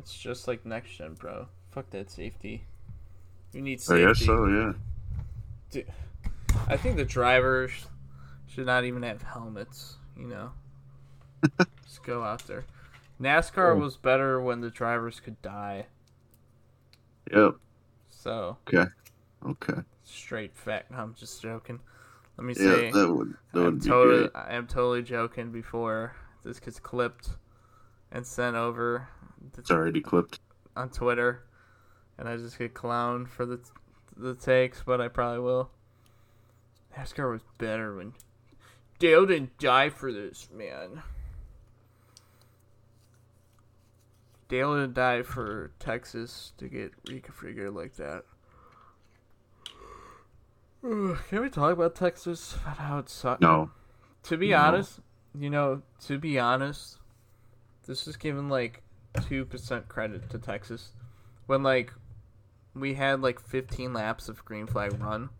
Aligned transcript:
it's 0.00 0.16
just 0.18 0.48
like 0.48 0.64
next 0.64 0.90
gen, 0.96 1.14
bro. 1.14 1.46
Fuck 1.70 1.90
that 1.90 2.10
safety. 2.10 2.64
You 3.52 3.60
need 3.62 3.80
oh, 3.88 3.96
safety. 3.96 4.04
I 4.04 4.06
guess 4.08 4.24
so. 4.24 4.46
Yeah. 4.46 4.72
Dude, 5.70 5.86
I 6.66 6.76
think 6.76 6.96
the 6.96 7.04
drivers 7.04 7.70
should 8.46 8.66
not 8.66 8.84
even 8.84 9.02
have 9.02 9.22
helmets. 9.22 9.96
You 10.16 10.26
know, 10.26 10.50
just 11.84 12.02
go 12.02 12.22
out 12.22 12.46
there. 12.46 12.64
NASCAR 13.20 13.76
Oh. 13.76 13.78
was 13.78 13.96
better 13.96 14.40
when 14.40 14.60
the 14.62 14.70
drivers 14.70 15.20
could 15.20 15.40
die. 15.42 15.86
Yep. 17.32 17.54
So 18.08 18.56
Okay. 18.68 18.90
Okay. 19.46 19.82
straight 20.04 20.56
fact. 20.56 20.90
I'm 20.92 21.14
just 21.14 21.40
joking. 21.42 21.80
Let 22.36 22.44
me 22.46 22.54
Yeah, 22.56 22.76
say, 22.76 22.90
that 22.90 23.12
would 23.12 23.34
that 23.52 23.60
I'm 23.60 23.64
would 23.66 23.80
be 23.82 23.88
totally, 23.88 24.18
great. 24.20 24.30
I 24.34 24.54
am 24.54 24.66
totally 24.66 25.02
joking. 25.02 25.52
Before 25.52 26.16
this 26.42 26.58
gets 26.58 26.80
clipped 26.80 27.30
and 28.10 28.26
sent 28.26 28.56
over 28.56 29.08
It's 29.58 29.70
already 29.70 30.00
clipped. 30.00 30.40
on 30.76 30.90
Twitter, 30.90 31.44
and 32.18 32.28
I 32.28 32.36
just 32.36 32.58
get 32.58 32.74
clowned 32.74 33.28
for 33.28 33.44
the 33.46 33.60
the 34.16 34.34
takes, 34.34 34.82
but 34.84 35.00
I 35.00 35.08
probably 35.08 35.40
will. 35.40 35.70
NASCAR 36.96 37.30
was 37.30 37.42
better 37.58 37.94
when 37.96 38.12
Dale 38.98 39.24
didn't 39.26 39.56
die 39.58 39.88
for 39.90 40.12
this, 40.12 40.48
man. 40.52 41.02
Dale 44.48 44.74
didn't 44.74 44.94
die 44.94 45.22
for 45.22 45.70
Texas 45.78 46.52
to 46.58 46.68
get 46.68 46.92
reconfigured 47.04 47.74
like 47.74 47.94
that. 47.96 48.24
Can 50.82 51.42
we 51.42 51.48
talk 51.50 51.72
about 51.72 51.94
Texas? 51.94 52.56
About 52.62 52.78
how 52.78 52.98
it 52.98 53.08
sucks? 53.08 53.40
No. 53.40 53.70
To 54.24 54.36
be 54.36 54.50
No. 54.50 54.58
honest, 54.58 55.00
you 55.34 55.50
know, 55.50 55.82
to 56.06 56.18
be 56.18 56.38
honest, 56.38 56.98
this 57.86 58.08
is 58.08 58.16
giving 58.16 58.48
like 58.48 58.82
two 59.28 59.44
percent 59.44 59.88
credit 59.88 60.28
to 60.30 60.38
Texas. 60.38 60.92
When 61.46 61.62
like 61.62 61.92
we 62.74 62.94
had 62.94 63.20
like 63.20 63.40
fifteen 63.40 63.92
laps 63.92 64.28
of 64.28 64.44
green 64.44 64.66
flag 64.66 64.98
run. 65.00 65.30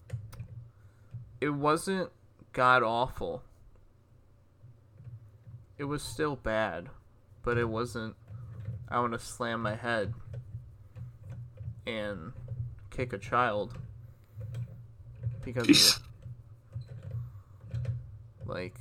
It 1.41 1.51
wasn't 1.51 2.11
god 2.53 2.83
awful. 2.83 3.43
It 5.79 5.85
was 5.85 6.03
still 6.03 6.37
bad, 6.37 6.91
but 7.43 7.57
it 7.57 7.69
wasn't 7.69 8.17
I 8.89 8.99
want 9.01 9.13
to 9.13 9.19
slam 9.19 9.63
my 9.63 9.77
head 9.77 10.13
and 11.87 12.33
kick 12.91 13.13
a 13.13 13.19
child 13.19 13.79
because 15.45 16.01
like 18.47 18.75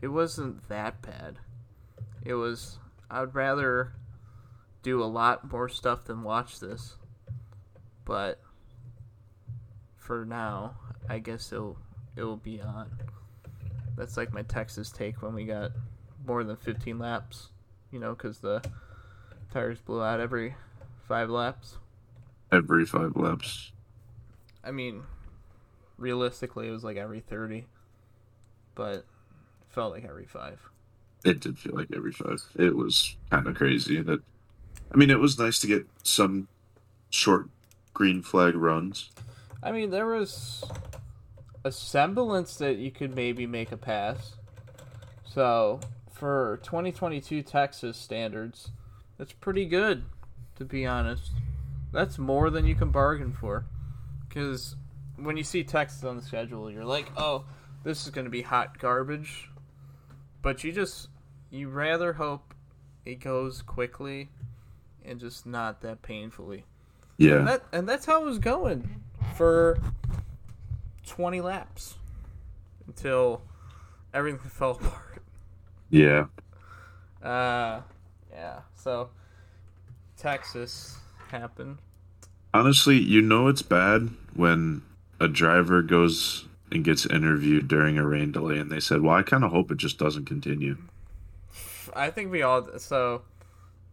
it 0.00 0.08
wasn't 0.08 0.68
that 0.68 1.00
bad 1.02 1.38
it 2.24 2.34
was 2.34 2.78
i'd 3.10 3.34
rather 3.34 3.92
do 4.82 5.02
a 5.02 5.04
lot 5.04 5.50
more 5.50 5.68
stuff 5.68 6.04
than 6.04 6.22
watch 6.22 6.60
this 6.60 6.96
but 8.04 8.40
for 9.96 10.24
now 10.24 10.74
i 11.08 11.18
guess 11.18 11.52
it'll 11.52 11.78
it'll 12.16 12.36
be 12.36 12.60
on 12.60 12.90
that's 13.96 14.16
like 14.16 14.32
my 14.32 14.42
texas 14.42 14.90
take 14.90 15.22
when 15.22 15.34
we 15.34 15.44
got 15.44 15.70
more 16.26 16.44
than 16.44 16.56
15 16.56 16.98
laps 16.98 17.48
you 17.90 17.98
know 17.98 18.14
because 18.14 18.38
the 18.38 18.62
tires 19.52 19.80
blew 19.80 20.02
out 20.02 20.20
every 20.20 20.54
five 21.06 21.28
laps 21.28 21.78
Every 22.52 22.84
five 22.84 23.14
laps. 23.14 23.70
I 24.64 24.72
mean, 24.72 25.04
realistically, 25.96 26.66
it 26.66 26.72
was 26.72 26.82
like 26.82 26.96
every 26.96 27.20
30, 27.20 27.66
but 28.74 28.94
it 28.94 29.06
felt 29.68 29.92
like 29.92 30.04
every 30.04 30.26
five. 30.26 30.60
It 31.24 31.38
did 31.38 31.58
feel 31.58 31.76
like 31.76 31.90
every 31.94 32.12
five. 32.12 32.42
It 32.56 32.76
was 32.76 33.16
kind 33.30 33.46
of 33.46 33.54
crazy. 33.54 34.02
That. 34.02 34.20
I 34.92 34.96
mean, 34.96 35.10
it 35.10 35.20
was 35.20 35.38
nice 35.38 35.58
to 35.60 35.66
get 35.66 35.86
some 36.02 36.48
short 37.10 37.48
green 37.94 38.22
flag 38.22 38.54
runs. 38.56 39.10
I 39.62 39.72
mean, 39.72 39.90
there 39.90 40.06
was 40.06 40.64
a 41.64 41.70
semblance 41.70 42.56
that 42.56 42.76
you 42.76 42.90
could 42.90 43.14
maybe 43.14 43.46
make 43.46 43.70
a 43.70 43.76
pass. 43.76 44.34
So, 45.24 45.80
for 46.12 46.58
2022 46.64 47.42
Texas 47.42 47.96
standards, 47.96 48.70
that's 49.16 49.32
pretty 49.32 49.66
good, 49.66 50.04
to 50.56 50.64
be 50.64 50.86
honest. 50.86 51.30
That's 51.92 52.18
more 52.18 52.50
than 52.50 52.66
you 52.66 52.74
can 52.74 52.90
bargain 52.90 53.32
for. 53.32 53.66
Because 54.28 54.74
when 55.16 55.36
you 55.36 55.44
see 55.44 55.62
Texas 55.62 56.02
on 56.02 56.16
the 56.16 56.22
schedule, 56.22 56.70
you're 56.70 56.84
like, 56.84 57.10
oh, 57.16 57.44
this 57.84 58.06
is 58.06 58.10
going 58.10 58.24
to 58.24 58.30
be 58.30 58.42
hot 58.42 58.78
garbage. 58.78 59.50
But 60.42 60.64
you 60.64 60.72
just, 60.72 61.08
you 61.50 61.68
rather 61.68 62.14
hope 62.14 62.54
it 63.04 63.20
goes 63.20 63.62
quickly 63.62 64.30
and 65.04 65.18
just 65.20 65.46
not 65.46 65.80
that 65.82 66.02
painfully. 66.02 66.64
And, 67.18 67.28
Yeah. 67.28 67.38
that, 67.42 67.62
and 67.72 67.88
that's 67.88 68.06
how 68.06 68.22
it 68.22 68.24
was 68.26 68.38
going 68.38 69.02
for 69.36 69.78
20 71.06 71.40
laps 71.40 71.94
until 72.86 73.42
everything 74.14 74.40
fell 74.50 74.72
apart. 74.72 75.22
Yeah. 75.90 76.26
Uh, 77.22 77.80
yeah. 78.32 78.60
So 78.74 79.10
Texas 80.16 80.98
happened. 81.28 81.78
Honestly, 82.52 82.98
you 82.98 83.20
know 83.20 83.48
it's 83.48 83.62
bad 83.62 84.10
when 84.34 84.82
a 85.20 85.28
driver 85.28 85.82
goes 85.82 86.46
and 86.72 86.84
gets 86.84 87.04
interviewed 87.06 87.68
during 87.68 87.98
a 87.98 88.06
rain 88.06 88.32
delay 88.32 88.58
and 88.58 88.70
they 88.70 88.80
said, 88.80 89.02
Well, 89.02 89.14
I 89.14 89.22
kind 89.22 89.44
of 89.44 89.50
hope 89.50 89.70
it 89.70 89.78
just 89.78 89.98
doesn't 89.98 90.24
continue. 90.24 90.78
I 91.94 92.10
think 92.10 92.30
we 92.30 92.42
all 92.42 92.68
so 92.78 93.22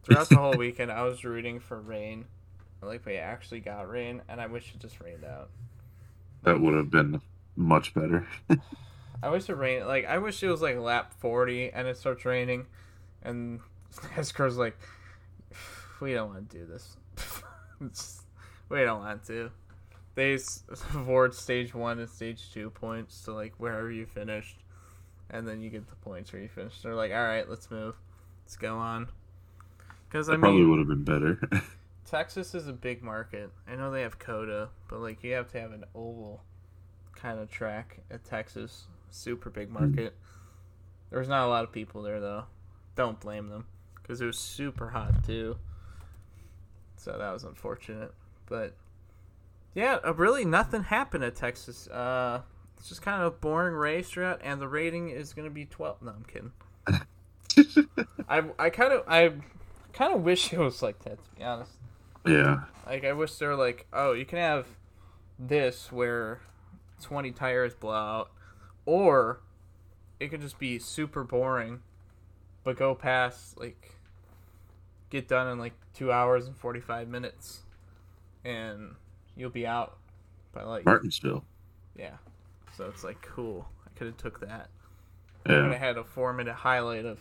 throughout 0.07 0.29
the 0.29 0.37
whole 0.37 0.53
weekend 0.57 0.91
I 0.91 1.03
was 1.03 1.23
rooting 1.23 1.59
for 1.59 1.79
rain. 1.79 2.25
Like 2.81 3.05
we 3.05 3.15
actually 3.15 3.59
got 3.59 3.89
rain, 3.89 4.21
and 4.29 4.39
I 4.39 4.47
wish 4.47 4.71
it 4.73 4.79
just 4.79 4.99
rained 5.01 5.25
out. 5.25 5.49
That 6.43 6.59
would 6.59 6.75
have 6.75 6.91
been 6.91 7.21
much 7.55 7.93
better. 7.93 8.27
I 9.23 9.29
wish 9.29 9.49
it 9.49 9.55
rained. 9.55 9.87
Like 9.87 10.05
I 10.05 10.19
wish 10.19 10.41
it 10.43 10.47
was 10.47 10.61
like 10.61 10.77
lap 10.77 11.13
forty 11.19 11.71
and 11.71 11.87
it 11.87 11.97
starts 11.97 12.23
raining, 12.23 12.67
and 13.23 13.59
NASCAR's 14.15 14.57
like, 14.57 14.77
we 15.99 16.13
don't 16.13 16.29
want 16.29 16.49
to 16.49 16.57
do 16.57 16.65
this. 16.65 16.97
We 18.69 18.79
don't 18.79 18.99
want 18.99 19.25
to. 19.25 19.51
They 20.15 20.37
award 20.95 21.35
stage 21.35 21.75
one 21.75 21.99
and 21.99 22.09
stage 22.09 22.51
two 22.51 22.71
points 22.71 23.23
to 23.23 23.33
like 23.33 23.53
wherever 23.57 23.91
you 23.91 24.05
finished, 24.05 24.57
and 25.29 25.47
then 25.47 25.61
you 25.61 25.69
get 25.69 25.87
the 25.87 25.95
points 25.95 26.33
where 26.33 26.41
you 26.41 26.47
finished. 26.47 26.81
They're 26.83 26.95
like, 26.95 27.11
all 27.11 27.23
right, 27.23 27.47
let's 27.47 27.69
move, 27.69 27.95
let's 28.43 28.55
go 28.55 28.77
on. 28.77 29.09
Because 30.07 30.29
I 30.29 30.35
That 30.35 30.39
probably 30.39 30.61
mean, 30.61 30.69
would 30.69 30.79
have 30.79 30.87
been 30.87 31.03
better. 31.03 31.39
Texas 32.05 32.55
is 32.55 32.67
a 32.67 32.73
big 32.73 33.03
market. 33.03 33.51
I 33.67 33.75
know 33.75 33.91
they 33.91 34.01
have 34.01 34.17
COTA, 34.19 34.69
but 34.87 34.99
like 35.01 35.23
you 35.23 35.33
have 35.33 35.51
to 35.51 35.59
have 35.59 35.71
an 35.73 35.83
oval 35.93 36.43
kind 37.15 37.39
of 37.39 37.49
track 37.51 37.99
at 38.09 38.23
Texas. 38.23 38.87
Super 39.09 39.49
big 39.49 39.69
market. 39.69 40.15
There 41.09 41.19
was 41.19 41.27
not 41.27 41.45
a 41.45 41.49
lot 41.49 41.63
of 41.63 41.71
people 41.71 42.01
there 42.01 42.19
though. 42.19 42.45
Don't 42.95 43.19
blame 43.19 43.49
them 43.49 43.65
because 43.95 44.21
it 44.21 44.25
was 44.25 44.37
super 44.39 44.89
hot 44.89 45.23
too. 45.25 45.57
So 46.95 47.17
that 47.17 47.31
was 47.31 47.43
unfortunate. 47.43 48.13
But 48.47 48.75
yeah, 49.73 49.99
uh, 50.05 50.13
really 50.13 50.45
nothing 50.45 50.83
happened 50.83 51.23
at 51.23 51.35
Texas. 51.35 51.87
Uh, 51.87 52.41
it's 52.77 52.89
just 52.89 53.01
kind 53.01 53.21
of 53.21 53.27
a 53.27 53.35
boring 53.35 53.75
race 53.75 54.09
throughout, 54.09 54.41
and 54.43 54.61
the 54.61 54.67
rating 54.67 55.09
is 55.09 55.33
going 55.33 55.47
to 55.47 55.53
be 55.53 55.65
twelve. 55.65 56.01
No, 56.01 56.11
I'm 56.11 56.25
kidding. 56.25 56.51
I 58.29 58.43
I 58.59 58.69
kind 58.69 58.93
of 58.93 59.03
I 59.07 59.33
kind 59.93 60.13
of 60.13 60.21
wish 60.23 60.53
it 60.53 60.59
was 60.59 60.81
like 60.81 60.99
that 61.03 61.23
to 61.23 61.29
be 61.37 61.43
honest. 61.43 61.71
yeah. 62.25 62.61
Like 62.85 63.03
I 63.03 63.13
wish 63.13 63.35
they 63.35 63.45
were 63.47 63.55
like, 63.55 63.85
oh, 63.93 64.13
you 64.13 64.25
can 64.25 64.37
have 64.39 64.65
this 65.39 65.91
where 65.91 66.41
twenty 67.01 67.31
tires 67.31 67.73
blow 67.75 67.93
out, 67.93 68.31
or 68.85 69.41
it 70.19 70.29
could 70.29 70.41
just 70.41 70.57
be 70.59 70.79
super 70.79 71.23
boring, 71.23 71.81
but 72.63 72.77
go 72.77 72.95
past 72.95 73.59
like 73.59 73.91
get 75.09 75.27
done 75.27 75.47
in 75.47 75.59
like 75.59 75.73
two 75.93 76.11
hours 76.11 76.47
and 76.47 76.55
forty 76.57 76.79
five 76.79 77.07
minutes, 77.07 77.63
and 78.45 78.95
you'll 79.35 79.49
be 79.49 79.67
out 79.67 79.97
by 80.53 80.63
like 80.63 80.85
Martinsville. 80.85 81.43
yeah. 81.95 82.15
So 82.77 82.85
it's 82.85 83.03
like 83.03 83.21
cool. 83.21 83.67
I 83.85 83.89
could 83.97 84.07
have 84.07 84.17
took 84.17 84.39
that. 84.41 84.69
And 85.45 85.67
I 85.67 85.71
Yeah. 85.71 85.77
had 85.77 85.97
a 85.97 86.03
four 86.03 86.31
minute 86.33 86.53
highlight 86.55 87.05
of 87.05 87.19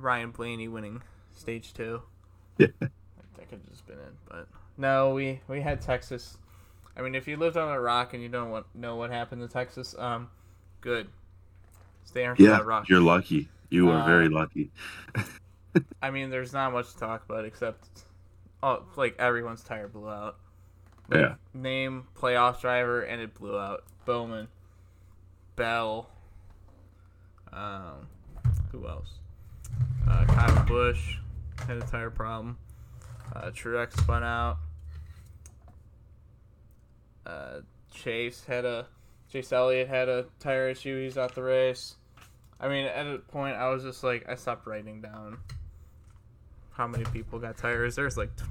Ryan 0.00 0.30
Blaney 0.30 0.68
winning 0.68 1.02
stage 1.32 1.72
two. 1.74 2.02
Yeah. 2.58 2.66
That 2.80 3.48
could 3.48 3.60
have 3.60 3.70
just 3.70 3.86
been 3.86 3.98
it, 3.98 4.12
but 4.28 4.46
no, 4.76 5.14
we 5.14 5.40
we 5.48 5.60
had 5.60 5.80
Texas. 5.80 6.36
I 6.96 7.02
mean, 7.02 7.14
if 7.14 7.26
you 7.28 7.36
lived 7.36 7.56
on 7.56 7.72
a 7.72 7.80
rock 7.80 8.12
and 8.14 8.22
you 8.22 8.28
don't 8.28 8.50
want, 8.50 8.66
know 8.74 8.96
what 8.96 9.10
happened 9.10 9.40
to 9.42 9.48
Texas, 9.48 9.94
um, 9.98 10.28
good. 10.80 11.08
Stay 12.04 12.26
on 12.26 12.36
Yeah. 12.38 12.50
that 12.50 12.66
rock. 12.66 12.88
You're 12.88 13.00
lucky. 13.00 13.48
You 13.70 13.88
are 13.90 14.00
Uh, 14.00 14.06
very 14.06 14.28
lucky. 14.28 14.70
I 16.02 16.10
mean, 16.10 16.30
there's 16.30 16.52
not 16.52 16.72
much 16.72 16.92
to 16.92 16.98
talk 16.98 17.24
about 17.24 17.44
except, 17.44 18.04
oh, 18.62 18.82
like 18.96 19.14
everyone's 19.18 19.62
tire 19.62 19.86
blew 19.88 20.08
out. 20.10 20.36
Yeah. 21.12 21.34
Name 21.54 22.08
playoff 22.16 22.60
driver 22.60 23.02
and 23.02 23.20
it 23.22 23.34
blew 23.34 23.56
out. 23.58 23.84
Bowman, 24.04 24.48
Bell. 25.56 26.08
Um, 27.52 28.08
who 28.72 28.86
else? 28.88 29.19
Uh, 30.08 30.24
Kyle 30.26 30.64
Busch 30.66 31.16
had 31.66 31.76
a 31.76 31.80
tire 31.82 32.10
problem. 32.10 32.58
Uh, 33.34 33.50
Truex 33.50 33.96
spun 33.98 34.24
out. 34.24 34.58
Uh, 37.26 37.60
Chase 37.92 38.44
had 38.44 38.64
a 38.64 38.86
Chase 39.30 39.52
Elliott 39.52 39.88
had 39.88 40.08
a 40.08 40.26
tire 40.40 40.68
issue. 40.70 41.02
He's 41.02 41.16
out 41.16 41.34
the 41.34 41.42
race. 41.42 41.96
I 42.58 42.68
mean, 42.68 42.86
at 42.86 43.06
a 43.06 43.18
point, 43.18 43.56
I 43.56 43.68
was 43.70 43.82
just 43.84 44.02
like, 44.02 44.28
I 44.28 44.34
stopped 44.34 44.66
writing 44.66 45.00
down 45.00 45.38
how 46.72 46.86
many 46.86 47.04
people 47.04 47.38
got 47.38 47.56
tires. 47.56 47.94
There's 47.96 48.16
like 48.16 48.34
t- 48.36 48.44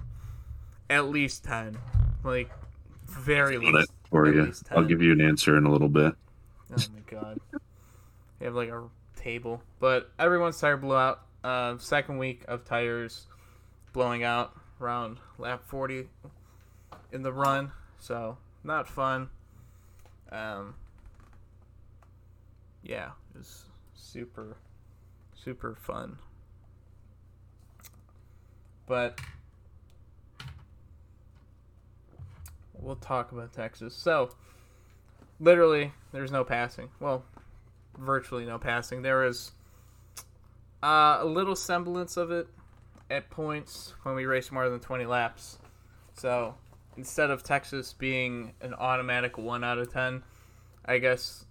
at 0.89 1.09
least 1.09 1.43
ten, 1.43 1.77
like 2.23 2.49
very 3.05 3.57
least. 3.57 3.91
for 4.09 4.27
at 4.27 4.35
you. 4.35 4.43
least 4.43 4.67
I'll 4.71 4.85
give 4.85 5.01
you 5.01 5.11
an 5.11 5.21
answer 5.21 5.57
in 5.57 5.65
a 5.65 5.71
little 5.71 5.89
bit. 5.89 6.13
Oh 6.71 6.75
my 6.93 7.01
god. 7.19 7.39
They 8.39 8.45
have 8.45 8.55
like 8.55 8.69
a 8.69 8.83
table. 9.17 9.61
But 9.81 10.11
everyone's 10.17 10.57
tire 10.57 10.77
blew 10.77 10.95
out. 10.95 11.19
Uh, 11.43 11.77
second 11.77 12.17
week 12.17 12.43
of 12.47 12.65
tires 12.65 13.27
blowing 13.93 14.23
out 14.23 14.53
around 14.81 15.17
lap 15.37 15.63
40 15.65 16.09
in 17.11 17.23
the 17.23 17.31
run. 17.31 17.71
So, 17.97 18.37
not 18.63 18.87
fun. 18.87 19.29
Um, 20.31 20.75
yeah, 22.83 23.11
it 23.33 23.37
was 23.37 23.65
super, 23.93 24.57
super 25.33 25.75
fun. 25.75 26.17
But 28.85 29.19
we'll 32.73 32.95
talk 32.95 33.31
about 33.31 33.53
Texas. 33.53 33.95
So, 33.95 34.31
literally 35.39 35.93
there's 36.11 36.31
no 36.31 36.43
passing 36.43 36.89
well 36.99 37.23
virtually 37.97 38.45
no 38.45 38.57
passing 38.57 39.01
there 39.01 39.23
is 39.23 39.51
uh, 40.83 41.17
a 41.19 41.25
little 41.25 41.55
semblance 41.55 42.17
of 42.17 42.31
it 42.31 42.47
at 43.09 43.29
points 43.29 43.93
when 44.03 44.15
we 44.15 44.25
race 44.25 44.51
more 44.51 44.69
than 44.69 44.79
20 44.79 45.05
laps. 45.05 45.57
So 46.13 46.55
instead 46.97 47.29
of 47.29 47.41
texas 47.43 47.93
being 47.93 48.51
an 48.59 48.73
automatic 48.73 49.37
1 49.37 49.63
out 49.63 49.77
of 49.77 49.89
10 49.93 50.21
i 50.85 50.97
guess 50.97 51.45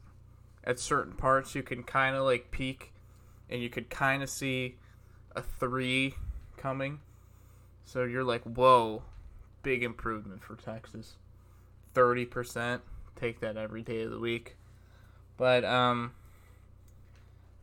at 0.62 0.78
certain 0.78 1.14
parts 1.14 1.54
you 1.54 1.62
can 1.62 1.82
kind 1.82 2.14
of 2.14 2.22
like 2.22 2.50
peak 2.50 2.92
and 3.48 3.62
you 3.62 3.70
could 3.70 3.88
kind 3.88 4.22
of 4.22 4.28
see 4.28 4.76
a 5.34 5.40
3 5.40 6.14
coming. 6.58 7.00
So 7.84 8.04
you're 8.04 8.24
like 8.24 8.42
whoa 8.42 9.02
big 9.62 9.82
improvement 9.82 10.44
for 10.44 10.56
texas. 10.56 11.16
30% 11.94 12.80
take 13.16 13.40
that 13.40 13.56
every 13.56 13.82
day 13.82 14.02
of 14.02 14.10
the 14.10 14.18
week. 14.18 14.56
But 15.36 15.64
um 15.64 16.12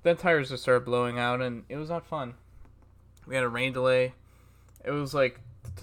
then 0.06 0.16
tires 0.16 0.50
just 0.50 0.62
started 0.62 0.86
blowing 0.86 1.18
out 1.18 1.42
and 1.42 1.64
it 1.68 1.78
was 1.78 1.90
not 1.90 2.06
fun. 2.06 2.36
We 3.26 3.34
had 3.34 3.44
a 3.44 3.50
rain 3.50 3.74
delay. 3.74 4.14
It 4.84 4.92
was 4.92 5.16
like 5.16 5.40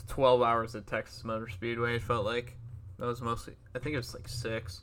12 0.06 0.40
hours 0.42 0.76
at 0.76 0.86
Texas 0.86 1.24
Motor 1.24 1.48
Speedway. 1.48 1.96
It 1.96 2.02
felt 2.02 2.24
like 2.24 2.56
that 3.00 3.06
was 3.06 3.20
mostly 3.20 3.54
I 3.74 3.80
think 3.80 3.94
it 3.94 3.96
was 3.96 4.14
like 4.14 4.28
6, 4.28 4.82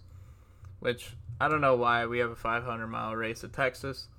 which 0.82 1.12
I 1.40 1.48
don't 1.48 1.62
know 1.62 1.78
why 1.78 2.06
we 2.06 2.20
have 2.20 2.32
a 2.32 2.36
500 2.36 2.88
mile 2.88 3.16
race 3.16 3.42
at 3.46 3.54
Texas. 3.54 4.10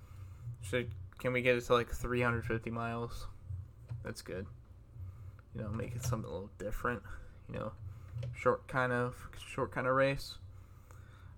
Should 0.63 0.91
can 1.19 1.35
we 1.35 1.43
get 1.43 1.55
it 1.55 1.67
to 1.67 1.75
like 1.75 1.91
350 1.91 2.71
miles? 2.71 3.27
That's 4.03 4.23
good. 4.23 4.47
You 5.55 5.61
know, 5.61 5.69
make 5.69 5.95
it 5.95 6.03
something 6.03 6.31
a 6.31 6.33
little 6.33 6.51
different, 6.59 7.03
you 7.47 7.57
know, 7.57 7.73
short 8.35 8.67
kind 8.69 8.91
of 8.91 9.17
short 9.55 9.71
kind 9.71 9.87
of 9.87 9.95
race. 9.95 10.39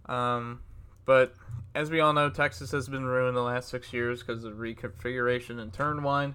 Um, 0.06 0.61
but 1.05 1.34
as 1.74 1.90
we 1.90 2.00
all 2.00 2.12
know, 2.12 2.30
Texas 2.30 2.70
has 2.72 2.88
been 2.88 3.04
ruined 3.04 3.36
the 3.36 3.42
last 3.42 3.69
six 3.69 3.92
years 3.92 4.22
because 4.22 4.44
of 4.44 4.54
reconfiguration 4.54 5.60
in 5.60 5.70
turn 5.70 6.02
one, 6.02 6.34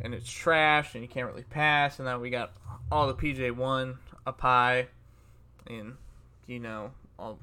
and 0.00 0.14
it's 0.14 0.30
trash, 0.30 0.94
and 0.94 1.02
you 1.02 1.08
can't 1.08 1.28
really 1.28 1.42
pass. 1.44 1.98
And 1.98 2.06
now 2.06 2.18
we 2.18 2.30
got 2.30 2.52
all 2.90 3.06
the 3.06 3.14
PJ 3.14 3.54
one 3.56 3.98
up 4.26 4.40
high, 4.40 4.88
and 5.66 5.94
you 6.46 6.60
know 6.60 6.92
all 7.18 7.38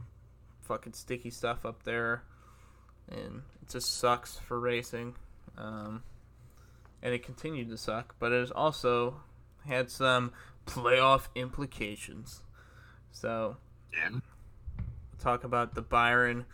fucking 0.61 0.93
sticky 0.93 1.29
stuff 1.29 1.65
up 1.65 1.83
there, 1.83 2.23
and 3.09 3.41
it 3.61 3.69
just 3.69 3.97
sucks 3.97 4.37
for 4.37 4.59
racing. 4.59 5.15
Um, 5.57 6.03
and 7.01 7.13
it 7.13 7.23
continued 7.23 7.69
to 7.69 7.77
suck, 7.77 8.15
but 8.19 8.31
it 8.31 8.39
has 8.39 8.51
also 8.51 9.21
had 9.65 9.89
some 9.89 10.31
playoff 10.65 11.27
implications. 11.35 12.41
So 13.11 13.57
Yeah. 13.93 14.09
talk 15.19 15.43
about 15.43 15.73
the 15.73 15.81
Byron 15.81 16.37
and 16.39 16.45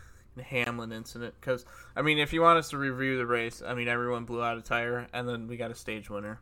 Hamlin 0.41 0.91
incident 0.91 1.35
because 1.39 1.65
I 1.95 2.01
mean, 2.01 2.17
if 2.17 2.33
you 2.33 2.41
want 2.41 2.57
us 2.59 2.69
to 2.69 2.77
review 2.77 3.17
the 3.17 3.25
race, 3.25 3.61
I 3.65 3.73
mean, 3.73 3.87
everyone 3.87 4.25
blew 4.25 4.43
out 4.43 4.57
a 4.57 4.61
tire, 4.61 5.07
and 5.13 5.27
then 5.27 5.47
we 5.47 5.57
got 5.57 5.71
a 5.71 5.75
stage 5.75 6.09
winner. 6.09 6.39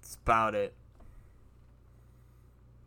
That's 0.00 0.16
about 0.16 0.54
it. 0.54 0.74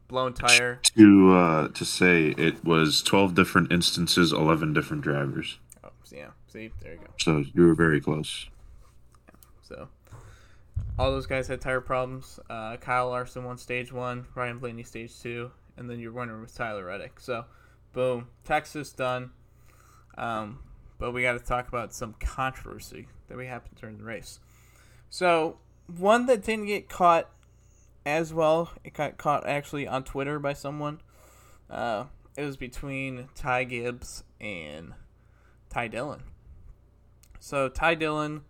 Blown 0.08 0.34
tire. 0.34 0.82
To 0.96 1.34
uh, 1.34 1.68
to 1.70 1.86
say 1.86 2.28
it 2.38 2.64
was 2.64 3.02
twelve 3.02 3.34
different 3.34 3.72
instances, 3.72 4.32
eleven 4.32 4.74
different 4.74 5.04
drivers. 5.04 5.60
Oh, 5.84 5.90
yeah. 6.12 6.30
See, 6.48 6.72
there 6.82 6.94
you 6.94 7.00
go. 7.00 7.08
So 7.20 7.44
you 7.54 7.66
were 7.66 7.76
very 7.76 8.00
close. 8.00 8.50
So, 9.64 9.88
all 11.00 11.12
those 11.12 11.26
guys 11.26 11.48
had 11.48 11.60
tire 11.60 11.82
problems. 11.82 12.40
Uh, 12.50 12.78
Kyle 12.78 13.10
Larson 13.10 13.44
won 13.44 13.58
stage 13.58 13.92
one, 13.92 14.28
Ryan 14.36 14.60
Blaney 14.60 14.84
stage 14.84 15.20
two, 15.20 15.52
and 15.76 15.90
then 15.90 16.00
your 16.00 16.12
winner 16.12 16.40
was 16.40 16.54
Tyler 16.54 16.86
Reddick. 16.86 17.20
So, 17.20 17.46
boom, 17.94 18.28
Texas 18.44 18.92
done. 18.92 19.32
Um, 20.18 20.60
but 20.98 21.12
we 21.12 21.22
got 21.22 21.34
to 21.34 21.40
talk 21.40 21.68
about 21.68 21.94
some 21.94 22.16
controversy 22.20 23.08
that 23.28 23.38
we 23.38 23.48
happened 23.48 23.78
during 23.80 23.98
the 23.98 24.04
race. 24.04 24.40
So, 25.10 25.58
one 25.98 26.26
that 26.28 26.44
didn't 26.44 26.66
get 26.68 26.90
caught 26.90 27.30
as 28.06 28.34
well, 28.34 28.72
it 28.84 28.94
got 28.94 29.18
caught 29.18 29.48
actually 29.48 29.88
on 29.88 30.04
Twitter 30.04 30.40
by 30.40 30.54
someone. 30.54 31.02
Uh, 31.70 32.06
it 32.38 32.44
was 32.44 32.58
between 32.58 33.30
Ty 33.36 33.66
Gibbs 33.66 34.24
and 34.40 34.94
Ty 35.70 35.88
Dillon. 35.90 36.24
So, 37.40 37.70
Ty 37.70 37.96
Dillon 37.96 38.42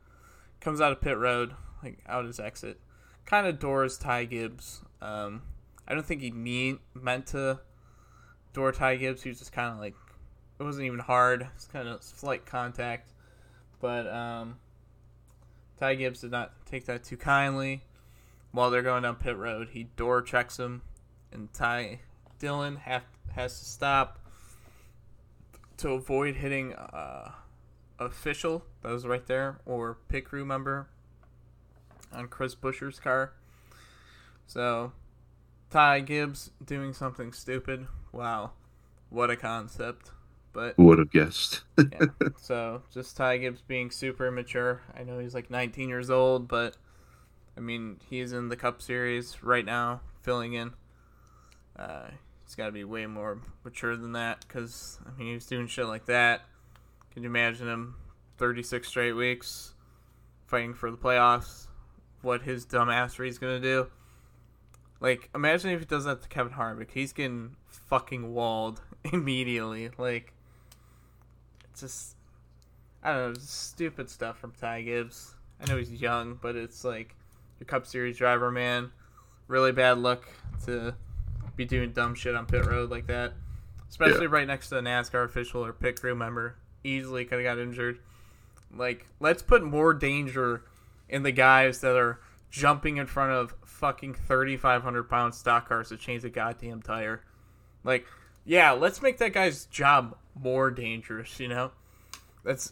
comes 0.59 0.81
out 0.81 0.91
of 0.91 1.01
pit 1.01 1.17
road, 1.17 1.53
like 1.83 1.99
out 2.07 2.25
his 2.25 2.39
exit, 2.39 2.79
kind 3.25 3.47
of 3.47 3.59
doors 3.59 3.97
Ty 3.97 4.25
Gibbs. 4.25 4.81
Um, 5.01 5.41
I 5.87 5.93
don't 5.93 6.05
think 6.05 6.21
he 6.21 6.31
mean 6.31 6.79
meant 6.93 7.27
to 7.27 7.59
door 8.53 8.71
Ty 8.71 8.95
Gibbs. 8.97 9.23
He 9.23 9.29
was 9.29 9.39
just 9.39 9.51
kind 9.51 9.71
of 9.71 9.79
like 9.79 9.95
it 10.59 10.63
wasn't 10.63 10.85
even 10.85 10.99
hard. 10.99 11.47
It's 11.55 11.67
kind 11.67 11.87
of 11.87 12.03
slight 12.03 12.45
contact, 12.45 13.13
but 13.81 14.07
um, 14.07 14.57
Ty 15.79 15.95
Gibbs 15.95 16.21
did 16.21 16.31
not 16.31 16.53
take 16.65 16.85
that 16.85 17.03
too 17.03 17.17
kindly. 17.17 17.83
While 18.51 18.71
they're 18.71 18.81
going 18.81 19.03
down 19.03 19.15
pit 19.15 19.35
road, 19.35 19.69
he 19.73 19.83
door 19.83 20.21
checks 20.21 20.57
him, 20.57 20.81
and 21.31 21.51
Ty 21.51 21.99
Dillon 22.39 22.77
have, 22.77 23.03
has 23.33 23.59
to 23.59 23.65
stop 23.65 24.19
to 25.77 25.89
avoid 25.89 26.35
hitting. 26.35 26.73
Uh, 26.73 27.31
official 27.99 28.65
that 28.81 28.91
was 28.91 29.05
right 29.05 29.25
there 29.27 29.59
or 29.65 29.97
pit 30.09 30.25
crew 30.25 30.45
member 30.45 30.87
on 32.11 32.27
Chris 32.27 32.55
Buescher's 32.55 32.99
car. 32.99 33.33
So 34.47 34.91
Ty 35.69 36.01
Gibbs 36.01 36.51
doing 36.63 36.93
something 36.93 37.33
stupid. 37.33 37.87
Wow. 38.11 38.51
What 39.09 39.29
a 39.29 39.35
concept. 39.35 40.11
But 40.55 40.75
Who 40.77 40.85
would 40.85 40.99
have 40.99 41.11
guessed? 41.11 41.63
yeah. 41.77 42.05
So 42.41 42.81
just 42.93 43.17
Ty 43.17 43.37
Gibbs 43.37 43.61
being 43.61 43.91
super 43.91 44.25
immature. 44.25 44.81
I 44.97 45.03
know 45.03 45.19
he's 45.19 45.35
like 45.35 45.49
19 45.51 45.89
years 45.89 46.09
old, 46.09 46.47
but 46.47 46.77
I 47.57 47.59
mean, 47.59 47.97
he's 48.09 48.31
in 48.31 48.47
the 48.47 48.55
Cup 48.55 48.81
Series 48.81 49.43
right 49.43 49.65
now, 49.65 49.99
filling 50.21 50.53
in. 50.53 50.71
Uh, 51.75 52.07
he's 52.45 52.55
got 52.55 52.67
to 52.67 52.71
be 52.71 52.85
way 52.85 53.05
more 53.05 53.41
mature 53.65 53.97
than 53.97 54.13
that 54.13 54.45
because, 54.47 54.97
I 55.05 55.17
mean, 55.17 55.27
he 55.27 55.33
was 55.33 55.45
doing 55.45 55.67
shit 55.67 55.87
like 55.87 56.05
that. 56.05 56.45
Can 57.11 57.23
you 57.23 57.29
imagine 57.29 57.67
him 57.67 57.95
36 58.37 58.87
straight 58.87 59.13
weeks 59.13 59.73
fighting 60.47 60.73
for 60.73 60.89
the 60.89 60.97
playoffs? 60.97 61.67
What 62.21 62.43
his 62.43 62.65
dumbassery 62.65 63.27
is 63.27 63.37
going 63.39 63.61
to 63.61 63.67
do? 63.67 63.87
Like, 65.01 65.29
imagine 65.35 65.71
if 65.71 65.81
he 65.81 65.85
does 65.85 66.05
that 66.05 66.21
to 66.21 66.29
Kevin 66.29 66.53
Harvick. 66.53 66.91
He's 66.91 67.11
getting 67.11 67.57
fucking 67.67 68.33
walled 68.33 68.81
immediately. 69.03 69.89
Like, 69.97 70.31
just, 71.81 72.15
I 73.03 73.13
don't 73.13 73.33
know, 73.33 73.39
stupid 73.39 74.09
stuff 74.09 74.37
from 74.37 74.51
Ty 74.53 74.83
Gibbs. 74.83 75.35
I 75.61 75.69
know 75.69 75.77
he's 75.77 75.91
young, 75.91 76.37
but 76.41 76.55
it's 76.55 76.83
like, 76.83 77.15
your 77.59 77.65
Cup 77.65 77.85
Series 77.85 78.17
driver, 78.17 78.51
man. 78.51 78.91
Really 79.47 79.71
bad 79.71 79.97
luck 79.99 80.25
to 80.65 80.95
be 81.55 81.65
doing 81.65 81.91
dumb 81.91 82.15
shit 82.15 82.35
on 82.35 82.45
pit 82.45 82.65
road 82.65 82.89
like 82.89 83.07
that. 83.07 83.33
Especially 83.89 84.23
Yeah. 84.25 84.31
right 84.31 84.47
next 84.47 84.69
to 84.69 84.77
a 84.77 84.81
NASCAR 84.81 85.23
official 85.23 85.63
or 85.63 85.71
pit 85.71 85.99
crew 86.01 86.15
member. 86.15 86.55
Easily 86.83 87.23
could 87.25 87.39
have 87.43 87.55
got 87.55 87.61
injured. 87.61 87.99
Like, 88.75 89.05
let's 89.19 89.41
put 89.41 89.63
more 89.63 89.93
danger 89.93 90.63
in 91.07 91.23
the 91.23 91.31
guys 91.31 91.81
that 91.81 91.95
are 91.95 92.19
jumping 92.49 92.97
in 92.97 93.05
front 93.05 93.31
of 93.31 93.53
fucking 93.63 94.15
3,500 94.15 95.03
pound 95.03 95.33
stock 95.35 95.69
cars 95.69 95.89
to 95.89 95.97
change 95.97 96.25
a 96.25 96.29
goddamn 96.29 96.81
tire. 96.81 97.23
Like, 97.83 98.05
yeah, 98.45 98.71
let's 98.71 99.01
make 99.01 99.17
that 99.17 99.33
guy's 99.33 99.65
job 99.65 100.17
more 100.39 100.71
dangerous, 100.71 101.39
you 101.39 101.47
know? 101.47 101.71
That's 102.43 102.71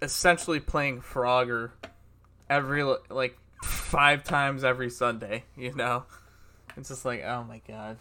essentially 0.00 0.60
playing 0.60 1.02
Frogger 1.02 1.70
every, 2.48 2.82
like, 3.10 3.38
five 3.64 4.24
times 4.24 4.64
every 4.64 4.90
Sunday. 4.90 5.44
You 5.56 5.74
know, 5.74 6.04
it's 6.76 6.88
just 6.88 7.04
like, 7.04 7.22
oh 7.24 7.44
my 7.44 7.60
god, 7.66 7.96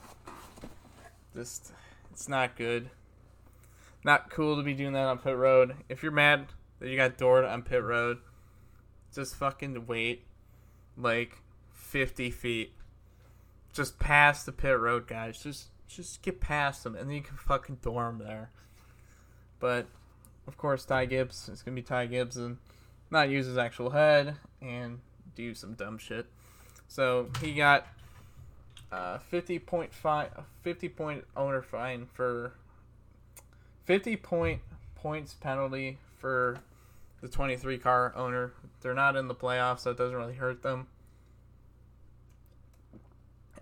just 1.35 1.71
it's 2.11 2.27
not 2.27 2.55
good. 2.55 2.89
Not 4.03 4.29
cool 4.29 4.57
to 4.57 4.63
be 4.63 4.73
doing 4.73 4.93
that 4.93 5.05
on 5.05 5.19
pit 5.19 5.37
road. 5.37 5.75
If 5.87 6.03
you're 6.03 6.11
mad 6.11 6.47
that 6.79 6.89
you 6.89 6.97
got 6.97 7.17
doored 7.17 7.45
on 7.45 7.61
pit 7.61 7.83
road, 7.83 8.17
just 9.13 9.35
fucking 9.35 9.85
wait 9.87 10.25
like 10.97 11.37
50 11.73 12.31
feet. 12.31 12.73
Just 13.71 13.97
past 13.97 14.45
the 14.45 14.51
pit 14.51 14.77
road, 14.77 15.07
guys. 15.07 15.41
Just 15.41 15.67
just 15.95 16.21
get 16.21 16.39
past 16.39 16.83
them, 16.83 16.95
and 16.95 17.09
then 17.09 17.15
you 17.15 17.21
can 17.21 17.37
fucking 17.37 17.79
dorm 17.81 18.19
there. 18.19 18.51
But 19.59 19.87
of 20.47 20.57
course, 20.57 20.85
Ty 20.85 21.05
Gibbs. 21.05 21.49
It's 21.49 21.61
gonna 21.61 21.75
be 21.75 21.81
Ty 21.81 22.07
Gibbs 22.07 22.37
and 22.37 22.57
not 23.09 23.29
use 23.29 23.45
his 23.45 23.57
actual 23.57 23.91
head 23.91 24.35
and 24.61 24.99
do 25.35 25.53
some 25.53 25.73
dumb 25.73 25.97
shit. 25.97 26.25
So 26.87 27.29
he 27.41 27.53
got 27.53 27.87
uh, 28.91 29.19
50 29.19 29.59
point 29.59 29.93
fine, 29.93 30.27
50 30.61 30.89
point 30.89 31.25
owner 31.35 31.61
fine 31.61 32.07
for 32.13 32.53
50 33.85 34.17
point 34.17 34.61
points 34.95 35.33
penalty 35.33 35.97
for 36.19 36.59
the 37.21 37.27
23 37.27 37.77
car 37.77 38.13
owner. 38.15 38.53
They're 38.81 38.93
not 38.93 39.15
in 39.15 39.27
the 39.27 39.35
playoffs, 39.35 39.79
so 39.79 39.91
it 39.91 39.97
doesn't 39.97 40.15
really 40.15 40.35
hurt 40.35 40.61
them. 40.61 40.87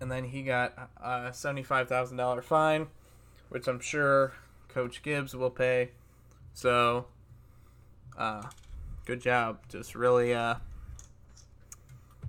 And 0.02 0.10
then 0.10 0.24
he 0.24 0.42
got 0.42 0.90
a 1.00 1.30
$75,000 1.30 2.42
fine, 2.42 2.88
which 3.50 3.68
I'm 3.68 3.78
sure 3.78 4.32
Coach 4.66 5.00
Gibbs 5.00 5.36
will 5.36 5.48
pay. 5.48 5.92
So, 6.54 7.06
uh, 8.18 8.42
good 9.04 9.20
job. 9.20 9.60
Just 9.68 9.94
really, 9.94 10.34
uh, 10.34 10.56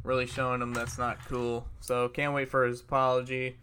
really 0.03 0.27
showing 0.27 0.61
him 0.61 0.75
that's 0.75 0.99
not 0.99 1.17
cool. 1.27 1.65
So, 1.79 2.09
can't 2.09 2.35
wait 2.35 2.47
for 2.47 2.63
his 2.63 2.79
apology. 2.79 3.57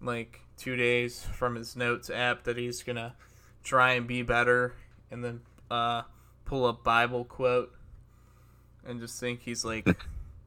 Like, 0.00 0.40
two 0.56 0.76
days 0.76 1.22
from 1.22 1.54
his 1.56 1.76
notes 1.76 2.08
app 2.08 2.44
that 2.44 2.56
he's 2.56 2.82
gonna 2.82 3.14
try 3.62 3.92
and 3.92 4.06
be 4.06 4.22
better 4.22 4.72
and 5.10 5.22
then 5.22 5.42
uh, 5.70 6.04
pull 6.46 6.66
a 6.66 6.72
Bible 6.72 7.26
quote 7.26 7.74
and 8.86 9.00
just 9.00 9.20
think 9.20 9.42
he's 9.42 9.66
like, 9.66 9.86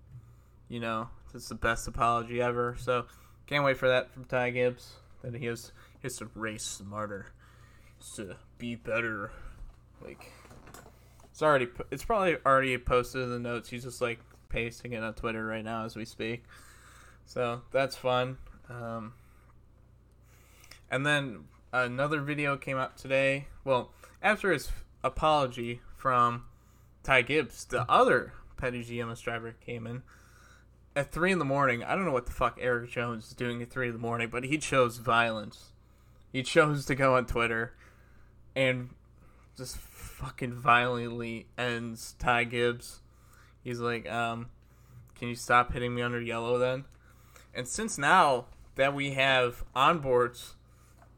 you 0.67 0.79
know, 0.79 1.09
it's 1.33 1.49
the 1.49 1.55
best 1.55 1.87
apology 1.87 2.41
ever. 2.41 2.75
So 2.79 3.05
can't 3.47 3.63
wait 3.63 3.77
for 3.77 3.87
that 3.89 4.11
from 4.11 4.25
Ty 4.25 4.51
Gibbs. 4.51 4.93
Then 5.23 5.33
he 5.33 5.45
has 5.45 5.71
he 5.93 6.03
has 6.03 6.17
to 6.17 6.29
race 6.35 6.63
smarter, 6.63 7.27
has 7.99 8.11
to 8.13 8.35
be 8.57 8.75
better. 8.75 9.31
Like 10.03 10.31
it's 11.29 11.41
already 11.41 11.67
it's 11.91 12.03
probably 12.03 12.37
already 12.45 12.77
posted 12.77 13.21
in 13.23 13.29
the 13.29 13.39
notes. 13.39 13.69
He's 13.69 13.83
just 13.83 14.01
like 14.01 14.19
pasting 14.49 14.93
it 14.93 15.03
on 15.03 15.13
Twitter 15.13 15.45
right 15.45 15.63
now 15.63 15.85
as 15.85 15.95
we 15.95 16.05
speak. 16.05 16.43
So 17.25 17.61
that's 17.71 17.95
fun. 17.95 18.37
Um, 18.69 19.13
and 20.89 21.05
then 21.05 21.45
another 21.71 22.21
video 22.21 22.57
came 22.57 22.77
out 22.77 22.97
today. 22.97 23.47
Well, 23.63 23.91
after 24.21 24.51
his 24.51 24.69
apology 25.03 25.81
from 25.95 26.45
Ty 27.03 27.23
Gibbs, 27.23 27.65
the 27.65 27.89
other 27.89 28.33
Petty 28.57 28.83
GMS 28.83 29.21
driver 29.21 29.55
came 29.65 29.87
in 29.87 30.03
at 30.95 31.11
three 31.11 31.31
in 31.31 31.39
the 31.39 31.45
morning. 31.45 31.83
I 31.83 31.95
don't 31.95 32.05
know 32.05 32.11
what 32.11 32.25
the 32.25 32.31
fuck 32.31 32.57
Erik 32.59 32.89
Jones 32.89 33.27
is 33.27 33.33
doing 33.33 33.61
at 33.61 33.69
three 33.69 33.87
in 33.87 33.93
the 33.93 33.99
morning, 33.99 34.29
but 34.29 34.43
he 34.43 34.57
chose 34.57 34.97
violence. 34.97 35.71
He 36.31 36.43
chose 36.43 36.85
to 36.85 36.95
go 36.95 37.15
on 37.15 37.25
Twitter 37.25 37.73
and 38.55 38.89
just 39.57 39.77
fucking 39.77 40.53
violently 40.53 41.47
ends 41.57 42.15
Ty 42.19 42.45
Gibbs. 42.45 43.01
He's 43.63 43.79
like, 43.79 44.09
um, 44.09 44.49
can 45.15 45.27
you 45.27 45.35
stop 45.35 45.73
hitting 45.73 45.93
me 45.93 46.01
under 46.01 46.21
yellow 46.21 46.57
then? 46.57 46.85
And 47.53 47.67
since 47.67 47.97
now 47.97 48.45
that 48.75 48.93
we 48.93 49.11
have 49.11 49.63
onboards 49.75 50.53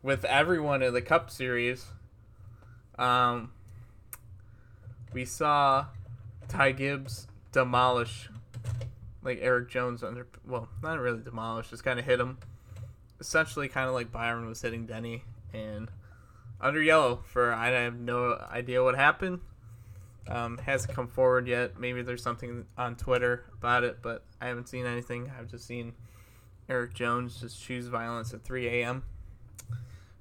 with 0.01 0.25
everyone 0.25 0.81
in 0.81 0.93
the 0.93 1.01
Cup 1.01 1.29
Series, 1.29 1.85
um, 2.97 3.51
we 5.13 5.25
saw 5.25 5.85
Ty 6.47 6.73
Gibbs 6.73 7.27
demolish 7.51 8.29
like 9.23 9.39
Erik 9.41 9.69
Jones 9.69 10.03
under 10.03 10.27
well, 10.45 10.69
not 10.81 10.99
really 10.99 11.21
demolished, 11.21 11.69
just 11.69 11.83
kind 11.83 11.99
of 11.99 12.05
hit 12.05 12.19
him. 12.19 12.37
Essentially, 13.19 13.67
kind 13.67 13.87
of 13.87 13.93
like 13.93 14.11
Byron 14.11 14.47
was 14.47 14.61
hitting 14.61 14.85
Denny 14.85 15.23
and 15.53 15.89
under 16.59 16.81
yellow 16.81 17.23
for 17.25 17.53
I 17.53 17.69
have 17.69 17.99
no 17.99 18.33
idea 18.51 18.83
what 18.83 18.95
happened. 18.95 19.39
Um, 20.27 20.57
hasn't 20.57 20.93
come 20.95 21.07
forward 21.07 21.47
yet. 21.47 21.77
Maybe 21.77 22.01
there's 22.01 22.23
something 22.23 22.65
on 22.77 22.95
Twitter 22.95 23.43
about 23.53 23.83
it, 23.83 23.97
but 24.01 24.23
I 24.39 24.47
haven't 24.47 24.69
seen 24.69 24.85
anything. 24.85 25.29
I've 25.37 25.51
just 25.51 25.65
seen 25.67 25.93
Erik 26.69 26.93
Jones 26.93 27.41
just 27.41 27.61
choose 27.61 27.87
violence 27.87 28.33
at 28.33 28.41
3 28.43 28.67
a.m. 28.67 29.03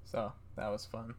So 0.05 0.33
that 0.57 0.69
was 0.69 0.85
fun. 0.85 1.15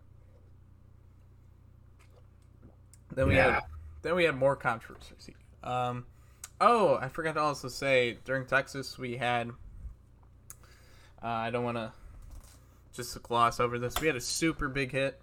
Then 3.15 3.27
we 3.27 3.35
yeah. 3.35 3.53
had 3.53 3.63
then 4.01 4.15
we 4.15 4.25
had 4.25 4.35
more 4.35 4.55
controversy. 4.55 5.35
Um, 5.63 6.05
oh, 6.61 6.97
I 7.01 7.07
forgot 7.07 7.35
to 7.35 7.41
also 7.41 7.67
say 7.67 8.17
during 8.25 8.45
Texas 8.45 8.97
we 8.97 9.17
had. 9.17 9.49
Uh, 11.21 11.27
I 11.27 11.51
don't 11.51 11.63
want 11.63 11.77
to 11.77 11.93
just 12.93 13.21
gloss 13.23 13.59
over 13.59 13.79
this. 13.79 13.95
We 13.99 14.07
had 14.07 14.15
a 14.15 14.21
super 14.21 14.67
big 14.67 14.91
hit 14.91 15.19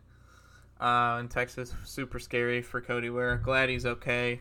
uh, 0.80 1.18
in 1.20 1.28
Texas. 1.28 1.74
Super 1.84 2.18
scary 2.18 2.62
for 2.62 2.80
Cody 2.80 3.10
Ware. 3.10 3.36
Glad 3.36 3.68
he's 3.68 3.86
okay. 3.86 4.40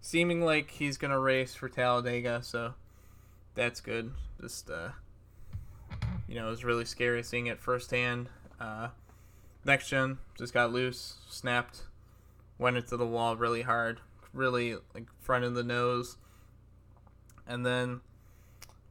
Seeming 0.00 0.42
like 0.42 0.70
he's 0.70 0.98
gonna 0.98 1.18
race 1.18 1.54
for 1.54 1.68
Talladega, 1.68 2.42
so 2.42 2.74
that's 3.54 3.80
good. 3.80 4.12
Just 4.40 4.70
uh, 4.70 4.90
you 6.28 6.34
know, 6.34 6.46
it 6.46 6.50
was 6.50 6.64
really 6.64 6.84
scary 6.84 7.22
seeing 7.22 7.46
it 7.46 7.60
firsthand. 7.60 8.28
Uh, 8.60 8.88
next 9.64 9.88
gen 9.88 10.18
just 10.36 10.52
got 10.52 10.72
loose, 10.72 11.16
snapped, 11.28 11.84
went 12.58 12.76
into 12.76 12.96
the 12.96 13.06
wall 13.06 13.36
really 13.36 13.62
hard, 13.62 14.00
really 14.32 14.76
like 14.94 15.06
front 15.20 15.44
of 15.44 15.54
the 15.54 15.62
nose, 15.62 16.16
and 17.46 17.64
then 17.64 18.00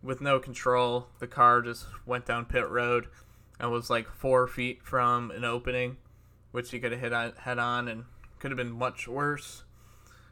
with 0.01 0.22
no 0.22 0.39
control, 0.39 1.07
the 1.19 1.27
car 1.27 1.62
just 1.62 1.86
went 2.05 2.25
down 2.25 2.45
pit 2.45 2.69
road 2.69 3.07
and 3.60 3.72
was 3.72 3.89
like 3.89 4.07
four 4.07 4.48
feet 4.48 4.83
from 4.83 5.31
an 5.31 5.43
opening, 5.43 5.98
which 6.51 6.72
he 6.72 6.79
could 6.79 6.91
have 6.91 7.01
hit 7.01 7.13
on, 7.13 7.33
head 7.33 7.60
on 7.60 7.88
and 7.88 8.05
could 8.39 8.51
have 8.51 8.57
been 8.57 8.72
much 8.72 9.07
worse. 9.07 9.63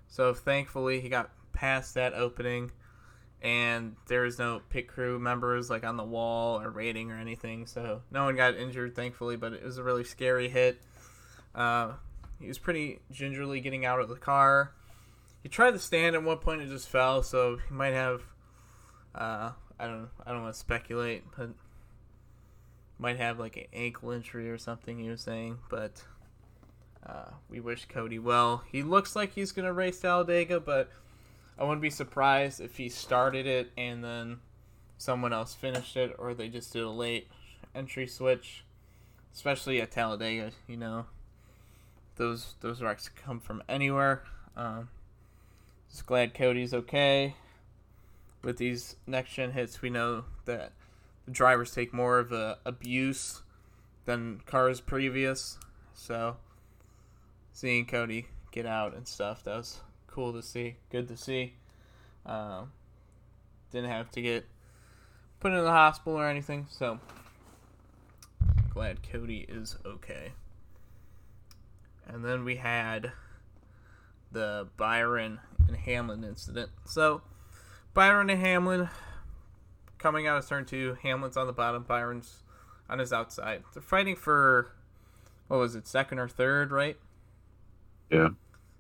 So 0.08 0.34
thankfully, 0.34 1.00
he 1.00 1.10
got 1.10 1.32
past 1.54 1.94
that 1.94 2.14
opening 2.14 2.72
and 3.42 3.96
there 4.08 4.22
was 4.22 4.38
no 4.38 4.62
pit 4.70 4.88
crew 4.88 5.18
members 5.18 5.70
like 5.70 5.84
on 5.84 5.98
the 5.98 6.04
wall 6.04 6.62
or 6.62 6.70
rating 6.70 7.12
or 7.12 7.18
anything, 7.18 7.66
so 7.66 8.02
no 8.12 8.26
one 8.26 8.36
got 8.36 8.56
injured, 8.56 8.96
thankfully. 8.96 9.36
But 9.36 9.54
it 9.54 9.64
was 9.64 9.78
a 9.78 9.84
really 9.84 10.04
scary 10.04 10.48
hit. 10.48 10.80
Uh, 11.56 11.94
he 12.40 12.48
was 12.48 12.60
pretty 12.60 13.00
gingerly 13.12 13.60
getting 13.60 13.86
out 13.86 14.00
of 14.00 14.10
the 14.10 14.16
car. 14.16 14.74
He 15.42 15.50
tried 15.50 15.72
to 15.72 15.80
stand 15.80 16.16
at 16.16 16.24
one 16.24 16.38
point, 16.38 16.62
it 16.62 16.70
just 16.70 16.88
fell, 16.88 17.24
so 17.24 17.58
he 17.58 17.74
might 17.74 17.94
have. 17.94 18.22
Uh, 19.14 19.52
I 19.80 19.88
don't. 19.88 20.10
I 20.26 20.32
don't 20.32 20.44
want 20.44 20.54
to 20.54 20.60
speculate, 20.60 21.24
but 21.36 21.50
might 23.00 23.18
have 23.18 23.40
like 23.40 23.58
an 23.58 23.66
ankle 23.74 24.12
injury 24.12 24.50
or 24.50 24.58
something. 24.58 25.00
He 25.00 25.10
was 25.10 25.22
saying, 25.22 25.58
but 25.70 26.04
uh, 27.06 27.32
we 27.50 27.60
wish 27.60 27.86
Cody 27.86 28.20
well. 28.20 28.64
He 28.72 28.84
looks 28.84 29.16
like 29.16 29.34
he's 29.34 29.52
gonna 29.52 29.74
race 29.74 30.00
Talladega, 30.00 30.60
but 30.60 30.90
I 31.58 31.64
wouldn't 31.64 31.82
be 31.82 31.90
surprised 31.90 32.62
if 32.62 32.78
he 32.78 32.90
started 32.90 33.48
it 33.48 33.72
and 33.76 34.04
then 34.04 34.40
someone 34.98 35.34
else 35.34 35.56
finished 35.56 35.98
it, 35.98 36.16
or 36.20 36.36
they 36.36 36.48
just 36.48 36.72
did 36.72 36.84
a 36.84 36.90
late 36.90 37.28
entry 37.74 38.06
switch. 38.06 38.64
Especially 39.34 39.82
at 39.82 39.92
Talladega, 39.92 40.52
you 40.68 40.78
know, 40.78 41.06
those 42.18 42.56
those 42.60 42.82
wrecks 42.82 43.10
come 43.10 43.40
from 43.40 43.64
anywhere. 43.68 44.24
Um, 44.56 44.90
just 45.92 46.06
glad 46.06 46.34
Cody's 46.34 46.74
okay. 46.74 47.36
With 48.44 48.58
these 48.58 48.96
next 49.06 49.34
gen 49.34 49.52
hits, 49.52 49.82
we 49.82 49.90
know 49.90 50.24
that 50.46 50.72
the 51.26 51.32
drivers 51.32 51.72
take 51.72 51.94
more 51.94 52.18
of 52.18 52.32
a 52.32 52.58
abuse 52.66 53.42
than 54.06 54.42
cars 54.46 54.80
previous. 54.80 55.58
So 55.94 56.38
seeing 57.52 57.86
Cody 57.86 58.28
get 58.52 58.66
out 58.66 58.96
and 58.96 59.08
stuff, 59.08 59.44
that 59.44 59.58
was 59.58 59.82
cool 60.08 60.34
to 60.34 60.42
see. 60.42 60.78
Good 60.90 61.08
to 61.10 61.18
see. 61.18 61.54
Um, 62.26 62.72
didn't 63.72 63.90
have 63.90 64.10
to 64.12 64.22
get 64.22 64.46
put 65.40 65.52
in 65.52 65.64
the 65.64 65.72
hospital 65.72 66.20
or 66.20 66.28
anything, 66.28 66.68
so 66.70 67.00
glad 68.74 69.00
Cody 69.04 69.46
is 69.50 69.78
okay. 69.86 70.32
And 72.08 72.24
then 72.26 72.44
we 72.44 72.56
had 72.56 73.12
the 74.32 74.68
Byron 74.78 75.40
and 75.68 75.78
Hamlin 75.78 76.24
incident. 76.24 76.70
So 76.86 77.22
Byron 77.94 78.30
and 78.30 78.40
Hamlin 78.40 78.90
coming 79.98 80.28
out 80.28 80.38
of 80.38 80.48
turn 80.48 80.66
two. 80.66 80.98
Hamlin's 81.04 81.38
on 81.38 81.48
the 81.48 81.54
bottom. 81.54 81.84
Byron's 81.84 82.44
on 82.90 83.00
his 83.00 83.14
outside. 83.14 83.64
They're 83.74 83.82
fighting 83.82 84.16
for 84.16 84.72
what 85.48 85.58
was 85.60 85.76
it, 85.76 85.88
second 85.88 86.20
or 86.20 86.28
third, 86.28 86.72
right? 86.72 86.98
Yeah. 88.10 88.30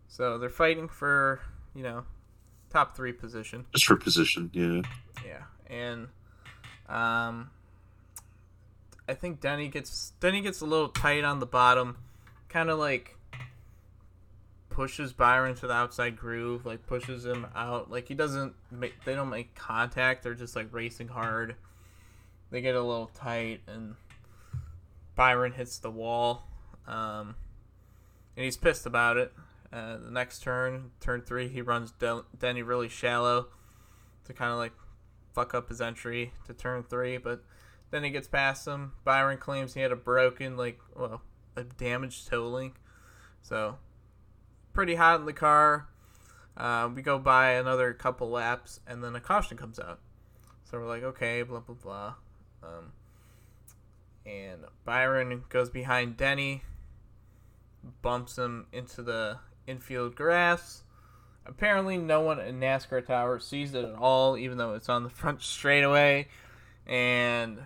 So 0.08 0.38
they're 0.38 0.50
fighting 0.50 0.88
for, 0.90 1.42
you 1.76 1.84
know, 1.84 2.04
top 2.70 2.96
three 2.96 3.14
position. 3.14 3.66
Just 3.74 3.86
for 3.86 3.96
position, 3.96 4.50
yeah. 4.54 4.82
Yeah, 5.26 5.44
and 5.68 6.08
um, 6.90 7.50
I 9.08 9.14
think 9.14 9.40
Denny 9.40 9.68
gets 9.68 10.14
Denny 10.20 10.42
gets 10.42 10.62
a 10.62 10.66
little 10.66 10.90
tight 10.90 11.24
on 11.24 11.40
the 11.40 11.46
bottom, 11.46 11.98
kind 12.50 12.70
of 12.70 12.80
like 12.80 13.18
pushes 14.82 15.14
Byron 15.14 15.54
to 15.54 15.68
the 15.68 15.74
outside 15.74 16.18
groove, 16.18 16.66
like 16.66 16.88
pushes 16.88 17.24
him 17.24 17.46
out. 17.56 17.92
Like 17.92 18.08
he 18.08 18.16
doesn't 18.16 18.56
make 18.72 19.06
they 19.06 19.14
don't 19.14 19.30
make 19.30 19.54
contact. 19.54 20.24
They're 20.24 20.34
just 20.34 20.56
like 20.56 20.74
racing 20.74 21.10
hard. 21.10 21.56
They 22.50 22.62
get 22.62 22.74
a 22.74 22.82
little 22.82 23.12
tight, 23.14 23.62
and 23.68 23.94
Byron 25.16 25.52
hits 25.52 25.78
the 25.78 25.92
wall, 25.92 26.48
um, 26.88 27.36
and 28.36 28.44
he's 28.44 28.58
pissed 28.58 28.88
about 28.88 29.18
it. 29.18 29.32
Uh, 29.72 29.98
the 29.98 30.10
next 30.10 30.42
turn, 30.42 30.90
turn 31.00 31.22
three, 31.22 31.48
he 31.48 31.62
runs 31.62 31.92
Den- 31.92 32.24
Denny 32.40 32.64
really 32.64 32.90
shallow 32.90 33.50
to 34.26 34.34
kind 34.34 34.52
of 34.52 34.58
like 34.58 34.74
fuck 35.36 35.54
up 35.54 35.70
his 35.70 35.80
entry 35.80 36.34
to 36.48 36.56
turn 36.56 36.82
three, 36.82 37.18
but 37.18 37.44
then 37.92 38.04
he 38.04 38.10
gets 38.10 38.28
past 38.28 38.68
him. 38.68 38.94
Byron 39.04 39.38
claims 39.38 39.76
he 39.76 39.82
had 39.82 39.92
a 39.92 39.96
broken, 39.96 40.58
like, 40.58 40.80
well, 40.96 41.22
a 41.56 41.66
damaged 41.66 42.28
toe 42.28 42.48
link. 42.48 42.78
So, 43.44 43.78
pretty 44.74 44.96
hot 44.96 45.20
in 45.20 45.26
the 45.26 45.34
car. 45.34 45.88
Uh, 46.58 46.90
we 46.94 47.02
go 47.02 47.18
by 47.18 47.52
another 47.52 47.94
couple 47.94 48.30
laps, 48.30 48.80
and 48.86 49.04
then 49.04 49.16
a 49.16 49.20
caution 49.20 49.58
comes 49.58 49.80
out. 49.80 50.00
So 50.64 50.80
we're 50.80 50.88
like, 50.88 51.04
okay, 51.04 51.44
blah, 51.44 51.60
blah, 51.60 51.76
blah. 51.76 52.14
Um, 52.64 52.92
and 54.26 54.62
Byron 54.86 55.44
goes 55.50 55.70
behind 55.70 56.18
Denny, 56.18 56.64
bumps 58.02 58.38
him 58.38 58.68
into 58.72 59.02
the 59.02 59.40
infield 59.68 60.16
grass. 60.16 60.84
Apparently, 61.46 61.98
no 61.98 62.22
one 62.22 62.40
in 62.40 62.60
NASCAR 62.60 63.06
Tower 63.06 63.40
sees 63.40 63.74
it 63.74 63.84
at 63.84 63.96
all, 63.96 64.38
even 64.38 64.58
though 64.58 64.74
it's 64.74 64.90
on 64.90 65.04
the 65.04 65.10
front 65.10 65.42
straightaway. 65.42 66.28
And 66.86 67.60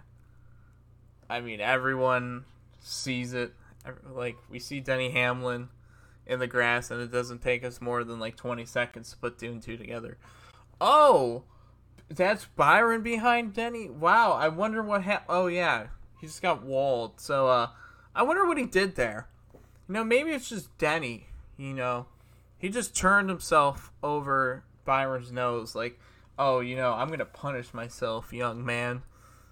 I 1.29 1.41
mean, 1.41 1.59
everyone 1.59 2.45
sees 2.79 3.33
it. 3.33 3.53
Like, 4.09 4.37
we 4.49 4.59
see 4.59 4.79
Denny 4.79 5.11
Hamlin 5.11 5.69
in 6.27 6.39
the 6.39 6.47
grass, 6.47 6.91
and 6.91 7.01
it 7.01 7.11
doesn't 7.11 7.41
take 7.41 7.63
us 7.63 7.81
more 7.81 8.03
than 8.03 8.19
like 8.19 8.35
20 8.35 8.65
seconds 8.65 9.11
to 9.11 9.17
put 9.17 9.37
two 9.37 9.51
and 9.51 9.61
two 9.61 9.77
together. 9.77 10.17
Oh, 10.81 11.43
that's 12.09 12.45
Byron 12.45 13.01
behind 13.01 13.53
Denny? 13.53 13.89
Wow, 13.89 14.33
I 14.33 14.49
wonder 14.49 14.81
what 14.81 15.03
happened. 15.03 15.27
Oh, 15.29 15.47
yeah, 15.47 15.87
he 16.19 16.27
just 16.27 16.41
got 16.41 16.63
walled. 16.63 17.19
So, 17.19 17.47
uh, 17.47 17.69
I 18.15 18.23
wonder 18.23 18.45
what 18.45 18.57
he 18.57 18.65
did 18.65 18.95
there. 18.95 19.27
You 19.87 19.93
know, 19.93 20.03
maybe 20.03 20.31
it's 20.31 20.49
just 20.49 20.75
Denny, 20.77 21.27
you 21.57 21.73
know 21.73 22.07
he 22.57 22.69
just 22.69 22.95
turned 22.95 23.29
himself 23.29 23.91
over 24.01 24.63
Byron's 24.85 25.31
nose, 25.31 25.75
like, 25.75 25.99
oh, 26.39 26.59
you 26.59 26.75
know, 26.75 26.93
I'm 26.93 27.09
gonna 27.09 27.25
punish 27.25 27.73
myself, 27.73 28.33
young 28.33 28.65
man, 28.65 29.03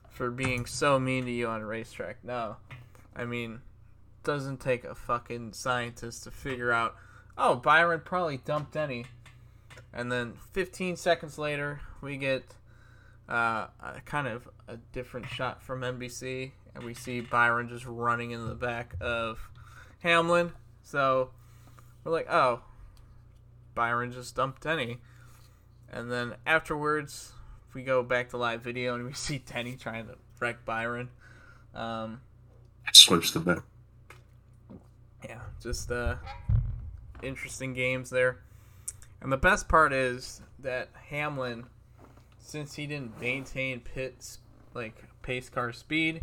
for 0.10 0.32
being 0.32 0.66
so 0.66 1.00
mean 1.00 1.26
to 1.26 1.32
you 1.32 1.48
on 1.48 1.62
a 1.62 1.66
racetrack. 1.66 2.24
No, 2.24 2.58
I 3.16 3.26
mean, 3.26 3.62
doesn't 4.24 4.60
take 4.60 4.84
a 4.84 4.96
fucking 4.96 5.54
scientist 5.54 6.24
to 6.24 6.32
figure 6.32 6.72
out. 6.72 6.96
Oh, 7.38 7.56
Byron 7.56 8.02
probably 8.06 8.38
dumped 8.38 8.74
Denny, 8.74 9.06
and 9.94 10.12
then 10.12 10.34
15 10.52 10.96
seconds 10.96 11.38
later, 11.38 11.82
we 12.02 12.18
get 12.18 12.44
uh, 13.28 13.68
a 13.82 14.02
kind 14.06 14.28
of 14.28 14.48
a 14.68 14.78
different 14.92 15.28
shot 15.28 15.62
from 15.62 15.82
NBC, 15.82 16.52
and 16.76 16.84
we 16.84 16.94
see 16.94 17.22
Byron 17.22 17.70
just 17.70 17.86
running 17.86 18.32
in 18.32 18.48
the 18.48 18.56
back 18.56 18.96
of 19.02 19.50
Hamlin. 20.00 20.52
So 20.84 21.32
we're 22.04 22.12
like, 22.12 22.30
oh, 22.30 22.62
Byron 23.74 24.12
just 24.12 24.36
dumped 24.36 24.64
Denny. 24.64 25.00
And 25.92 26.12
then 26.12 26.36
afterwards, 26.46 27.32
we 27.74 27.84
go 27.84 28.04
back 28.04 28.30
to 28.30 28.38
live 28.38 28.62
video 28.62 28.96
and 28.96 29.06
we 29.06 29.14
see 29.14 29.40
Denny 29.40 29.76
trying 29.76 30.08
to 30.08 30.16
wreck 30.40 30.66
Byron. 30.66 31.10
Um, 31.74 32.22
Swipes 32.92 33.32
the 33.32 33.40
bet. 33.40 33.60
Yeah, 35.28 35.40
just 35.62 35.92
uh, 35.92 36.16
interesting 37.22 37.74
games 37.74 38.10
there. 38.10 38.40
And 39.22 39.32
the 39.32 39.38
best 39.38 39.70
part 39.70 39.94
is 39.94 40.42
that 40.60 40.90
Hamlin, 41.10 41.66
since 42.40 42.76
he 42.76 42.88
didn't 42.88 43.20
maintain 43.22 43.80
pits 43.80 44.40
like 44.74 44.96
pace 45.22 45.50
car 45.50 45.72
speed, 45.72 46.22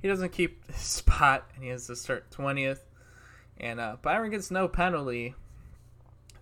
he 0.00 0.08
doesn't 0.08 0.32
keep 0.32 0.66
his 0.72 0.80
spot 0.80 1.50
and 1.54 1.64
he 1.64 1.70
has 1.70 1.86
to 1.88 1.96
start 1.96 2.30
twentieth. 2.30 2.84
And 3.58 3.80
uh, 3.80 3.96
Byron 4.00 4.30
gets 4.30 4.50
no 4.50 4.68
penalty 4.68 5.34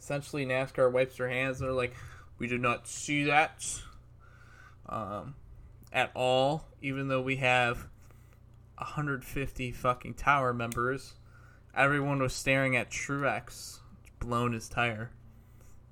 essentially 0.07 0.47
NASCAR 0.47 0.93
wipes 0.93 1.17
their 1.17 1.29
hands. 1.29 1.59
They're 1.59 1.73
like, 1.73 1.93
we 2.39 2.47
did 2.47 2.61
not 2.61 2.87
see 2.87 3.25
that 3.25 3.65
um, 4.89 5.35
at 5.93 6.13
all, 6.15 6.69
even 6.81 7.09
though 7.09 7.21
we 7.21 7.37
have 7.37 7.89
150 8.79 9.73
fucking 9.73 10.15
tower 10.15 10.55
members. 10.55 11.15
Everyone 11.77 12.21
was 12.21 12.33
staring 12.33 12.75
at 12.75 12.91
Truex 12.91 13.81
blown 14.19 14.53
his 14.53 14.69
tire. 14.69 15.11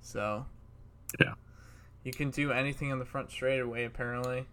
So, 0.00 0.46
yeah, 1.20 1.34
you 2.02 2.12
can 2.12 2.30
do 2.30 2.52
anything 2.52 2.90
on 2.90 2.98
the 2.98 3.04
front 3.04 3.30
straightaway 3.30 3.84
apparently, 3.84 4.46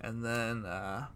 and 0.00 0.24
then 0.24 0.64
uh, 0.64 1.06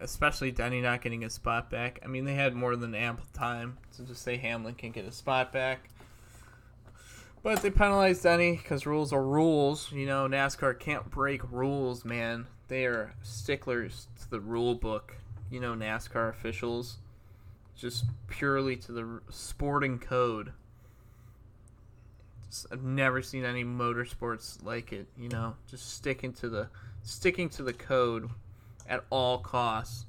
especially 0.00 0.50
Denny 0.50 0.80
not 0.80 1.02
getting 1.02 1.20
his 1.22 1.34
spot 1.34 1.70
back. 1.70 2.00
I 2.04 2.08
mean, 2.08 2.24
they 2.24 2.34
had 2.34 2.54
more 2.54 2.76
than 2.76 2.94
ample 2.94 3.26
time 3.32 3.78
to 3.96 4.02
just 4.02 4.22
say 4.22 4.36
Hamlin 4.36 4.74
can 4.74 4.90
get 4.90 5.04
his 5.04 5.14
spot 5.14 5.52
back. 5.52 5.90
But 7.42 7.62
they 7.62 7.70
penalized 7.70 8.22
Denny 8.22 8.56
because 8.56 8.84
rules 8.86 9.12
are 9.12 9.24
rules. 9.24 9.90
You 9.92 10.06
know, 10.06 10.28
NASCAR 10.28 10.78
can't 10.78 11.10
break 11.10 11.40
rules, 11.50 12.04
man. 12.04 12.46
They 12.68 12.84
are 12.84 13.14
sticklers 13.22 14.08
to 14.20 14.30
the 14.30 14.40
rule 14.40 14.74
book. 14.74 15.16
You 15.50 15.60
know, 15.60 15.74
NASCAR 15.74 16.28
officials. 16.28 16.98
Just 17.80 18.04
purely 18.28 18.76
to 18.76 18.92
the 18.92 19.20
sporting 19.30 19.98
code. 19.98 20.52
Just, 22.46 22.66
I've 22.70 22.82
never 22.82 23.22
seen 23.22 23.44
any 23.44 23.64
motorsports 23.64 24.62
like 24.64 24.92
it. 24.92 25.08
You 25.16 25.30
know, 25.30 25.56
just 25.66 25.94
sticking 25.94 26.32
to 26.34 26.48
the 26.48 26.68
sticking 27.02 27.48
to 27.50 27.62
the 27.62 27.72
code 27.72 28.28
at 28.86 29.04
all 29.08 29.38
costs. 29.38 30.04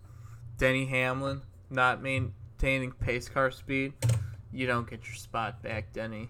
Denny 0.57 0.85
Hamlin 0.85 1.41
not 1.71 2.03
maintaining 2.03 2.91
pace 2.91 3.29
car 3.29 3.49
speed, 3.49 3.93
you 4.51 4.67
don't 4.67 4.89
get 4.89 5.05
your 5.07 5.15
spot 5.15 5.63
back, 5.63 5.93
Denny. 5.93 6.29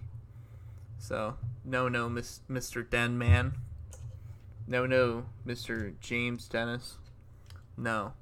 So, 0.98 1.36
no, 1.64 1.88
no, 1.88 2.08
Miss, 2.08 2.40
Mr. 2.48 2.88
Denman. 2.88 3.54
No, 4.68 4.86
no, 4.86 5.26
Mr. 5.44 5.94
James 6.00 6.46
Dennis. 6.48 6.98
No, 7.76 8.12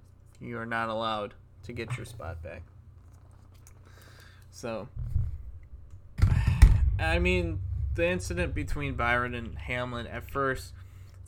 you 0.41 0.57
are 0.59 0.67
not 0.67 0.89
allowed 0.89 1.35
to 1.65 1.73
get 1.73 1.97
your 1.99 2.07
spot 2.07 2.43
back. 2.43 2.63
So, 4.51 4.89
I 6.99 7.19
mean, 7.19 7.61
the 7.95 8.09
incident 8.09 8.55
between 8.55 8.95
Byron 8.95 9.35
and 9.35 9.57
Hamlin 9.59 10.07
at 10.07 10.31
first 10.31 10.73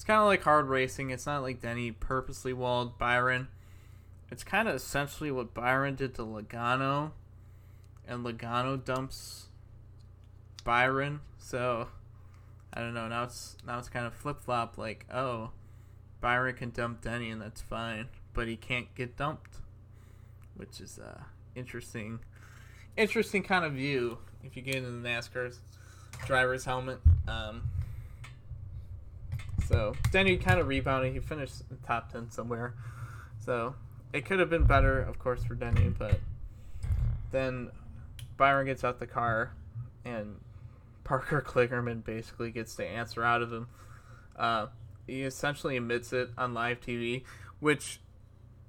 it's 0.02 0.08
kind 0.08 0.18
of 0.18 0.26
like 0.26 0.42
hard 0.42 0.66
racing. 0.66 1.10
It's 1.10 1.26
not 1.26 1.42
like 1.42 1.60
Denny 1.60 1.92
purposely 1.92 2.52
walled 2.52 2.98
Byron. 2.98 3.46
It's 4.32 4.42
kind 4.42 4.66
of 4.66 4.74
essentially 4.74 5.30
what 5.30 5.54
Byron 5.54 5.94
did 5.94 6.16
to 6.16 6.22
Logano, 6.22 7.12
and 8.08 8.24
Logano 8.24 8.84
dumps 8.84 9.46
Byron. 10.64 11.20
So 11.38 11.86
I 12.74 12.80
don't 12.80 12.94
know. 12.94 13.06
Now 13.06 13.22
it's 13.22 13.56
now 13.64 13.78
it's 13.78 13.88
kind 13.88 14.04
of 14.04 14.12
flip 14.12 14.40
flop. 14.40 14.76
Like 14.76 15.06
oh, 15.14 15.52
Byron 16.20 16.56
can 16.56 16.70
dump 16.70 17.02
Denny 17.02 17.30
and 17.30 17.40
that's 17.40 17.60
fine, 17.60 18.08
but 18.34 18.48
he 18.48 18.56
can't 18.56 18.92
get 18.96 19.16
dumped, 19.16 19.58
which 20.56 20.80
is 20.80 20.98
uh 20.98 21.22
interesting, 21.54 22.18
interesting 22.96 23.42
kind 23.42 23.64
of 23.64 23.72
view 23.72 24.18
if 24.44 24.56
you 24.56 24.62
get 24.62 24.76
into 24.76 24.90
the 24.90 25.08
NASCAR's 25.08 25.60
driver's 26.26 26.64
helmet. 26.64 27.00
Um, 27.28 27.62
so 29.66 29.94
Denny 30.10 30.36
kind 30.36 30.60
of 30.60 30.66
rebounded. 30.66 31.12
He 31.12 31.20
finished 31.20 31.62
top 31.86 32.12
ten 32.12 32.30
somewhere. 32.30 32.74
So 33.40 33.74
it 34.12 34.24
could 34.24 34.38
have 34.38 34.50
been 34.50 34.64
better, 34.64 35.00
of 35.00 35.18
course, 35.18 35.44
for 35.44 35.54
Denny. 35.54 35.88
But 35.88 36.20
then 37.30 37.70
Byron 38.36 38.66
gets 38.66 38.84
out 38.84 38.98
the 38.98 39.06
car, 39.06 39.54
and 40.04 40.40
Parker 41.04 41.42
Kligerman 41.46 42.04
basically 42.04 42.50
gets 42.50 42.74
the 42.74 42.86
answer 42.86 43.24
out 43.24 43.42
of 43.42 43.52
him. 43.52 43.68
Uh, 44.36 44.66
he 45.06 45.22
essentially 45.22 45.76
admits 45.76 46.12
it 46.12 46.30
on 46.38 46.54
live 46.54 46.80
TV, 46.80 47.24
which, 47.60 48.00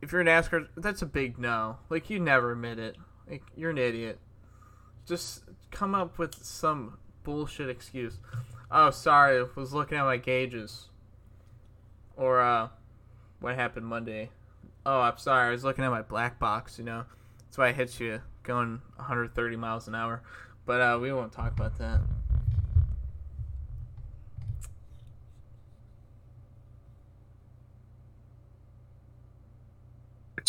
if 0.01 0.11
you're 0.11 0.21
an 0.21 0.27
NASCAR, 0.27 0.67
that's 0.75 1.01
a 1.01 1.05
big 1.05 1.37
no. 1.37 1.77
Like 1.89 2.09
you 2.09 2.19
never 2.19 2.53
admit 2.53 2.79
it. 2.79 2.97
Like 3.29 3.43
you're 3.55 3.71
an 3.71 3.77
idiot. 3.77 4.19
Just 5.05 5.43
come 5.71 5.95
up 5.95 6.17
with 6.17 6.35
some 6.35 6.97
bullshit 7.23 7.69
excuse. 7.69 8.19
Oh, 8.71 8.89
sorry, 8.89 9.39
I 9.39 9.45
was 9.55 9.73
looking 9.73 9.97
at 9.97 10.03
my 10.03 10.17
gauges. 10.17 10.89
Or 12.15 12.41
uh, 12.41 12.69
what 13.39 13.55
happened 13.55 13.85
Monday? 13.85 14.29
Oh, 14.85 15.01
I'm 15.01 15.17
sorry, 15.17 15.47
I 15.47 15.51
was 15.51 15.63
looking 15.63 15.83
at 15.83 15.91
my 15.91 16.01
black 16.01 16.39
box. 16.39 16.77
You 16.77 16.85
know, 16.85 17.05
that's 17.45 17.57
why 17.57 17.69
I 17.69 17.71
hit 17.71 17.99
you 17.99 18.21
going 18.43 18.81
130 18.95 19.55
miles 19.55 19.87
an 19.87 19.95
hour. 19.95 20.21
But 20.65 20.81
uh, 20.81 20.99
we 21.01 21.11
won't 21.11 21.31
talk 21.31 21.51
about 21.51 21.77
that. 21.79 22.01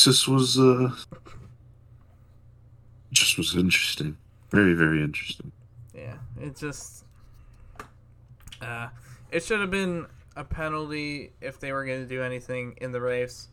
This 0.04 0.28
was 0.28 0.58
uh 0.58 0.90
just 3.14 3.38
was 3.38 3.54
interesting. 3.54 4.16
Very 4.50 4.74
very 4.74 5.02
interesting. 5.02 5.52
Yeah, 5.94 6.16
it 6.40 6.56
just 6.56 7.04
uh, 8.60 8.88
it 9.30 9.42
should 9.42 9.60
have 9.60 9.70
been 9.70 10.06
a 10.36 10.44
penalty 10.44 11.32
if 11.40 11.60
they 11.60 11.72
were 11.72 11.84
going 11.84 12.02
to 12.02 12.08
do 12.08 12.22
anything 12.22 12.76
in 12.80 12.92
the 12.92 13.00
race. 13.00 13.48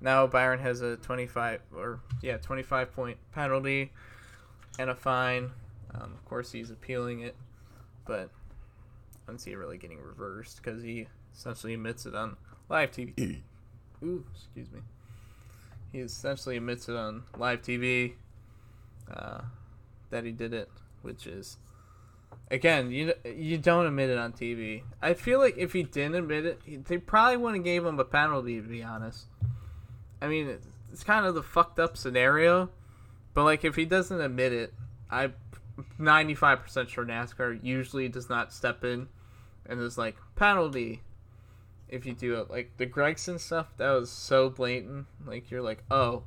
Now 0.00 0.26
Byron 0.26 0.58
has 0.60 0.82
a 0.82 0.96
25 0.96 1.60
or 1.74 2.00
yeah 2.20 2.36
25 2.36 2.92
point 2.92 3.18
penalty 3.32 3.92
and 4.78 4.90
a 4.90 4.94
fine. 4.94 5.50
Um, 5.94 6.12
of 6.12 6.24
course, 6.26 6.52
he's 6.52 6.70
appealing 6.70 7.20
it, 7.20 7.34
but 8.04 8.28
I 9.26 9.26
don't 9.26 9.38
see 9.38 9.52
it 9.52 9.56
really 9.56 9.78
getting 9.78 10.00
reversed 10.00 10.60
because 10.62 10.82
he 10.82 11.06
essentially 11.34 11.74
admits 11.74 12.06
it 12.06 12.14
on 12.14 12.36
live 12.68 12.90
TV. 12.90 13.40
Ooh, 14.02 14.24
excuse 14.34 14.70
me. 14.70 14.80
He 15.92 16.00
essentially 16.00 16.56
admits 16.56 16.88
it 16.88 16.96
on 16.96 17.22
live 17.38 17.62
TV 17.62 18.14
uh, 19.12 19.42
that 20.10 20.24
he 20.24 20.32
did 20.32 20.52
it, 20.52 20.70
which 21.02 21.26
is 21.26 21.58
again 22.50 22.90
you 22.90 23.12
you 23.24 23.58
don't 23.58 23.86
admit 23.86 24.10
it 24.10 24.18
on 24.18 24.32
TV. 24.32 24.82
I 25.02 25.14
feel 25.14 25.38
like 25.38 25.56
if 25.56 25.72
he 25.72 25.82
didn't 25.82 26.16
admit 26.16 26.46
it, 26.46 26.84
they 26.86 26.98
probably 26.98 27.36
wouldn't 27.36 27.64
gave 27.64 27.84
him 27.84 27.98
a 27.98 28.04
penalty. 28.04 28.60
To 28.60 28.68
be 28.68 28.82
honest, 28.82 29.26
I 30.20 30.28
mean 30.28 30.58
it's 30.92 31.04
kind 31.04 31.26
of 31.26 31.34
the 31.34 31.42
fucked 31.42 31.78
up 31.78 31.96
scenario, 31.96 32.70
but 33.34 33.44
like 33.44 33.64
if 33.64 33.76
he 33.76 33.84
doesn't 33.84 34.20
admit 34.20 34.52
it, 34.52 34.72
I 35.10 35.32
95% 36.00 36.88
sure 36.88 37.04
NASCAR 37.04 37.62
usually 37.62 38.08
does 38.08 38.28
not 38.28 38.52
step 38.52 38.82
in 38.84 39.08
and 39.66 39.80
is 39.80 39.98
like 39.98 40.16
penalty 40.34 41.02
if 41.88 42.06
you 42.06 42.12
do 42.12 42.40
it. 42.40 42.50
Like 42.50 42.76
the 42.78 42.86
Gragson 42.86 43.38
stuff, 43.38 43.68
that 43.76 43.90
was 43.90 44.10
so 44.10 44.48
blatant. 44.48 45.06
Like 45.24 45.50
you're 45.50 45.62
like, 45.62 45.82
oh, 45.90 46.24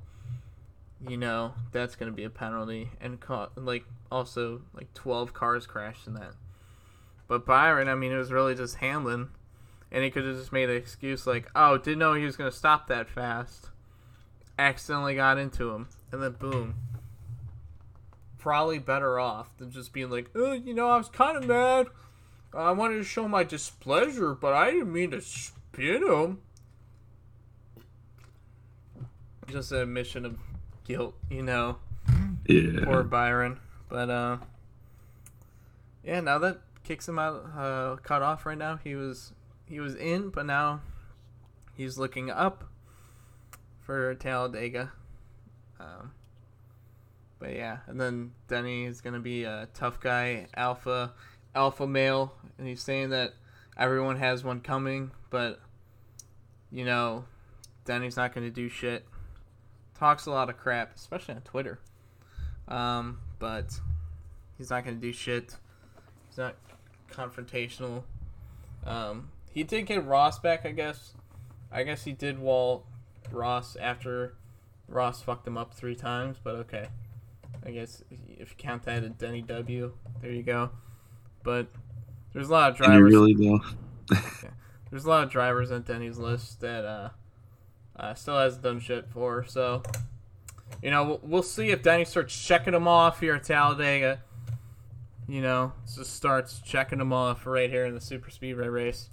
you 1.07 1.17
know, 1.17 1.53
that's 1.71 1.95
gonna 1.95 2.11
be 2.11 2.23
a 2.23 2.29
penalty, 2.29 2.91
and 2.99 3.19
ca- 3.19 3.49
like 3.55 3.85
also 4.11 4.61
like 4.73 4.93
12 4.93 5.33
cars 5.33 5.65
crashed 5.65 6.07
in 6.07 6.13
that. 6.15 6.33
But 7.27 7.45
Byron, 7.45 7.87
I 7.87 7.95
mean, 7.95 8.11
it 8.11 8.17
was 8.17 8.31
really 8.31 8.55
just 8.55 8.77
Hamlin, 8.77 9.29
and 9.91 10.03
he 10.03 10.09
could 10.09 10.25
have 10.25 10.35
just 10.35 10.51
made 10.51 10.69
an 10.69 10.75
excuse 10.75 11.25
like, 11.27 11.49
oh, 11.55 11.77
didn't 11.77 11.99
know 11.99 12.13
he 12.13 12.25
was 12.25 12.35
gonna 12.35 12.51
stop 12.51 12.87
that 12.87 13.09
fast, 13.09 13.69
accidentally 14.57 15.15
got 15.15 15.37
into 15.37 15.71
him, 15.71 15.87
and 16.11 16.21
then 16.21 16.31
boom. 16.33 16.75
Probably 18.37 18.79
better 18.79 19.19
off 19.19 19.55
than 19.57 19.71
just 19.71 19.93
being 19.93 20.09
like, 20.09 20.29
oh, 20.35 20.53
you 20.53 20.73
know, 20.73 20.89
I 20.89 20.97
was 20.97 21.09
kind 21.09 21.37
of 21.37 21.45
mad. 21.45 21.87
I 22.53 22.71
wanted 22.71 22.95
to 22.95 23.03
show 23.03 23.27
my 23.27 23.43
displeasure, 23.43 24.33
but 24.33 24.53
I 24.53 24.71
didn't 24.71 24.91
mean 24.91 25.11
to 25.11 25.21
spin 25.21 26.03
him. 26.03 26.39
Just 29.47 29.71
an 29.71 29.79
admission 29.79 30.25
of 30.25 30.37
guilt, 30.89 31.13
you 31.29 31.43
know. 31.43 31.77
Yeah. 32.47 32.83
Poor 32.83 33.03
Byron. 33.03 33.59
But 33.87 34.09
uh 34.09 34.37
Yeah, 36.03 36.19
now 36.21 36.39
that 36.39 36.61
kicks 36.83 37.07
him 37.07 37.19
out 37.19 37.45
uh 37.55 37.97
cut 37.97 38.21
off 38.23 38.45
right 38.45 38.57
now. 38.57 38.79
He 38.83 38.95
was 38.95 39.33
he 39.65 39.79
was 39.79 39.95
in, 39.95 40.29
but 40.29 40.47
now 40.47 40.81
he's 41.75 41.97
looking 41.99 42.31
up 42.31 42.63
for 43.81 44.15
Talladega. 44.15 44.91
Um 45.79 46.11
but 47.37 47.53
yeah, 47.53 47.77
and 47.87 48.01
then 48.01 48.31
Denny 48.47 48.85
is 48.85 48.99
gonna 48.99 49.19
be 49.19 49.43
a 49.43 49.69
tough 49.75 49.99
guy, 49.99 50.47
alpha 50.55 51.13
alpha 51.53 51.85
male, 51.85 52.33
and 52.57 52.67
he's 52.67 52.81
saying 52.81 53.11
that 53.11 53.33
everyone 53.77 54.17
has 54.17 54.43
one 54.43 54.59
coming, 54.59 55.11
but 55.29 55.59
you 56.71 56.83
know, 56.83 57.25
Denny's 57.85 58.17
not 58.17 58.33
gonna 58.33 58.49
do 58.49 58.69
shit. 58.69 59.05
Talks 59.99 60.25
a 60.25 60.31
lot 60.31 60.49
of 60.49 60.57
crap, 60.57 60.95
especially 60.95 61.35
on 61.35 61.41
Twitter. 61.41 61.79
Um, 62.69 63.19
but 63.37 63.79
he's 64.57 64.69
not 64.69 64.85
gonna 64.85 64.95
do 64.95 65.11
shit. 65.11 65.57
He's 66.29 66.37
not 66.37 66.55
confrontational. 67.11 68.03
Um, 68.85 69.29
he 69.51 69.63
did 69.63 69.87
get 69.87 70.05
Ross 70.05 70.39
back, 70.39 70.65
I 70.65 70.71
guess. 70.71 71.13
I 71.71 71.83
guess 71.83 72.05
he 72.05 72.13
did 72.13 72.39
wall 72.39 72.85
Ross 73.29 73.75
after 73.75 74.35
Ross 74.87 75.21
fucked 75.21 75.45
him 75.45 75.57
up 75.57 75.73
three 75.73 75.95
times, 75.95 76.37
but 76.41 76.55
okay. 76.55 76.87
I 77.65 77.71
guess 77.71 78.01
if 78.09 78.51
you 78.51 78.55
count 78.57 78.83
that 78.83 79.03
as 79.03 79.11
Denny 79.11 79.41
W, 79.41 79.91
there 80.21 80.31
you 80.31 80.43
go. 80.43 80.69
But 81.43 81.67
there's 82.31 82.47
a 82.47 82.53
lot 82.53 82.71
of 82.71 82.77
drivers. 82.77 83.13
really 83.13 83.33
though? 83.33 83.59
There's 84.89 85.05
a 85.05 85.09
lot 85.09 85.23
of 85.23 85.29
drivers 85.29 85.71
on 85.71 85.83
Denny's 85.83 86.17
list 86.17 86.61
that 86.61 86.83
uh, 86.83 87.09
uh 87.99 88.13
still 88.13 88.37
hasn't 88.37 88.63
done 88.63 88.79
shit 88.79 89.07
for. 89.09 89.43
So, 89.45 89.83
you 90.81 90.91
know, 90.91 91.03
we'll, 91.03 91.19
we'll 91.23 91.43
see 91.43 91.69
if 91.69 91.83
Denny 91.83 92.05
starts 92.05 92.35
checking 92.39 92.73
them 92.73 92.87
off 92.87 93.19
here 93.19 93.35
at 93.35 93.43
Talladega. 93.43 94.21
You 95.27 95.41
know, 95.41 95.73
just 95.85 96.15
starts 96.15 96.59
checking 96.61 96.97
them 96.97 97.13
off 97.13 97.45
right 97.45 97.69
here 97.69 97.85
in 97.85 97.93
the 97.93 98.01
super 98.01 98.31
speedway 98.31 98.67
race. 98.67 99.09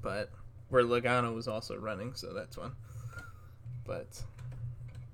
But 0.00 0.30
where 0.68 0.84
Logano 0.84 1.34
was 1.34 1.48
also 1.48 1.76
running, 1.76 2.14
so 2.14 2.32
that's 2.32 2.56
one. 2.56 2.72
But 3.84 4.22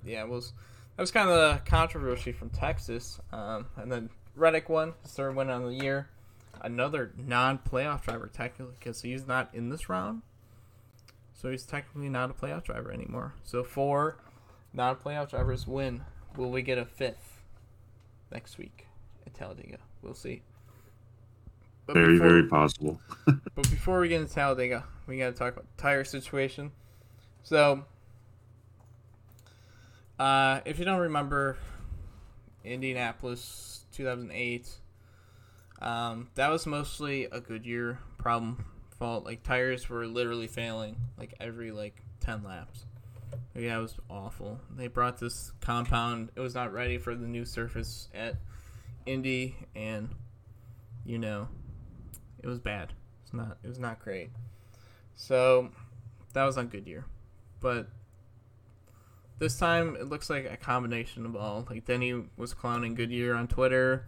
yeah, 0.05 0.25
was 0.25 0.53
that 0.96 1.03
was 1.03 1.11
kind 1.11 1.29
of 1.29 1.37
the 1.37 1.61
controversy 1.64 2.33
from 2.33 2.51
Texas, 2.51 3.20
um, 3.33 3.66
and 3.77 3.90
then 3.90 4.11
Reddick 4.37 4.68
won 4.68 4.94
his 5.03 5.12
third 5.12 5.37
win 5.37 5.51
on 5.51 5.64
the 5.64 5.75
year. 5.75 6.09
Another 6.62 7.12
non-playoff 7.16 8.03
driver 8.03 8.31
technically 8.33 8.75
because 8.79 9.01
he's 9.03 9.27
not 9.27 9.49
in 9.55 9.70
this 9.70 9.88
round, 9.88 10.23
so 11.40 11.50
he's 11.50 11.64
technically 11.64 12.11
not 12.11 12.29
a 12.31 12.35
playoff 12.35 12.64
driver 12.64 12.92
anymore. 12.92 13.33
So 13.44 13.64
four 13.64 14.18
non-playoff 14.74 15.31
drivers 15.31 15.66
win. 15.66 16.03
Will 16.37 16.50
we 16.50 16.61
get 16.61 16.76
a 16.76 16.85
fifth 16.85 17.40
next 18.31 18.59
week 18.59 18.87
at 19.26 19.33
Talladega? 19.33 19.79
We'll 20.03 20.14
see. 20.14 20.42
But 21.87 21.94
Very 21.94 22.12
before- 22.14 22.29
very 22.29 22.46
possible. 22.46 23.00
but 23.26 23.70
before 23.70 24.00
we 24.00 24.09
get 24.09 24.20
into 24.20 24.35
Talladega, 24.35 24.85
we 25.07 25.16
got 25.18 25.31
to 25.31 25.33
talk 25.33 25.55
about 25.55 25.64
the 25.76 25.83
tire 25.83 26.05
situation. 26.05 26.72
So, 27.42 27.85
uh, 30.18 30.61
if 30.66 30.79
you 30.79 30.85
don't 30.85 31.00
remember, 31.00 31.57
Indianapolis 32.64 33.87
2008, 33.92 34.68
um, 35.81 36.29
that 36.35 36.48
was 36.50 36.66
mostly 36.66 37.24
a 37.24 37.40
Goodyear 37.40 37.98
problem 38.18 38.66
fault. 39.01 39.25
Like 39.25 39.43
tires 39.43 39.89
were 39.89 40.07
literally 40.07 40.47
failing 40.47 40.97
like 41.19 41.35
every 41.41 41.73
like 41.73 42.05
10 42.21 42.45
laps. 42.45 42.85
Yeah, 43.57 43.79
it 43.79 43.83
was 43.83 43.97
awful. 44.09 44.61
They 44.77 44.87
brought 44.87 45.19
this 45.19 45.53
compound. 45.61 46.31
It 46.37 46.41
was 46.41 46.55
not 46.55 46.73
ready 46.73 46.99
for 46.99 47.17
the 47.17 47.27
new 47.27 47.45
surface 47.45 48.09
at 48.15 48.37
Indy, 49.07 49.57
and 49.75 50.11
you 51.05 51.19
know, 51.19 51.49
it 52.43 52.47
was 52.47 52.59
bad. 52.59 52.93
It's 53.25 53.33
not. 53.33 53.59
It 53.65 53.69
was 53.69 53.79
not 53.79 53.99
great. 53.99 54.31
So 55.17 55.71
that 56.33 56.45
was 56.45 56.57
on 56.57 56.69
Goodyear, 56.69 57.07
but 57.61 57.89
this 59.39 59.59
time 59.59 59.97
it 59.97 60.09
looks 60.09 60.31
like 60.31 60.45
a 60.45 60.57
combination 60.57 61.27
of 61.27 61.35
all. 61.35 61.67
Like 61.69 61.87
Denny 61.87 62.25
was 62.37 62.55
clowning 62.55 62.95
Goodyear 62.95 63.35
on 63.35 63.49
Twitter, 63.49 64.07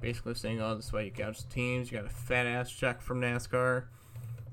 basically 0.00 0.34
saying, 0.34 0.60
"Oh, 0.60 0.76
this 0.76 0.86
is 0.86 0.92
why 0.92 1.02
you 1.02 1.10
gouge 1.10 1.48
teams. 1.48 1.90
You 1.90 1.98
got 1.98 2.06
a 2.06 2.14
fat 2.14 2.46
ass 2.46 2.70
check 2.70 3.00
from 3.00 3.20
NASCAR. 3.20 3.86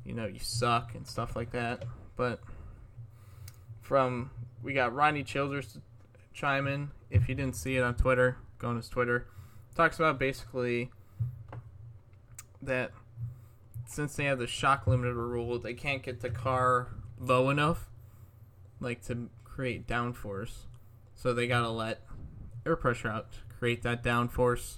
You 0.06 0.14
know, 0.14 0.26
you 0.26 0.40
suck 0.40 0.96
and 0.96 1.08
stuff 1.08 1.36
like 1.36 1.52
that." 1.52 1.86
But 2.16 2.40
from 3.82 4.32
we 4.62 4.74
got 4.74 4.94
Rodney 4.94 5.24
Childers 5.24 5.78
chime 6.34 6.68
in. 6.68 6.92
If 7.10 7.30
you 7.30 7.36
didn't 7.36 7.56
see 7.56 7.78
it 7.78 7.84
on 7.84 7.96
Twitter, 7.96 8.38
go 8.58 8.70
on 8.70 8.78
his 8.78 8.90
Twitter. 8.90 9.28
Talks 9.76 9.98
about 9.98 10.20
basically 10.20 10.92
that 12.62 12.92
since 13.86 14.16
they 14.16 14.26
have 14.26 14.40
the 14.40 14.48
shock 14.48 14.86
limiter 14.86 15.16
rule, 15.16 15.60
they 15.60 15.74
can't 15.74 16.02
get 16.02 16.22
the 16.22 16.30
car 16.30 16.90
low 17.20 17.50
enough, 17.50 17.90
like 18.80 19.04
to 19.06 19.30
create 19.44 19.88
downforce. 19.88 20.66
So 21.16 21.34
they 21.34 21.48
gotta 21.48 21.70
let 21.70 22.02
air 22.66 22.76
pressure 22.76 23.10
out 23.10 23.32
to 23.34 23.38
create 23.60 23.84
that 23.84 24.04
downforce. 24.04 24.78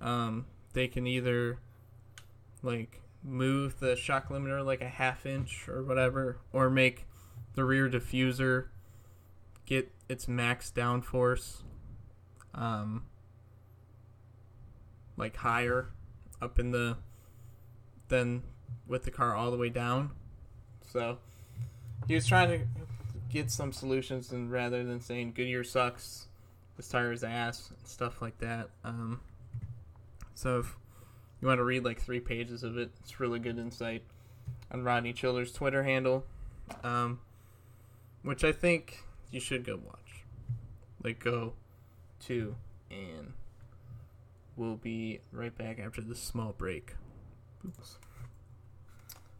Um, 0.00 0.46
they 0.72 0.88
can 0.88 1.06
either 1.06 1.58
like 2.62 3.00
move 3.24 3.80
the 3.80 3.96
shock 3.96 4.28
limiter 4.28 4.64
like 4.64 4.82
a 4.82 4.88
half 4.88 5.24
inch 5.24 5.68
or 5.68 5.82
whatever, 5.82 6.38
or 6.52 6.68
make 6.68 7.06
the 7.54 7.64
rear 7.64 7.88
diffuser 7.88 8.66
get 9.66 9.90
its 10.08 10.28
max 10.28 10.70
downforce, 10.74 11.62
um, 12.54 13.04
like 15.16 15.36
higher 15.36 15.88
up 16.42 16.58
in 16.58 16.70
the 16.70 16.96
than 18.08 18.42
with 18.86 19.04
the 19.04 19.10
car 19.10 19.34
all 19.34 19.50
the 19.50 19.56
way 19.56 19.70
down. 19.70 20.10
So 20.92 21.18
he 22.06 22.14
was 22.14 22.26
trying 22.26 22.50
to 22.50 22.66
get 23.30 23.50
some 23.50 23.72
solutions, 23.72 24.30
and 24.32 24.52
rather 24.52 24.84
than 24.84 25.00
saying 25.00 25.32
Goodyear 25.34 25.64
sucks, 25.64 26.28
this 26.76 26.88
tire 26.88 27.12
is 27.12 27.24
ass, 27.24 27.70
and 27.70 27.88
stuff 27.88 28.20
like 28.20 28.38
that. 28.38 28.68
Um, 28.84 29.20
so 30.34 30.58
if 30.60 30.76
you 31.44 31.48
want 31.48 31.58
to 31.58 31.64
read 31.64 31.84
like 31.84 32.00
three 32.00 32.20
pages 32.20 32.62
of 32.62 32.78
it, 32.78 32.90
it's 33.00 33.20
really 33.20 33.38
good 33.38 33.58
insight 33.58 34.02
on 34.72 34.82
Rodney 34.82 35.12
Childers' 35.12 35.52
Twitter 35.52 35.82
handle. 35.82 36.24
Um, 36.82 37.20
which 38.22 38.42
I 38.42 38.50
think 38.50 39.04
you 39.30 39.40
should 39.40 39.62
go 39.62 39.76
watch. 39.76 40.24
Like 41.02 41.22
go 41.22 41.52
to 42.26 42.56
and 42.90 43.34
we'll 44.56 44.76
be 44.76 45.20
right 45.32 45.54
back 45.54 45.78
after 45.78 46.00
this 46.00 46.18
small 46.18 46.54
break. 46.56 46.94
Oops. 47.66 47.98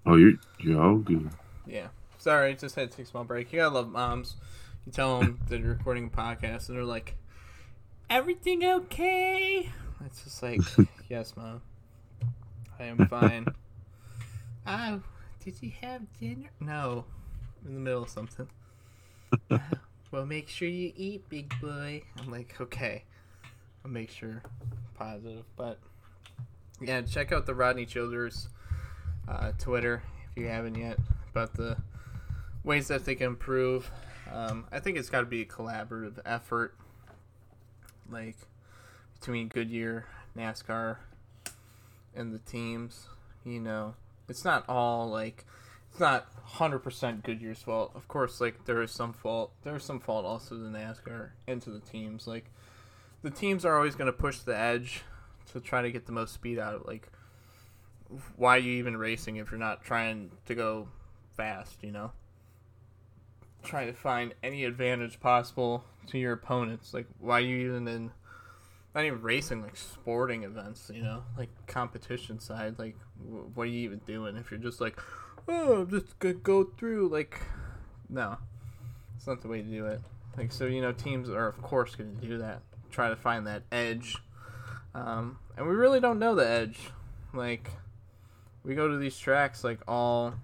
Oh, 0.05 0.17
you're 0.17 0.35
you're 0.59 0.83
all 0.83 0.99
good. 0.99 1.31
Yeah. 1.67 1.89
Sorry, 2.19 2.55
just 2.55 2.75
had 2.75 2.91
to 2.91 2.97
take 2.99 3.07
a 3.07 3.09
small 3.09 3.25
break. 3.25 3.51
You 3.51 3.61
gotta 3.61 3.75
love 3.75 3.89
moms. 3.89 4.37
You 4.85 4.93
tell 4.93 5.21
them 5.21 5.41
that 5.49 5.59
you're 5.59 5.71
recording 5.71 6.11
a 6.13 6.17
podcast, 6.17 6.69
and 6.69 6.77
they're 6.77 6.85
like, 6.85 7.17
"Everything 8.11 8.63
okay?" 8.63 9.71
It's 10.05 10.25
just 10.25 10.43
like, 10.43 10.61
"Yes, 11.09 11.35
mom, 11.35 11.63
I 12.85 12.89
am 12.89 13.07
fine." 13.07 13.47
oh, 14.67 15.03
did 15.43 15.63
you 15.63 15.73
have 15.81 16.03
dinner? 16.21 16.51
No, 16.61 17.05
in 17.67 17.75
the 17.75 17.81
middle 17.81 18.03
of 18.03 18.11
something. 18.11 18.47
Uh, 19.51 19.59
well, 20.11 20.27
make 20.27 20.49
sure 20.49 20.69
you 20.69 20.93
eat, 20.97 21.29
big 21.31 21.53
boy. 21.61 22.03
I'm 22.19 22.31
like, 22.31 22.61
okay, 22.61 23.05
I'll 23.85 23.91
make 23.91 24.11
sure. 24.11 24.43
Positive, 24.95 25.45
but 25.57 25.79
yeah, 26.81 27.01
check 27.03 27.33
out 27.33 27.47
the 27.47 27.55
Rodney 27.55 27.87
Childers 27.87 28.49
uh, 29.27 29.53
Twitter 29.59 30.03
if 30.31 30.37
you 30.37 30.49
haven't 30.49 30.77
yet 30.77 30.99
about 31.31 31.55
the 31.55 31.77
ways 32.63 32.89
that 32.89 33.05
they 33.05 33.15
can 33.15 33.29
improve. 33.29 33.91
Um, 34.31 34.67
I 34.71 34.79
think 34.79 34.99
it's 34.99 35.11
got 35.11 35.21
to 35.21 35.27
be 35.27 35.43
a 35.43 35.47
collaborative 35.47 36.19
effort, 36.25 36.75
like 38.11 38.37
between 39.19 39.49
Goodyear, 39.49 40.07
NASCAR, 40.37 40.99
and 42.17 42.33
the 42.33 42.39
teams. 42.39 43.07
You 43.45 43.61
know, 43.61 43.95
it's 44.29 44.45
not 44.45 44.65
all 44.69 45.09
like 45.09 45.45
it's 45.91 46.01
not 46.01 46.27
hundred 46.43 46.81
percent 46.81 47.23
Goodyear's 47.23 47.63
fault. 47.63 47.93
Of 47.95 48.09
course, 48.09 48.41
like 48.41 48.65
there 48.65 48.83
is 48.83 48.91
some 48.91 49.13
fault. 49.13 49.53
There 49.63 49.77
is 49.77 49.85
some 49.85 50.01
fault 50.01 50.25
also 50.25 50.57
to 50.57 50.63
NASCAR 50.63 51.31
and 51.47 51.61
to 51.63 51.71
the 51.71 51.81
teams. 51.81 52.27
Like 52.27 52.51
the 53.23 53.31
teams 53.31 53.65
are 53.65 53.77
always 53.77 53.95
going 53.95 54.07
to 54.07 54.13
push 54.13 54.39
the 54.39 54.57
edge 54.57 55.03
to 55.53 55.61
try 55.61 55.83
to 55.83 55.91
get 55.91 56.07
the 56.07 56.13
most 56.13 56.35
speed 56.35 56.59
out 56.59 56.75
of 56.75 56.87
like 56.87 57.09
why 58.37 58.57
are 58.57 58.61
you 58.61 58.73
even 58.73 58.97
racing 58.97 59.37
if 59.37 59.51
you're 59.51 59.61
not 59.61 59.83
trying 59.83 60.31
to 60.47 60.55
go 60.55 60.89
fast, 61.37 61.83
you 61.83 61.91
know? 61.91 62.13
Trying 63.63 63.89
to 63.89 63.99
find 63.99 64.35
any 64.43 64.65
advantage 64.65 65.21
possible 65.21 65.85
to 66.09 66.19
your 66.19 66.33
opponents. 66.33 66.93
Like, 66.93 67.07
why 67.19 67.39
are 67.39 67.41
you 67.41 67.67
even 67.67 67.89
in, 67.89 68.11
not 68.95 69.05
even 69.05 69.21
racing, 69.23 69.63
like 69.63 69.77
sporting 69.77 70.45
events, 70.45 70.91
you 70.93 71.03
know? 71.03 71.25
Like, 71.37 71.49
competition 71.67 72.39
side. 72.39 72.79
Like, 72.79 72.97
what 73.55 73.65
are 73.65 73.67
you 73.67 73.81
even 73.81 74.01
doing 74.07 74.37
if 74.37 74.51
you're 74.51 74.61
just 74.61 74.81
like, 74.81 75.01
oh, 75.49 75.83
I'm 75.83 75.91
just 75.91 76.19
gonna 76.19 76.35
go 76.35 76.65
through? 76.65 77.09
Like, 77.09 77.41
no. 78.09 78.39
It's 79.17 79.27
not 79.27 79.43
the 79.43 79.49
way 79.49 79.63
to 79.63 79.69
do 79.69 79.87
it. 79.87 80.01
Like, 80.37 80.53
so, 80.53 80.67
you 80.67 80.81
know, 80.81 80.93
teams 80.93 81.29
are, 81.29 81.49
of 81.49 81.61
course, 81.61 81.97
gonna 81.97 82.11
do 82.11 82.39
that. 82.39 82.63
Try 82.91 83.09
to 83.09 83.17
find 83.17 83.47
that 83.47 83.63
edge. 83.73 84.17
Um, 84.95 85.39
and 85.57 85.67
we 85.67 85.75
really 85.75 85.99
don't 85.99 86.21
know 86.21 86.37
the 86.37 86.49
edge. 86.49 86.79
Like, 87.33 87.71
we 88.63 88.75
go 88.75 88.87
to 88.87 88.97
these 88.97 89.19
tracks 89.19 89.65
like 89.65 89.81
all 89.89 90.35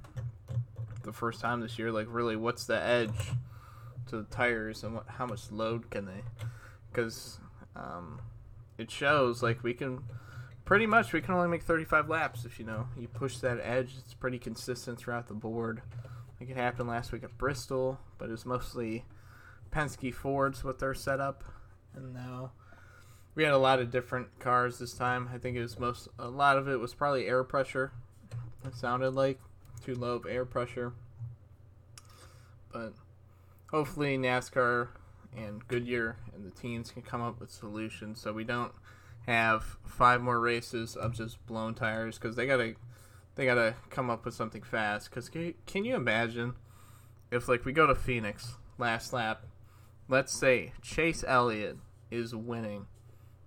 the 1.05 1.13
first 1.13 1.41
time 1.41 1.61
this 1.61 1.79
year. 1.79 1.93
Like, 1.93 2.07
really, 2.11 2.35
what's 2.35 2.65
the 2.67 2.81
edge 2.81 3.33
to 4.09 4.17
the 4.17 4.25
tires 4.25 4.83
and 4.83 4.95
what, 4.95 5.07
how 5.07 5.27
much 5.27 5.53
load 5.53 5.89
can 5.91 6.07
they? 6.07 6.23
Because 6.91 7.39
um, 7.77 8.21
it 8.81 8.90
shows 8.90 9.43
like 9.43 9.62
we 9.62 9.75
can 9.75 10.03
pretty 10.64 10.87
much 10.87 11.12
we 11.12 11.21
can 11.21 11.35
only 11.35 11.49
make 11.49 11.62
35 11.62 12.09
laps 12.09 12.45
if 12.45 12.59
you 12.59 12.64
know 12.64 12.88
you 12.99 13.09
push 13.09 13.38
that 13.38 13.61
edge. 13.62 13.95
It's 13.99 14.14
pretty 14.14 14.38
consistent 14.38 14.99
throughout 14.99 15.29
the 15.29 15.35
board. 15.35 15.83
Like 16.40 16.51
it 16.51 16.57
happened 16.57 16.88
last 16.88 17.12
week 17.12 17.23
at 17.23 17.37
Bristol, 17.37 18.01
but 18.19 18.29
it 18.29 18.33
was 18.33 18.47
mostly 18.47 19.05
Penske 19.71 20.14
Fords 20.14 20.64
with 20.64 20.79
their 20.79 20.95
setup, 20.95 21.45
and 21.95 22.14
now 22.14 22.53
we 23.35 23.45
had 23.45 23.53
a 23.53 23.59
lot 23.59 23.79
of 23.79 23.90
different 23.90 24.38
cars 24.40 24.79
this 24.79 24.95
time. 24.95 25.29
I 25.33 25.38
think 25.38 25.57
it 25.57 25.62
was 25.62 25.79
most 25.79 26.09
a 26.19 26.29
lot 26.29 26.57
of 26.57 26.69
it 26.69 26.81
was 26.81 26.95
probably 26.95 27.27
air 27.27 27.45
pressure 27.45 27.93
it 28.64 28.75
sounded 28.75 29.11
like 29.11 29.38
too 29.85 29.95
low 29.95 30.14
of 30.14 30.27
air 30.27 30.45
pressure. 30.45 30.93
But 32.73 32.95
hopefully 33.71 34.19
NASCAR 34.19 34.88
and 35.37 35.66
Goodyear 35.69 36.16
and 36.35 36.45
the 36.45 36.51
teams 36.51 36.90
can 36.90 37.03
come 37.03 37.23
up 37.23 37.40
with 37.40 37.51
solutions 37.51 38.21
so 38.21 38.33
we 38.33 38.45
don't 38.45 38.73
have 39.27 39.77
five 39.85 40.21
more 40.21 40.40
races 40.40 40.97
of 40.97 41.14
just 41.14 41.45
blown 41.47 41.75
tires 41.75 42.19
because 42.19 42.37
they 42.37 42.47
gotta 42.47 42.75
they 43.37 43.45
gotta 43.45 43.75
come 43.90 44.11
up 44.11 44.25
with 44.25 44.35
something 44.35 44.62
fast. 44.62 45.11
Because 45.11 45.29
can, 45.29 45.55
can 45.66 45.85
you 45.85 45.95
imagine 45.95 46.55
if 47.31 47.49
like 47.49 47.64
we 47.64 47.73
go 47.73 47.87
to 47.87 47.95
Phoenix 47.95 48.57
last 48.79 49.12
lap, 49.12 49.47
let's 50.09 50.33
say 50.33 50.73
Chase 50.83 51.25
Elliott 51.27 51.77
is 52.11 52.35
winning 52.35 52.87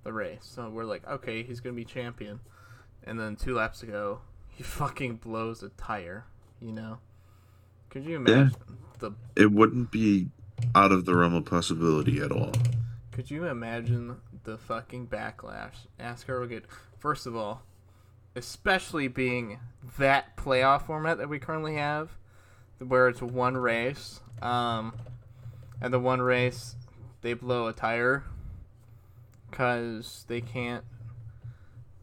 the 0.04 0.13
race, 0.13 0.39
so 0.41 0.69
we're 0.69 0.84
like, 0.86 1.08
okay, 1.08 1.43
he's 1.43 1.60
gonna 1.60 1.76
be 1.76 1.86
champion, 1.86 2.39
and 3.04 3.19
then 3.19 3.36
two 3.36 3.56
laps 3.56 3.84
ago 3.84 4.22
he 4.48 4.63
fucking 4.63 5.17
blows 5.17 5.63
a 5.63 5.69
tire, 5.69 6.26
you 6.62 6.72
know? 6.72 7.00
Could 7.89 8.06
you 8.06 8.15
imagine 8.15 8.56
yeah. 8.67 8.76
the 9.00 9.12
It 9.36 9.52
wouldn't 9.52 9.91
be 9.91 10.30
out 10.76 10.91
of 10.91 11.06
the 11.06 11.15
realm 11.15 11.36
of 11.36 11.45
possibility 11.45 12.19
at 12.21 12.32
all. 12.32 12.52
Could 13.12 13.30
you 13.30 13.45
imagine 13.45 14.17
the 14.43 14.58
fucking 14.58 15.08
backlash 15.08 15.88
NASCAR 15.99 16.39
will 16.39 16.47
get 16.47 16.65
first 16.97 17.26
of 17.26 17.36
all, 17.36 17.63
especially 18.36 19.08
being 19.08 19.60
that 19.97 20.36
playoff 20.36 20.88
format 20.88 21.17
that 21.17 21.30
we 21.30 21.39
currently 21.39 21.76
have, 21.76 22.17
where 22.80 23.08
it's 23.08 23.21
one 23.21 23.56
race, 23.56 24.21
um, 24.41 24.93
and 25.82 25.93
the 25.93 25.99
one 25.99 26.21
race 26.21 26.76
they 27.21 27.34
blow 27.34 27.67
a 27.67 27.73
tire 27.73 28.23
because 29.49 30.26
they 30.28 30.41
can't 30.41 30.84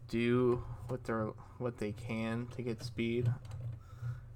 do 0.08 0.64
what 0.88 1.04
they're 1.04 1.30
what 1.58 1.78
they 1.78 1.92
can 1.92 2.46
to 2.56 2.62
get 2.62 2.82
speed 2.82 3.30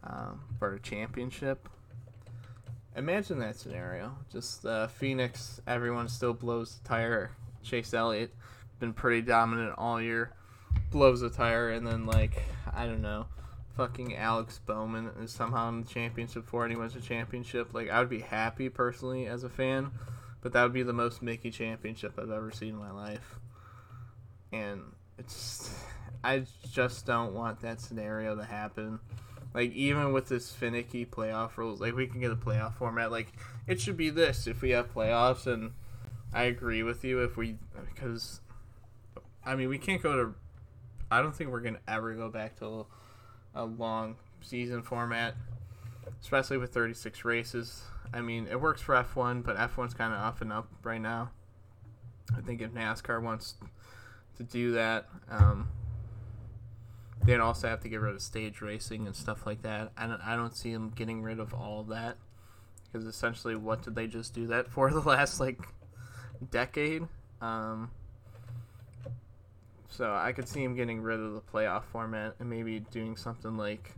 um, 0.05 0.41
for 0.59 0.75
a 0.75 0.81
championship. 0.81 1.69
Imagine 2.97 3.41
that 3.41 3.57
scenario. 3.57 4.17
Just 4.31 4.65
uh, 4.65 4.87
Phoenix, 4.87 5.61
everyone 5.67 6.09
still 6.09 6.33
blows 6.33 6.77
the 6.77 6.89
tire. 6.89 7.33
Chase 7.63 7.93
Elliott 7.95 8.35
been 8.79 8.93
pretty 8.93 9.23
dominant 9.23 9.75
all 9.79 10.01
year, 10.01 10.33
blows 10.91 11.23
a 11.23 11.31
tire, 11.31 11.71
and 11.71 11.87
then 11.87 12.07
like 12.07 12.43
I 12.73 12.87
don't 12.87 13.03
know, 13.03 13.27
fucking 13.77 14.17
Alex 14.17 14.61
Bowman 14.65 15.11
is 15.21 15.33
somehow 15.33 15.69
in 15.69 15.83
the 15.83 15.89
championship 15.89 16.45
before 16.45 16.69
he 16.69 16.77
wins 16.77 16.95
a 16.97 17.01
championship. 17.01 17.73
Like 17.73 17.91
I 17.91 17.99
would 18.01 18.11
be 18.11 18.21
happy 18.21 18.69
personally 18.69 19.27
as 19.27 19.45
a 19.45 19.49
fan, 19.49 19.91
but 20.41 20.53
that 20.53 20.63
would 20.63 20.73
be 20.73 20.83
the 20.83 20.93
most 20.93 21.23
Mickey 21.23 21.51
championship 21.51 22.19
I've 22.19 22.31
ever 22.31 22.51
seen 22.51 22.71
in 22.71 22.77
my 22.77 22.91
life. 22.91 23.39
And 24.53 24.83
it's 25.19 25.75
I 26.23 26.45
just 26.71 27.07
don't 27.07 27.35
want 27.35 27.61
that 27.63 27.81
scenario 27.81 28.37
to 28.37 28.45
happen. 28.45 29.01
Like 29.55 29.73
even 29.73 30.13
with 30.13 30.29
this 30.29 30.51
finicky 30.51 31.07
playoff 31.07 31.57
rules, 31.57 31.81
like 31.81 31.95
we 31.95 32.09
can 32.09 32.21
get 32.21 32.33
a 32.33 32.37
playoff 32.37 32.75
format. 32.75 33.13
Like 33.13 33.33
it 33.69 33.81
should 33.81 33.97
be 33.97 34.11
this 34.11 34.49
if 34.49 34.61
we 34.61 34.71
have 34.71 34.93
playoffs, 34.93 35.47
and 35.47 35.73
I 36.33 36.45
agree 36.45 36.83
with 36.83 37.05
you 37.05 37.21
if 37.21 37.37
we 37.37 37.57
because 37.89 38.41
I 39.47 39.55
mean 39.55 39.69
we 39.69 39.79
can't 39.79 40.03
go 40.03 40.17
to. 40.17 40.35
I 41.09 41.23
don't 41.23 41.35
think 41.35 41.51
we're 41.51 41.61
gonna 41.61 41.79
ever 41.87 42.15
go 42.15 42.29
back 42.29 42.59
to 42.59 42.87
a, 43.55 43.65
long 43.65 44.17
season 44.41 44.83
format, 44.83 45.37
especially 46.21 46.57
with 46.57 46.75
36 46.75 47.25
races. 47.25 47.83
I 48.13 48.23
mean 48.23 48.49
it 48.51 48.61
works 48.61 48.83
for 48.83 48.97
F1, 48.97 49.45
but 49.45 49.57
F1's 49.57 49.95
kind 49.95 50.13
of 50.13 50.19
up 50.19 50.41
and 50.41 50.53
up 50.53 50.69
right 50.83 51.01
now. 51.01 51.31
I 52.37 52.41
think 52.41 52.61
if 52.61 52.73
NASCAR 52.73 53.23
wants 53.23 53.55
to 54.37 54.43
do 54.43 54.73
that. 54.73 55.09
Um, 55.31 55.69
They'd 57.25 57.41
also 57.41 57.69
have 57.69 57.81
to 57.81 57.89
get 57.89 58.01
rid 58.01 58.15
of 58.15 58.21
stage 58.21 58.61
racing 58.61 59.07
and 59.07 59.17
stuff 59.17 59.47
like 59.47 59.63
that. 59.63 59.93
I 59.97 60.07
don't, 60.07 60.21
I 60.21 60.37
don't 60.37 60.55
see 60.55 60.73
them 60.73 60.91
getting 60.95 61.23
rid 61.23 61.41
of 61.41 61.55
all 61.55 61.81
of 61.81 61.89
that 61.89 62.17
because 62.93 63.07
essentially, 63.07 63.57
what 63.57 63.83
did 63.83 63.95
they 63.95 64.07
just 64.07 64.35
do 64.35 64.47
that 64.49 64.69
for 64.69 64.91
the 64.93 65.01
last 65.01 65.41
like 65.41 65.59
decade? 66.51 67.03
Um, 67.41 67.91
so 69.89 70.13
I 70.13 70.33
could 70.33 70.49
see 70.49 70.63
him 70.63 70.75
getting 70.75 71.01
rid 71.01 71.21
of 71.21 71.33
the 71.33 71.41
playoff 71.41 71.85
format 71.85 72.35
and 72.41 72.51
maybe 72.51 72.81
doing 72.81 73.17
something 73.17 73.57
like, 73.57 73.95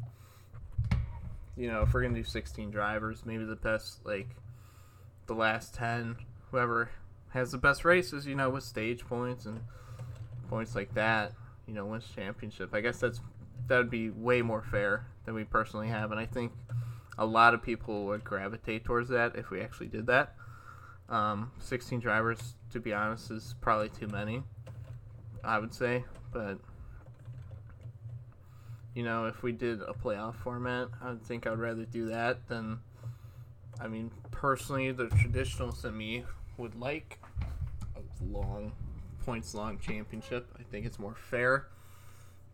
you 1.56 1.68
know, 1.68 1.82
if 1.82 1.92
we're 1.92 2.02
gonna 2.02 2.14
do 2.14 2.24
16 2.24 2.70
drivers, 2.70 3.26
maybe 3.26 3.44
the 3.44 3.56
best 3.56 4.06
like 4.06 4.28
the 5.26 5.34
last 5.34 5.74
10, 5.74 6.16
whoever 6.52 6.90
has 7.30 7.50
the 7.50 7.58
best 7.58 7.84
races, 7.84 8.24
you 8.24 8.36
know, 8.36 8.50
with 8.50 8.62
stage 8.62 9.04
points 9.04 9.46
and 9.46 9.60
points 10.48 10.76
like 10.76 10.94
that 10.94 11.32
you 11.66 11.74
know 11.74 11.86
wins 11.86 12.04
championship. 12.14 12.74
I 12.74 12.80
guess 12.80 12.98
that's 12.98 13.20
that 13.68 13.78
would 13.78 13.90
be 13.90 14.10
way 14.10 14.42
more 14.42 14.62
fair 14.62 15.06
than 15.24 15.34
we 15.34 15.44
personally 15.44 15.88
have, 15.88 16.10
and 16.10 16.20
I 16.20 16.26
think 16.26 16.52
a 17.18 17.26
lot 17.26 17.54
of 17.54 17.62
people 17.62 18.06
would 18.06 18.24
gravitate 18.24 18.84
towards 18.84 19.08
that 19.08 19.36
if 19.36 19.50
we 19.50 19.60
actually 19.60 19.88
did 19.88 20.06
that. 20.06 20.34
Um, 21.08 21.52
16 21.60 22.00
drivers, 22.00 22.54
to 22.72 22.80
be 22.80 22.92
honest, 22.92 23.30
is 23.30 23.54
probably 23.60 23.88
too 23.88 24.08
many. 24.08 24.42
I 25.42 25.58
would 25.58 25.72
say, 25.72 26.04
but 26.32 26.58
you 28.94 29.02
know, 29.02 29.26
if 29.26 29.42
we 29.42 29.52
did 29.52 29.82
a 29.82 29.92
playoff 29.92 30.36
format, 30.36 30.88
I 31.02 31.10
would 31.10 31.22
think 31.22 31.46
I'd 31.46 31.58
rather 31.58 31.84
do 31.84 32.08
that 32.08 32.48
than 32.48 32.80
I 33.80 33.88
mean, 33.88 34.10
personally, 34.30 34.90
the 34.92 35.08
traditionalists 35.08 35.84
in 35.84 35.96
me 35.96 36.24
would 36.56 36.74
like 36.80 37.18
a 37.94 38.24
long, 38.24 38.72
points 39.26 39.54
long 39.54 39.78
championship. 39.78 40.48
I 40.58 40.62
think 40.62 40.86
it's 40.86 40.98
more 40.98 41.14
fair. 41.14 41.66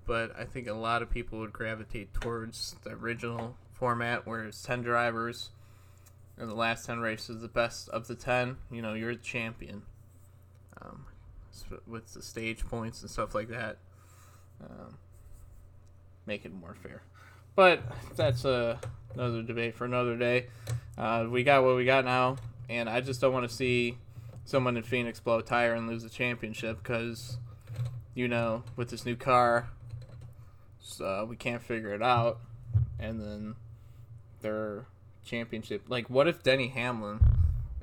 But 0.06 0.36
I 0.36 0.44
think 0.44 0.66
a 0.66 0.72
lot 0.72 1.02
of 1.02 1.10
people 1.10 1.38
would 1.38 1.52
gravitate 1.52 2.12
towards 2.14 2.74
the 2.82 2.90
original 2.90 3.56
format 3.72 4.26
where 4.26 4.44
it's 4.44 4.62
10 4.62 4.82
drivers 4.82 5.50
and 6.36 6.48
the 6.48 6.54
last 6.54 6.86
10 6.86 6.98
races, 6.98 7.40
the 7.40 7.48
best 7.48 7.88
of 7.90 8.08
the 8.08 8.16
10, 8.16 8.56
you 8.70 8.82
know, 8.82 8.94
you're 8.94 9.14
the 9.14 9.22
champion. 9.22 9.82
Um, 10.80 11.04
with 11.86 12.12
the 12.14 12.22
stage 12.22 12.66
points 12.66 13.02
and 13.02 13.10
stuff 13.10 13.34
like 13.34 13.48
that. 13.48 13.76
Um, 14.60 14.96
make 16.26 16.44
it 16.44 16.52
more 16.52 16.74
fair. 16.74 17.02
But 17.54 17.82
that's 18.16 18.44
uh, 18.44 18.78
another 19.14 19.42
debate 19.42 19.74
for 19.74 19.84
another 19.84 20.16
day. 20.16 20.46
Uh, 20.96 21.26
we 21.28 21.44
got 21.44 21.62
what 21.62 21.76
we 21.76 21.84
got 21.84 22.04
now, 22.04 22.36
and 22.68 22.88
I 22.88 23.02
just 23.02 23.20
don't 23.20 23.32
want 23.32 23.48
to 23.48 23.54
see 23.54 23.98
someone 24.44 24.76
in 24.76 24.82
Phoenix 24.82 25.20
blow 25.20 25.38
a 25.38 25.42
tire 25.42 25.74
and 25.74 25.88
lose 25.88 26.02
the 26.02 26.10
championship 26.10 26.82
because, 26.82 27.38
you 28.14 28.28
know, 28.28 28.64
with 28.76 28.90
this 28.90 29.06
new 29.06 29.16
car, 29.16 29.68
so 30.80 31.04
uh, 31.04 31.24
we 31.24 31.36
can't 31.36 31.62
figure 31.62 31.94
it 31.94 32.02
out, 32.02 32.40
and 32.98 33.20
then 33.20 33.54
their 34.40 34.86
championship. 35.24 35.84
Like, 35.88 36.10
what 36.10 36.28
if 36.28 36.42
Denny 36.42 36.68
Hamlin 36.68 37.20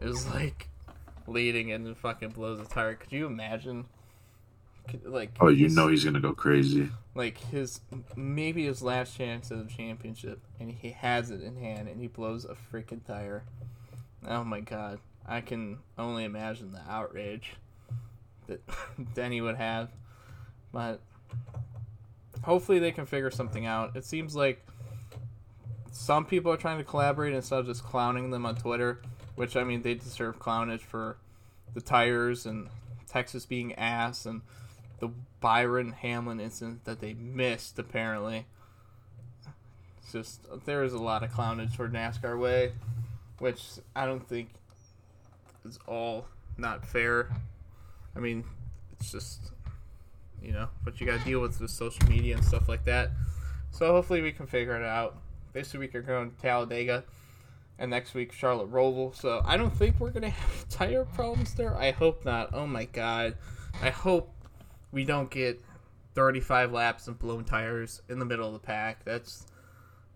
is 0.02 0.28
like 0.28 0.70
leading 1.28 1.72
and 1.72 1.86
then 1.86 1.96
fucking 1.96 2.30
blows 2.30 2.60
a 2.60 2.66
tire? 2.66 2.96
Could 2.96 3.12
you 3.12 3.26
imagine? 3.26 3.86
Like, 5.04 5.32
oh, 5.40 5.50
you 5.50 5.70
know 5.70 5.88
he's 5.88 6.04
gonna 6.04 6.20
go 6.20 6.34
crazy. 6.34 6.90
Like 7.14 7.38
his 7.38 7.82
maybe 8.16 8.66
his 8.66 8.82
last 8.82 9.16
chance 9.16 9.52
at 9.52 9.58
the 9.60 9.72
championship, 9.72 10.42
and 10.60 10.72
he 10.72 10.92
has 10.92 11.30
it 11.32 11.44
in 11.44 11.58
hand, 11.58 11.88
and 11.88 12.02
he 12.02 12.08
blows 12.08 12.46
a 12.46 12.56
freaking 12.72 13.06
tire. 13.06 13.44
Oh 14.28 14.44
my 14.44 14.62
god, 14.62 15.00
I 15.26 15.42
can 15.42 15.80
only 15.98 16.24
imagine 16.24 16.72
the 16.72 16.82
outrage 16.90 17.54
that 18.48 18.62
Denny 19.14 19.42
would 19.42 19.58
have. 19.58 19.90
But 20.72 21.02
hopefully 22.44 22.80
they 22.80 22.92
can 22.92 23.06
figure 23.06 23.32
something 23.32 23.66
out. 23.66 23.96
It 23.96 24.06
seems 24.06 24.36
like 24.36 24.66
some 25.92 26.26
people 26.26 26.52
are 26.52 26.58
trying 26.58 26.78
to 26.78 26.84
collaborate 26.84 27.34
instead 27.34 27.60
of 27.60 27.66
just 27.66 27.84
clowning 27.84 28.32
them 28.32 28.46
on 28.46 28.56
Twitter, 28.56 29.02
which 29.36 29.56
I 29.56 29.64
mean 29.64 29.82
they 29.82 29.96
deserve 29.96 30.40
clownage 30.40 30.82
for 30.82 31.18
the 31.74 31.82
tires 31.82 32.46
and 32.46 32.70
Texas 33.08 33.46
being 33.46 33.74
ass 33.76 34.26
and 34.26 34.42
the 35.00 35.10
Byron 35.40 35.94
Hamlin 35.94 36.40
incident 36.40 36.86
that 36.86 37.00
they 37.00 37.14
missed 37.14 37.80
apparently. 37.80 38.46
It's 39.98 40.12
just 40.12 40.66
there 40.66 40.84
is 40.84 40.94
a 40.94 41.00
lot 41.00 41.24
of 41.24 41.32
clownage 41.32 41.76
for 41.76 41.88
NASCAR 41.90 42.40
way, 42.40 42.74
which 43.40 43.64
I 43.96 44.06
don't 44.06 44.28
think 44.28 44.50
is 45.66 45.80
all 45.88 46.26
not 46.58 46.86
fair. 46.86 47.30
I 48.16 48.20
mean, 48.20 48.44
it's 48.94 49.12
just 49.12 49.52
you 50.42 50.52
know, 50.54 50.70
but 50.84 51.00
you 51.00 51.08
got 51.08 51.20
to 51.20 51.26
deal 51.26 51.42
with 51.42 51.60
the 51.60 51.68
social 51.68 52.08
media 52.08 52.36
and 52.36 52.44
stuff 52.44 52.70
like 52.70 52.86
that. 52.86 53.12
So 53.72 53.92
hopefully 53.92 54.22
we 54.22 54.32
can 54.32 54.48
figure 54.48 54.76
it 54.76 54.86
out. 54.86 55.18
This 55.54 55.74
week 55.74 55.94
we're 55.94 56.02
going 56.02 56.32
to 56.32 56.38
Talladega, 56.38 57.04
and 57.80 57.90
next 57.90 58.14
week 58.14 58.32
Charlotte 58.32 58.72
Roval. 58.72 59.16
So 59.16 59.42
I 59.46 59.58
don't 59.58 59.76
think 59.76 60.00
we're 60.00 60.12
gonna 60.12 60.30
have 60.30 60.70
tire 60.70 61.06
problems 61.06 61.56
there. 61.56 61.76
I 61.76 61.92
hope 61.92 62.26
not. 62.26 62.50
Oh 62.54 62.68
my 62.68 62.86
god, 62.86 63.38
I 63.82 63.90
hope 63.90 64.32
we 64.92 65.06
don't 65.06 65.32
get 65.32 65.62
35 66.16 66.72
laps 66.72 67.08
and 67.08 67.18
blown 67.18 67.46
tires 67.46 68.02
in 68.10 68.20
the 68.20 68.26
middle 68.26 68.48
of 68.48 68.54
the 68.54 68.60
pack. 68.60 69.06
That's 69.06 69.48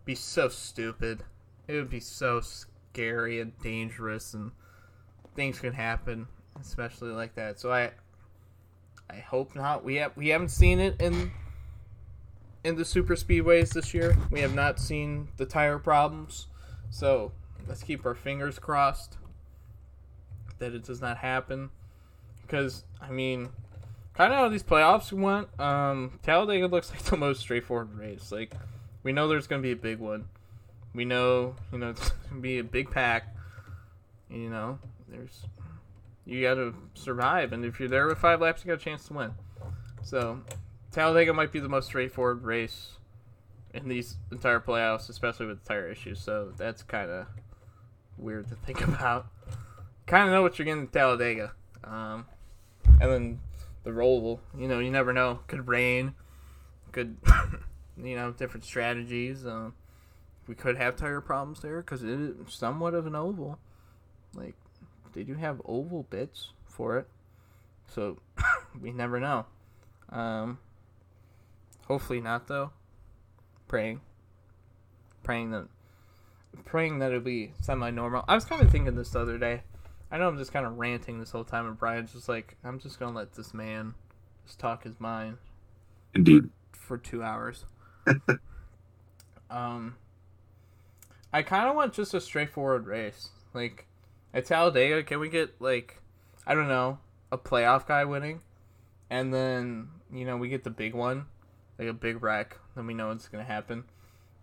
be 0.06 0.15
so 0.15 0.49
stupid. 0.49 1.23
It 1.67 1.73
would 1.73 1.89
be 1.89 2.01
so 2.01 2.41
scary 2.41 3.39
and 3.39 3.58
dangerous, 3.60 4.34
and 4.34 4.51
things 5.35 5.59
can 5.59 5.73
happen, 5.73 6.27
especially 6.59 7.11
like 7.11 7.35
that. 7.35 7.59
So 7.59 7.71
I, 7.71 7.91
I 9.09 9.17
hope 9.17 9.55
not. 9.55 9.83
We 9.83 9.95
have 9.95 10.15
we 10.15 10.29
haven't 10.29 10.49
seen 10.49 10.79
it 10.79 10.99
in 11.01 11.31
in 12.63 12.75
the 12.75 12.85
super 12.85 13.15
speedways 13.15 13.73
this 13.73 13.93
year. 13.93 14.15
We 14.31 14.41
have 14.41 14.53
not 14.53 14.79
seen 14.79 15.27
the 15.37 15.45
tire 15.45 15.79
problems. 15.79 16.47
So 16.89 17.31
let's 17.67 17.83
keep 17.83 18.05
our 18.05 18.15
fingers 18.15 18.59
crossed 18.59 19.17
that 20.59 20.73
it 20.73 20.83
does 20.83 21.01
not 21.01 21.17
happen. 21.17 21.69
Because 22.41 22.83
I 23.01 23.11
mean, 23.11 23.49
kind 24.13 24.31
of 24.31 24.39
how 24.39 24.49
these 24.49 24.63
playoffs 24.63 25.11
went. 25.11 25.47
Um, 25.59 26.19
Talladega 26.23 26.67
looks 26.67 26.91
like 26.91 27.03
the 27.03 27.17
most 27.17 27.41
straightforward 27.41 27.93
race. 27.95 28.31
Like 28.31 28.53
we 29.03 29.11
know 29.11 29.27
there's 29.27 29.47
going 29.47 29.61
to 29.61 29.65
be 29.65 29.71
a 29.71 29.75
big 29.75 29.99
one. 29.99 30.25
We 30.93 31.05
know 31.05 31.55
you 31.71 31.79
know 31.79 31.89
it's 31.89 32.09
going 32.09 32.35
to 32.35 32.41
be 32.41 32.59
a 32.59 32.63
big 32.63 32.91
pack. 32.91 33.35
You 34.29 34.49
know, 34.49 34.79
there's 35.13 35.45
you 36.26 36.41
got 36.41 36.56
to 36.56 36.73
survive, 36.93 37.52
and 37.52 37.65
if 37.65 37.80
you're 37.80 37.89
there 37.89 38.08
with 38.08 38.17
five 38.17 38.41
laps, 38.41 38.63
you 38.63 38.69
got 38.69 38.82
a 38.82 38.84
chance 38.84 39.06
to 39.08 39.13
win. 39.13 39.32
So 40.04 40.41
Talladega 40.91 41.34
might 41.34 41.52
be 41.52 41.60
the 41.60 41.69
most 41.69 41.88
straightforward 41.88 42.43
race 42.43 42.97
in 43.73 43.89
these 43.89 44.17
entire 44.32 44.60
playoffs, 44.60 45.10
especially 45.10 45.47
with 45.47 45.65
tire 45.65 45.89
issues. 45.89 46.21
So 46.21 46.54
that's 46.56 46.82
kind 46.84 47.10
of 47.10 47.28
weird 48.17 48.47
to 48.49 48.56
think 48.56 48.82
about. 48.88 49.28
Kind 50.06 50.28
of 50.28 50.34
know 50.34 50.41
what 50.41 50.58
you're 50.58 50.65
getting 50.65 50.84
in 50.84 50.88
Talladega, 50.88 51.54
um, 51.84 52.26
and 53.02 53.12
then 53.12 53.39
the 53.84 53.91
Roval. 53.91 54.39
You 54.58 54.67
know, 54.67 54.80
you 54.80 54.91
never 54.91 55.13
know. 55.13 55.39
Could 55.47 55.67
rain. 55.67 56.13
Could 56.91 57.17
you 57.97 58.15
know 58.15 58.32
different 58.32 58.65
strategies. 58.65 59.45
Um, 59.45 59.73
we 60.47 60.56
could 60.56 60.78
have 60.78 60.95
tire 60.95 61.21
problems 61.21 61.62
there 61.62 61.78
because 61.82 62.04
it 62.04 62.10
is 62.10 62.36
somewhat 62.49 62.93
of 62.93 63.08
an 63.08 63.15
oval. 63.15 63.60
Like, 64.36 64.56
did 65.13 65.28
you 65.28 65.36
have 65.36 65.62
oval 65.65 66.04
bits 66.10 66.52
for 66.65 66.97
it? 66.97 67.08
So 67.88 68.19
we 68.82 68.91
never 68.91 69.19
know. 69.19 69.45
Um, 70.10 70.58
Hopefully 71.88 72.21
not 72.21 72.47
though. 72.47 72.71
Praying. 73.67 74.02
Praying 75.23 75.52
that 75.52 75.67
praying 76.65 76.99
that 76.99 77.12
it'll 77.12 77.21
be 77.21 77.52
semi 77.62 77.89
normal. 77.89 78.23
I 78.28 78.36
was 78.36 78.45
kinda 78.45 78.69
thinking 78.69 78.95
this 78.95 79.12
the 79.12 79.19
other 79.19 79.38
day. 79.38 79.63
I 80.12 80.17
know 80.17 80.28
I'm 80.28 80.38
just 80.38 80.54
kinda 80.54 80.69
ranting 80.69 81.19
this 81.19 81.32
whole 81.32 81.43
time 81.43 81.67
and 81.67 81.78
Brian's 81.78 82.13
just 82.13 82.30
like, 82.30 82.56
I'm 82.63 82.80
just 82.80 82.99
gonna 82.99 83.15
let 83.15 83.34
this 83.34 83.54
man 83.54 83.95
just 84.45 84.60
talk 84.60 84.84
his 84.84 84.99
mind. 84.99 85.38
Indeed. 86.13 86.49
For, 86.71 86.80
for 86.80 86.97
two 86.97 87.23
hours. 87.23 87.65
um 89.49 89.95
I 91.32 91.41
kinda 91.41 91.73
want 91.73 91.93
just 91.93 92.13
a 92.13 92.21
straightforward 92.21 92.86
race. 92.86 93.30
Like 93.54 93.88
at 94.33 94.45
Talladega, 94.45 95.03
can 95.03 95.19
we 95.19 95.29
get 95.29 95.61
like 95.61 96.01
I 96.45 96.55
don't 96.55 96.67
know, 96.67 96.99
a 97.31 97.37
playoff 97.37 97.87
guy 97.87 98.05
winning? 98.05 98.41
And 99.09 99.33
then, 99.33 99.89
you 100.11 100.25
know, 100.25 100.37
we 100.37 100.49
get 100.49 100.63
the 100.63 100.69
big 100.69 100.93
one 100.93 101.27
like 101.77 101.87
a 101.87 101.93
big 101.93 102.21
wreck, 102.21 102.57
then 102.75 102.87
we 102.87 102.93
know 102.93 103.11
it's 103.11 103.27
gonna 103.27 103.43
happen. 103.43 103.85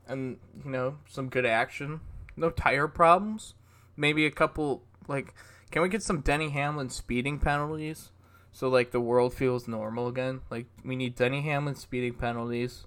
And 0.07 0.38
you 0.64 0.70
know, 0.70 0.96
some 1.09 1.29
good 1.29 1.46
action. 1.46 2.00
No 2.37 2.50
tire 2.50 2.88
problems. 2.88 3.55
Maybe 3.96 4.26
a 4.26 4.31
couple 4.31 4.83
like 5.09 5.35
can 5.70 5.83
we 5.83 5.88
get 5.88 6.03
some 6.03 6.20
Denny 6.20 6.50
Hamlin 6.50 6.90
speeding 6.90 7.38
penalties? 7.38 8.11
So 8.53 8.68
like 8.68 8.90
the 8.90 9.00
world 9.00 9.35
feels 9.35 9.68
normal 9.68 10.09
again. 10.09 10.40
Like 10.50 10.66
we 10.85 10.96
need 10.96 11.14
Denny 11.14 11.42
Hamlin 11.42 11.76
speeding 11.76 12.14
penalties. 12.14 12.87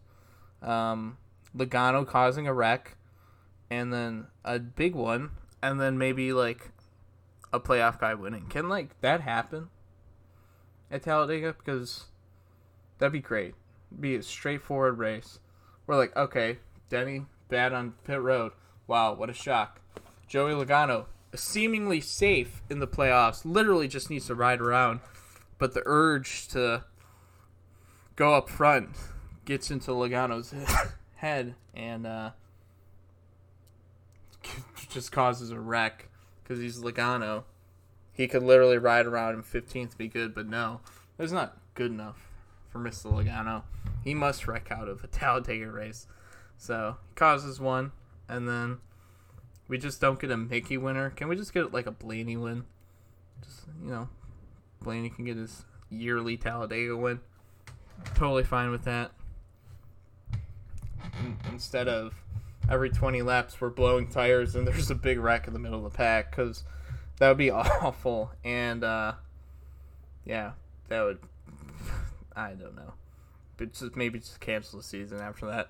Um 0.61 1.17
Logano 1.55 2.05
causing 2.05 2.47
a 2.47 2.53
wreck 2.53 2.97
and 3.69 3.93
then 3.93 4.27
a 4.43 4.59
big 4.59 4.95
one 4.95 5.31
and 5.61 5.79
then 5.79 5.97
maybe 5.97 6.33
like 6.33 6.71
a 7.53 7.59
playoff 7.59 7.99
guy 7.99 8.13
winning. 8.13 8.47
Can 8.47 8.67
like 8.67 8.99
that 8.99 9.21
happen 9.21 9.69
at 10.91 11.03
Talladega? 11.03 11.55
Because 11.57 12.07
that'd 12.99 13.13
be 13.13 13.19
great 13.19 13.55
be 13.99 14.15
a 14.15 14.23
straightforward 14.23 14.97
race. 14.97 15.39
We're 15.85 15.97
like, 15.97 16.15
okay, 16.15 16.59
Denny 16.89 17.25
bad 17.49 17.73
on 17.73 17.93
pit 18.03 18.21
road. 18.21 18.51
Wow, 18.87 19.13
what 19.13 19.29
a 19.29 19.33
shock. 19.33 19.81
Joey 20.27 20.53
Logano, 20.53 21.05
seemingly 21.35 22.01
safe 22.01 22.61
in 22.69 22.79
the 22.79 22.87
playoffs, 22.87 23.41
literally 23.45 23.87
just 23.87 24.09
needs 24.09 24.27
to 24.27 24.35
ride 24.35 24.61
around, 24.61 25.01
but 25.57 25.73
the 25.73 25.83
urge 25.85 26.47
to 26.49 26.83
go 28.15 28.33
up 28.33 28.49
front 28.49 28.89
gets 29.45 29.69
into 29.71 29.91
Logano's 29.91 30.53
head 31.15 31.55
and 31.73 32.07
uh, 32.07 32.31
just 34.89 35.11
causes 35.11 35.51
a 35.51 35.59
wreck 35.59 36.09
because 36.43 36.59
he's 36.59 36.79
Logano. 36.79 37.43
He 38.11 38.27
could 38.27 38.43
literally 38.43 38.77
ride 38.77 39.05
around 39.05 39.35
in 39.35 39.43
15th, 39.43 39.97
be 39.97 40.07
good, 40.07 40.35
but 40.35 40.47
no, 40.47 40.81
that's 41.17 41.31
not 41.31 41.57
good 41.73 41.91
enough 41.91 42.27
for 42.69 42.79
Mr. 42.79 43.11
Logano. 43.11 43.63
He 44.03 44.13
must 44.13 44.47
wreck 44.47 44.71
out 44.71 44.87
of 44.87 45.03
a 45.03 45.07
Talladega 45.07 45.71
race. 45.71 46.07
So 46.57 46.97
he 47.09 47.15
causes 47.15 47.59
one, 47.59 47.91
and 48.27 48.47
then 48.47 48.77
we 49.67 49.77
just 49.77 49.99
don't 49.99 50.19
get 50.19 50.31
a 50.31 50.37
Mickey 50.37 50.77
winner. 50.77 51.09
Can 51.09 51.27
we 51.27 51.35
just 51.35 51.53
get 51.53 51.73
like 51.73 51.87
a 51.87 51.91
Blaney 51.91 52.37
win? 52.37 52.65
Just 53.43 53.61
you 53.83 53.89
know, 53.89 54.09
Blaney 54.81 55.09
can 55.09 55.25
get 55.25 55.37
his 55.37 55.65
yearly 55.89 56.37
Talladega 56.37 56.95
win. 56.95 57.19
Totally 58.15 58.43
fine 58.43 58.71
with 58.71 58.83
that. 58.83 59.11
Instead 61.51 61.87
of, 61.87 62.13
every 62.73 62.89
20 62.89 63.21
laps 63.21 63.61
we're 63.61 63.69
blowing 63.69 64.07
tires 64.07 64.55
and 64.55 64.67
there's 64.67 64.89
a 64.89 64.95
big 64.95 65.19
wreck 65.19 65.47
in 65.47 65.53
the 65.53 65.59
middle 65.59 65.85
of 65.85 65.91
the 65.91 65.95
pack 65.95 66.31
because 66.31 66.63
that 67.19 67.27
would 67.29 67.37
be 67.37 67.51
awful. 67.51 68.31
And 68.43 68.83
uh, 68.83 69.13
yeah, 70.25 70.51
that 70.89 71.03
would. 71.03 71.19
I 72.35 72.53
don't 72.53 72.75
know, 72.75 72.93
but 73.57 73.73
just 73.73 73.95
maybe 73.95 74.17
just 74.17 74.39
cancel 74.39 74.79
the 74.79 74.83
season 74.83 75.19
after 75.19 75.45
that. 75.45 75.69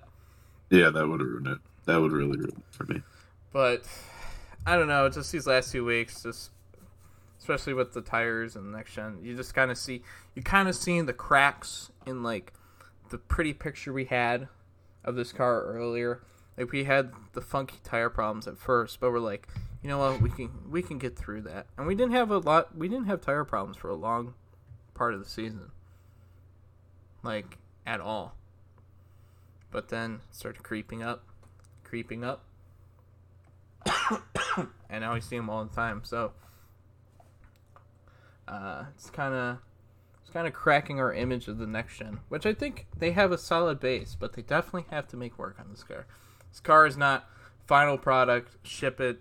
Yeah, 0.70 0.88
that 0.88 1.06
would 1.06 1.20
ruin 1.20 1.46
it. 1.46 1.58
That 1.84 2.00
would 2.00 2.12
really 2.12 2.38
ruin 2.38 2.56
it 2.56 2.74
for 2.74 2.84
me. 2.84 3.02
But 3.52 3.84
I 4.66 4.76
don't 4.76 4.88
know. 4.88 5.08
Just 5.10 5.30
these 5.30 5.46
last 5.46 5.72
two 5.72 5.84
weeks, 5.84 6.22
just 6.22 6.52
especially 7.38 7.74
with 7.74 7.92
the 7.92 8.00
tires 8.00 8.56
and 8.56 8.72
the 8.72 8.76
next 8.76 8.94
gen, 8.94 9.18
you 9.22 9.36
just 9.36 9.54
kind 9.54 9.70
of 9.70 9.76
see 9.76 10.02
you 10.34 10.42
kind 10.42 10.70
of 10.70 10.74
seeing 10.74 11.04
the 11.04 11.12
cracks 11.12 11.90
in 12.06 12.22
like 12.22 12.54
the 13.10 13.18
pretty 13.18 13.52
picture 13.52 13.92
we 13.92 14.06
had 14.06 14.48
of 15.04 15.16
this 15.16 15.32
car 15.32 15.64
earlier. 15.64 16.22
Like 16.56 16.70
we 16.70 16.84
had 16.84 17.12
the 17.32 17.40
funky 17.40 17.78
tire 17.82 18.10
problems 18.10 18.46
at 18.46 18.58
first, 18.58 19.00
but 19.00 19.10
we're 19.10 19.18
like, 19.18 19.48
you 19.82 19.88
know 19.88 19.98
what, 19.98 20.20
we 20.20 20.30
can 20.30 20.50
we 20.70 20.82
can 20.82 20.98
get 20.98 21.16
through 21.16 21.42
that. 21.42 21.66
And 21.76 21.86
we 21.86 21.94
didn't 21.94 22.12
have 22.12 22.30
a 22.30 22.38
lot. 22.38 22.76
We 22.76 22.88
didn't 22.88 23.06
have 23.06 23.20
tire 23.20 23.44
problems 23.44 23.76
for 23.76 23.88
a 23.88 23.96
long 23.96 24.34
part 24.94 25.14
of 25.14 25.20
the 25.22 25.28
season, 25.28 25.72
like 27.22 27.58
at 27.86 28.00
all. 28.00 28.36
But 29.70 29.88
then 29.88 30.20
started 30.30 30.62
creeping 30.62 31.02
up, 31.02 31.24
creeping 31.82 32.22
up, 32.22 32.44
and 34.88 35.00
now 35.00 35.14
we 35.14 35.20
see 35.20 35.36
them 35.36 35.50
all 35.50 35.64
the 35.64 35.74
time. 35.74 36.02
So 36.04 36.32
uh, 38.46 38.84
it's 38.94 39.10
kind 39.10 39.34
of 39.34 39.58
it's 40.22 40.30
kind 40.30 40.46
of 40.46 40.52
cracking 40.52 41.00
our 41.00 41.12
image 41.12 41.48
of 41.48 41.58
the 41.58 41.66
next 41.66 41.98
gen, 41.98 42.20
which 42.28 42.46
I 42.46 42.54
think 42.54 42.86
they 42.96 43.12
have 43.12 43.32
a 43.32 43.38
solid 43.38 43.80
base, 43.80 44.16
but 44.18 44.34
they 44.34 44.42
definitely 44.42 44.86
have 44.90 45.08
to 45.08 45.16
make 45.16 45.38
work 45.38 45.56
on 45.58 45.66
this 45.70 45.82
car. 45.82 46.06
This 46.54 46.60
car 46.60 46.86
is 46.86 46.96
not 46.96 47.28
final 47.66 47.98
product. 47.98 48.64
Ship 48.64 49.00
it. 49.00 49.18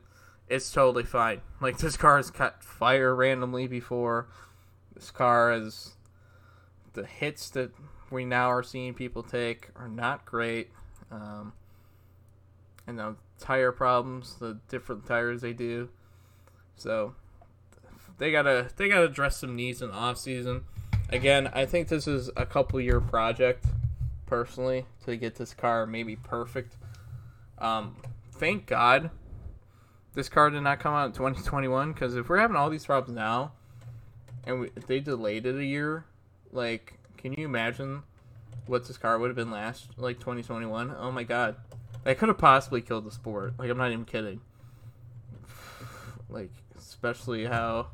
It's 0.47 0.71
totally 0.71 1.03
fine. 1.03 1.41
Like 1.59 1.79
this 1.79 1.97
car 1.97 2.17
has 2.17 2.29
caught 2.29 2.63
fire 2.63 3.15
randomly 3.15 3.65
before. 3.65 4.27
This 4.93 5.09
car 5.09 5.51
has 5.51 5.93
the 6.93 7.07
hits 7.07 7.49
that 7.49 7.71
we 8.11 8.23
now 8.23 8.51
are 8.51 8.61
seeing 8.61 8.93
people 8.93 9.23
take 9.23 9.69
are 9.75 9.87
not 9.87 10.25
great. 10.25 10.69
Um, 11.09 11.53
and 12.85 12.99
the 12.99 13.15
tire 13.39 13.71
problems, 13.71 14.35
the 14.35 14.59
different 14.69 15.07
tires 15.07 15.41
they 15.41 15.53
do. 15.53 15.89
So 16.75 17.15
they 18.19 18.31
gotta 18.31 18.69
they 18.75 18.89
gotta 18.89 19.05
address 19.05 19.37
some 19.37 19.55
needs 19.55 19.81
in 19.81 19.89
off 19.89 20.19
season. 20.19 20.65
Again, 21.09 21.49
I 21.51 21.65
think 21.65 21.87
this 21.87 22.07
is 22.07 22.29
a 22.37 22.45
couple 22.45 22.79
year 22.79 23.01
project, 23.01 23.65
personally, 24.27 24.85
to 25.05 25.17
get 25.17 25.33
this 25.33 25.55
car 25.55 25.87
maybe 25.87 26.15
perfect. 26.15 26.77
Um, 27.57 27.95
thank 28.33 28.65
God 28.65 29.11
this 30.13 30.29
car 30.29 30.49
did 30.49 30.61
not 30.61 30.79
come 30.79 30.93
out 30.93 31.07
in 31.07 31.11
2021 31.13 31.93
because 31.93 32.15
if 32.15 32.29
we're 32.29 32.37
having 32.37 32.55
all 32.55 32.69
these 32.69 32.85
problems 32.85 33.15
now, 33.15 33.53
and 34.45 34.59
we, 34.59 34.69
they 34.87 34.99
delayed 34.99 35.45
it 35.45 35.55
a 35.55 35.65
year, 35.65 36.05
like, 36.51 36.93
can 37.17 37.33
you 37.33 37.45
imagine 37.45 38.03
what 38.67 38.87
this 38.87 38.97
car 38.97 39.17
would 39.17 39.27
have 39.27 39.35
been 39.35 39.51
last, 39.51 39.87
like 39.97 40.19
2021? 40.19 40.95
Oh 40.97 41.11
my 41.11 41.23
God, 41.23 41.55
that 42.03 42.17
could 42.17 42.29
have 42.29 42.37
possibly 42.37 42.81
killed 42.81 43.05
the 43.05 43.11
sport. 43.11 43.53
Like, 43.57 43.69
I'm 43.69 43.77
not 43.77 43.91
even 43.91 44.05
kidding. 44.05 44.41
Like, 46.29 46.51
especially 46.75 47.45
how 47.45 47.89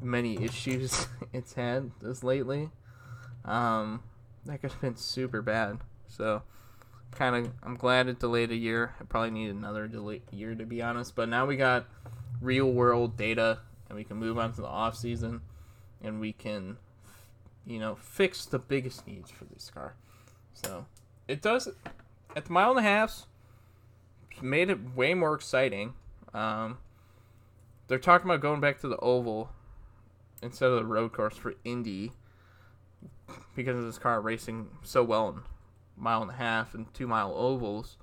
many 0.00 0.44
issues 0.44 1.08
it's 1.32 1.54
had 1.54 1.90
this 2.00 2.22
lately. 2.22 2.70
Um, 3.44 4.02
that 4.46 4.60
could 4.60 4.70
have 4.70 4.80
been 4.80 4.96
super 4.96 5.42
bad. 5.42 5.78
So, 6.06 6.42
kind 7.12 7.36
of, 7.36 7.52
I'm 7.62 7.76
glad 7.76 8.08
it 8.08 8.18
delayed 8.18 8.50
a 8.50 8.56
year. 8.56 8.94
I 9.00 9.04
probably 9.04 9.30
need 9.30 9.50
another 9.50 9.86
delay 9.86 10.22
year 10.30 10.54
to 10.54 10.64
be 10.64 10.82
honest. 10.82 11.14
But 11.14 11.28
now 11.28 11.46
we 11.46 11.56
got 11.56 11.86
real 12.40 12.70
world 12.70 13.16
data, 13.16 13.58
and 13.88 13.96
we 13.96 14.04
can 14.04 14.16
move 14.16 14.38
on 14.38 14.52
to 14.54 14.60
the 14.60 14.66
off 14.66 14.96
season, 14.96 15.42
and 16.02 16.20
we 16.20 16.32
can, 16.32 16.76
you 17.64 17.78
know, 17.78 17.94
fix 17.94 18.44
the 18.46 18.58
biggest 18.58 19.06
needs 19.06 19.30
for 19.30 19.44
this 19.44 19.70
car. 19.72 19.94
So, 20.54 20.86
it 21.28 21.40
does 21.40 21.68
at 22.34 22.44
the 22.46 22.52
mile 22.52 22.70
and 22.70 22.80
a 22.80 22.82
half. 22.82 23.26
Made 24.40 24.70
it 24.70 24.96
way 24.96 25.14
more 25.14 25.34
exciting. 25.34 25.92
Um, 26.34 26.78
they're 27.86 27.98
talking 27.98 28.28
about 28.28 28.40
going 28.40 28.60
back 28.60 28.80
to 28.80 28.88
the 28.88 28.96
oval 28.96 29.50
instead 30.42 30.70
of 30.70 30.76
the 30.76 30.86
road 30.86 31.12
course 31.12 31.36
for 31.36 31.54
Indy 31.64 32.12
because 33.54 33.76
of 33.76 33.84
this 33.84 33.98
car 33.98 34.20
racing 34.20 34.68
so 34.82 35.04
well 35.04 35.28
in 35.28 35.34
mile 36.02 36.20
and 36.20 36.30
a 36.30 36.34
half 36.34 36.74
and 36.74 36.92
two 36.92 37.06
mile 37.06 37.32
ovals. 37.34 37.96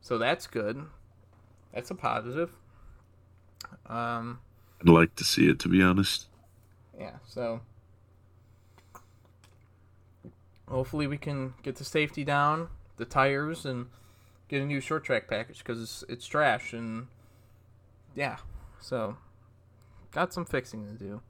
So 0.00 0.16
that's 0.16 0.46
good. 0.46 0.84
That's 1.74 1.90
a 1.90 1.94
positive. 1.94 2.52
Um, 3.86 4.40
I'd 4.80 4.88
like 4.88 5.14
to 5.16 5.24
see 5.24 5.48
it, 5.48 5.58
to 5.60 5.68
be 5.68 5.82
honest. 5.82 6.26
yeah, 6.98 7.16
so 7.26 7.60
hopefully 10.68 11.06
we 11.06 11.18
can 11.18 11.54
get 11.62 11.76
the 11.76 11.84
safety 11.84 12.24
down, 12.24 12.68
the 12.96 13.04
tires, 13.04 13.64
and 13.64 13.86
get 14.48 14.62
a 14.62 14.64
new 14.64 14.80
short 14.80 15.04
track 15.04 15.28
package 15.28 15.58
because 15.58 15.82
it's, 15.82 16.04
it's 16.08 16.26
trash. 16.26 16.72
And 16.72 17.08
yeah, 18.14 18.36
so 18.80 19.16
got 20.10 20.32
some 20.32 20.44
fixing 20.44 20.86
to 20.86 20.92
do. 20.92 21.20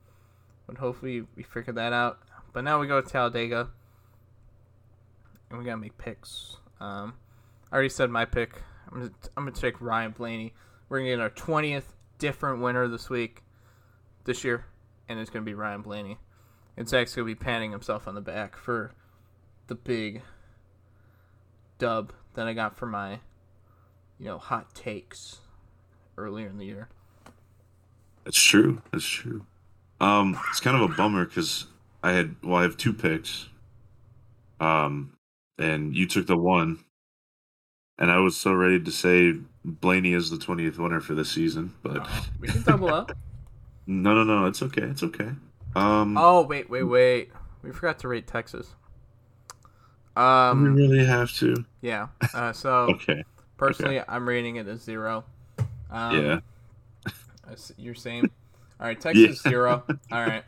But 0.67 0.79
hopefully 0.79 1.27
we 1.37 1.43
figure 1.43 1.73
that 1.73 1.93
out. 1.93 2.21
But 2.53 2.65
now 2.65 2.81
we 2.81 2.87
go 2.87 3.01
to 3.01 3.09
Talladega. 3.09 3.71
And 5.53 5.59
we 5.59 5.67
gotta 5.67 5.77
make 5.77 5.99
picks. 5.99 6.57
Um, 6.81 7.13
I 7.71 7.75
already 7.75 7.91
said 7.91 8.09
my 8.09 8.25
pick. 8.25 8.63
I'm 8.91 9.01
gonna 9.01 9.13
I'm 9.37 9.45
gonna 9.45 9.55
take 9.55 9.83
Ryan 9.83 10.13
Blaney. 10.13 10.55
We're 10.89 11.01
gonna 11.01 11.11
get 11.11 11.21
our 11.21 11.29
twentieth 11.29 11.93
different 12.19 12.63
winner 12.63 12.89
this 12.89 13.11
week, 13.11 13.43
this 14.25 14.45
year, 14.45 14.65
and 15.11 15.21
it's 15.21 15.29
gonna 15.29 15.45
be 15.45 15.53
Ryan 15.53 15.83
Blaney. 15.83 16.17
And 16.79 16.89
Zach's 16.89 17.15
gonna 17.15 17.27
be 17.27 17.35
patting 17.35 17.71
himself 17.71 18.09
on 18.09 18.15
the 18.15 18.23
back 18.23 18.57
for 18.57 18.93
the 19.67 19.75
big 19.75 20.23
dub 21.79 22.15
that 22.33 22.47
I 22.47 22.55
got 22.55 22.79
for 22.79 22.87
my, 22.87 23.21
you 24.19 24.25
know, 24.25 24.39
hot 24.39 24.75
takes 24.75 25.41
earlier 26.17 26.47
in 26.47 26.57
the 26.57 26.65
year. 26.65 26.89
That's 28.25 28.43
true. 28.43 28.81
That's 28.91 29.05
true. 29.05 29.45
Um, 30.01 30.41
it's 30.49 30.61
kind 30.61 30.83
of 30.83 30.91
a 30.91 30.95
bummer 30.95 31.27
because 31.27 31.67
I 32.03 32.13
had 32.13 32.37
well, 32.43 32.57
I 32.57 32.63
have 32.63 32.79
two 32.79 32.95
picks. 32.95 33.51
Um, 34.59 35.13
and 35.59 35.95
you 35.97 36.07
took 36.07 36.27
the 36.27 36.37
one, 36.37 36.85
and 37.99 38.11
I 38.11 38.19
was 38.19 38.37
so 38.37 38.53
ready 38.53 38.81
to 38.81 38.91
say 38.91 39.35
Blaney 39.65 40.13
is 40.13 40.31
the 40.31 40.39
twentieth 40.39 40.79
winner 40.79 41.01
for 41.01 41.15
this 41.15 41.31
season, 41.31 41.75
but 41.83 42.07
We 42.41 42.49
can 42.49 42.63
double 42.63 42.93
up. 42.93 43.13
no, 43.87 44.15
no, 44.15 44.25
no, 44.25 44.47
it's 44.47 44.63
okay, 44.63 44.83
it's 44.83 45.03
okay. 45.03 45.31
Um, 45.75 46.17
Oh 46.19 46.43
wait, 46.43 46.69
wait, 46.71 46.83
wait. 46.85 47.33
We 47.63 47.71
forgot 47.71 47.99
to 48.01 48.09
rate 48.09 48.27
Texas. 48.27 48.75
we 50.17 50.23
Um, 50.23 50.75
really 50.75 51.05
have 51.05 51.33
to. 51.35 51.65
yeah. 51.81 52.09
Uh, 52.35 52.53
so 52.53 52.71
Okay, 52.95 53.25
personally, 53.57 54.01
I'm 54.09 54.29
rating 54.29 54.57
it 54.57 54.67
a 54.67 54.77
zero. 54.77 55.25
Um, 55.91 56.25
yeah. 56.27 56.41
You're 57.77 57.95
saying, 57.95 58.31
all 58.81 58.87
right, 58.87 59.01
Texas 59.01 59.41
zero. 59.49 59.85
All 60.11 60.21
right, 60.27 60.43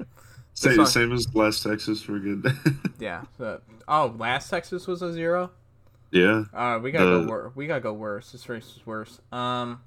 Same, 0.54 0.76
fine. 0.76 0.86
same 0.86 1.12
as 1.12 1.34
last 1.34 1.62
Texas. 1.62 2.06
We're 2.08 2.20
good. 2.20 2.46
yeah. 3.00 3.22
So, 3.38 3.60
oh, 3.88 4.14
last 4.18 4.48
Texas 4.50 4.86
was 4.86 5.02
a 5.02 5.12
zero. 5.12 5.50
yeah, 6.12 6.44
All 6.54 6.72
right, 6.74 6.76
we 6.82 6.90
gotta 6.92 7.06
The- 7.06 7.24
go 7.24 7.28
worse. 7.28 7.52
We 7.56 7.66
gotta 7.66 7.80
go 7.80 7.92
worse. 7.92 8.30
This 8.32 8.48
race 8.48 8.66
is 8.76 8.86
worse. 8.86 9.20
Um, 9.32 9.80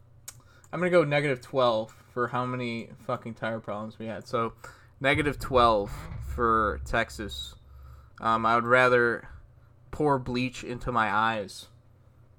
I'm 0.74 0.80
gonna 0.80 0.89
go 0.91 1.03
negative 1.05 1.41
twelve 1.41 1.95
for 2.13 2.28
how 2.28 2.45
many 2.45 2.89
fucking 3.05 3.36
tire 3.36 3.59
problems 3.61 3.97
we 3.97 4.07
had. 4.07 4.28
So, 4.28 4.53
negative 4.99 5.39
twelve 5.39 5.91
for 6.36 6.82
Texas. 6.86 7.55
Um, 8.20 8.45
I 8.45 8.55
would 8.55 8.65
rather 8.65 9.30
pour 9.91 10.20
bleach 10.20 10.63
into 10.65 10.91
my 10.91 11.09
eyes 11.13 11.68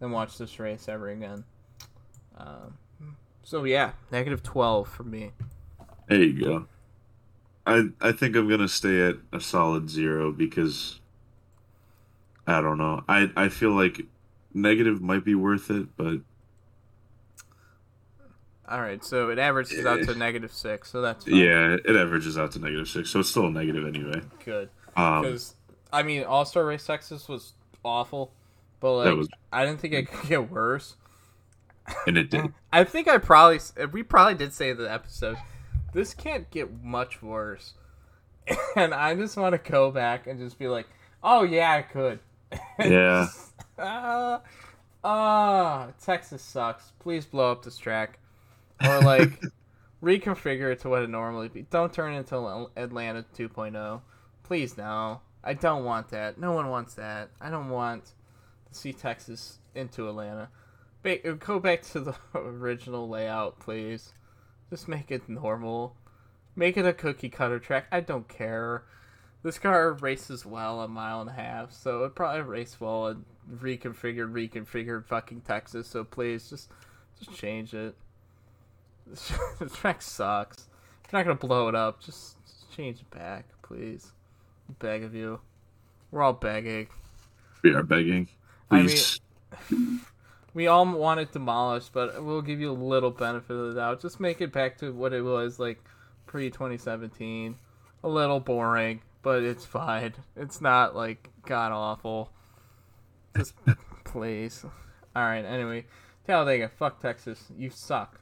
than 0.00 0.10
watch 0.10 0.36
this 0.36 0.58
race 0.60 0.86
ever 0.88 1.08
again. 1.08 1.44
Um, 2.36 2.76
so 3.42 3.64
yeah, 3.64 3.92
negative 4.12 4.42
twelve 4.42 4.88
for 4.88 5.04
me. 5.04 5.32
there 6.08 6.22
you 6.22 6.44
go. 6.44 6.66
I 7.68 7.82
I 8.00 8.12
think 8.12 8.34
I'm 8.36 8.48
gonna 8.48 8.68
stay 8.68 9.00
at 9.08 9.16
a 9.32 9.40
solid 9.40 9.88
zero 9.90 10.32
because 10.32 11.00
I 12.46 12.60
don't 12.60 12.78
know. 12.78 13.04
I 13.08 13.30
I 13.36 13.48
feel 13.48 13.70
like 13.72 14.02
negative 14.54 15.00
might 15.02 15.24
be 15.24 15.34
worth 15.34 15.70
it, 15.70 15.88
but 15.96 16.20
All 18.68 18.80
right, 18.82 19.02
so 19.02 19.30
it 19.30 19.38
averages 19.38 19.86
out 19.86 20.02
to 20.04 20.14
negative 20.14 20.52
six, 20.52 20.90
so 20.90 21.00
that's 21.00 21.24
fine. 21.24 21.36
yeah, 21.36 21.76
it 21.84 21.96
averages 21.96 22.36
out 22.36 22.52
to 22.52 22.58
negative 22.58 22.86
six, 22.88 23.08
so 23.10 23.20
it's 23.20 23.30
still 23.30 23.46
a 23.46 23.50
negative 23.50 23.86
anyway. 23.86 24.20
good. 24.44 24.68
Um, 24.94 25.22
Because 25.22 25.54
I 25.90 26.02
mean, 26.02 26.24
All 26.24 26.44
Star 26.44 26.66
Race 26.66 26.84
Texas 26.84 27.28
was 27.28 27.54
awful, 27.84 28.32
but 28.80 28.92
like 28.96 29.14
was- 29.16 29.28
I 29.52 29.64
didn't 29.64 29.80
think 29.80 29.94
it 29.94 30.10
could 30.10 30.28
get 30.28 30.50
worse. 30.50 30.96
and 32.06 32.18
it 32.18 32.28
did. 32.30 32.52
I 32.72 32.84
think 32.84 33.08
I 33.08 33.16
probably 33.16 33.58
we 33.92 34.02
probably 34.02 34.34
did 34.34 34.52
say 34.52 34.74
the 34.74 34.90
episode 34.92 35.38
this 35.92 36.14
can't 36.14 36.50
get 36.50 36.82
much 36.82 37.22
worse, 37.22 37.74
and 38.76 38.92
I 38.94 39.14
just 39.14 39.36
want 39.36 39.52
to 39.62 39.70
go 39.70 39.90
back 39.90 40.26
and 40.26 40.38
just 40.38 40.58
be 40.58 40.68
like, 40.68 40.86
oh 41.22 41.42
yeah, 41.42 41.72
I 41.72 41.82
could. 41.82 42.20
Yeah. 42.78 43.26
uh, 43.78 44.38
Ah, 45.04 45.88
Texas 46.02 46.42
sucks. 46.42 46.92
Please 46.98 47.24
blow 47.24 47.52
up 47.52 47.64
this 47.64 47.78
track, 47.78 48.18
or 48.84 49.00
like 49.00 49.30
reconfigure 50.02 50.72
it 50.72 50.80
to 50.80 50.88
what 50.88 51.02
it 51.02 51.10
normally 51.10 51.48
be. 51.48 51.62
Don't 51.62 51.92
turn 51.92 52.14
it 52.14 52.18
into 52.18 52.36
Atlanta 52.76 53.24
2.0. 53.36 54.00
Please 54.42 54.76
no. 54.76 55.20
I 55.44 55.54
don't 55.54 55.84
want 55.84 56.08
that. 56.10 56.38
No 56.38 56.52
one 56.52 56.68
wants 56.68 56.94
that. 56.94 57.30
I 57.40 57.48
don't 57.48 57.70
want 57.70 58.12
to 58.72 58.78
see 58.78 58.92
Texas 58.92 59.58
into 59.74 60.08
Atlanta. 60.08 60.48
Ba- 61.02 61.34
go 61.34 61.60
back 61.60 61.82
to 61.82 62.00
the 62.00 62.14
original 62.34 63.08
layout, 63.08 63.60
please. 63.60 64.12
Just 64.70 64.88
make 64.88 65.10
it 65.10 65.28
normal. 65.28 65.96
Make 66.54 66.76
it 66.76 66.86
a 66.86 66.92
cookie 66.92 67.28
cutter 67.28 67.58
track. 67.58 67.86
I 67.90 68.00
don't 68.00 68.28
care. 68.28 68.82
This 69.42 69.58
car 69.58 69.92
races 69.92 70.44
well 70.44 70.80
a 70.80 70.88
mile 70.88 71.20
and 71.20 71.30
a 71.30 71.34
half, 71.34 71.72
so 71.72 72.04
it 72.04 72.14
probably 72.14 72.42
race 72.42 72.80
well 72.80 73.06
and 73.06 73.24
reconfigured, 73.60 74.32
reconfigured 74.32 75.06
fucking 75.06 75.42
Texas. 75.42 75.86
So 75.86 76.02
please, 76.02 76.50
just 76.50 76.70
just 77.18 77.32
change 77.38 77.72
it. 77.74 77.94
the 79.58 79.70
track 79.72 80.02
sucks. 80.02 80.68
You're 81.10 81.20
not 81.20 81.26
gonna 81.26 81.38
blow 81.38 81.68
it 81.68 81.74
up. 81.74 82.00
Just, 82.00 82.44
just 82.44 82.70
change 82.72 83.00
it 83.00 83.10
back, 83.10 83.46
please. 83.62 84.12
I 84.68 84.74
beg 84.78 85.04
of 85.04 85.14
you. 85.14 85.40
We're 86.10 86.22
all 86.22 86.32
begging. 86.32 86.88
We 87.62 87.74
are 87.74 87.82
begging. 87.82 88.28
Please. 88.70 89.20
I 89.52 89.56
mean, 89.74 90.00
we 90.54 90.66
all 90.66 90.86
want 90.86 91.20
it 91.20 91.32
demolished, 91.32 91.92
but 91.92 92.22
we'll 92.24 92.42
give 92.42 92.60
you 92.60 92.70
a 92.70 92.72
little 92.72 93.10
benefit 93.10 93.54
of 93.54 93.68
the 93.68 93.80
doubt. 93.80 94.00
Just 94.00 94.20
make 94.20 94.40
it 94.40 94.52
back 94.52 94.78
to 94.78 94.92
what 94.92 95.12
it 95.12 95.22
was 95.22 95.58
like 95.58 95.82
pre 96.26 96.50
2017. 96.50 97.56
A 98.04 98.08
little 98.08 98.40
boring, 98.40 99.02
but 99.22 99.42
it's 99.42 99.64
fine. 99.64 100.14
It's 100.36 100.60
not 100.60 100.94
like 100.94 101.28
god 101.46 101.72
awful. 101.72 102.30
Just 103.36 103.54
please. 104.04 104.64
All 105.16 105.22
right. 105.22 105.44
Anyway, 105.44 105.86
Talladega. 106.26 106.68
Fuck 106.68 107.00
Texas. 107.00 107.44
You 107.56 107.70
suck. 107.70 108.20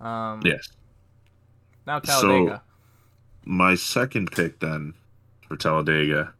Um, 0.00 0.42
yes. 0.44 0.68
Now 1.86 2.00
Talladega. 2.00 2.62
So, 2.64 2.70
my 3.44 3.74
second 3.74 4.30
pick 4.32 4.60
then 4.60 4.94
for 5.46 5.56
Talladega 5.56 6.34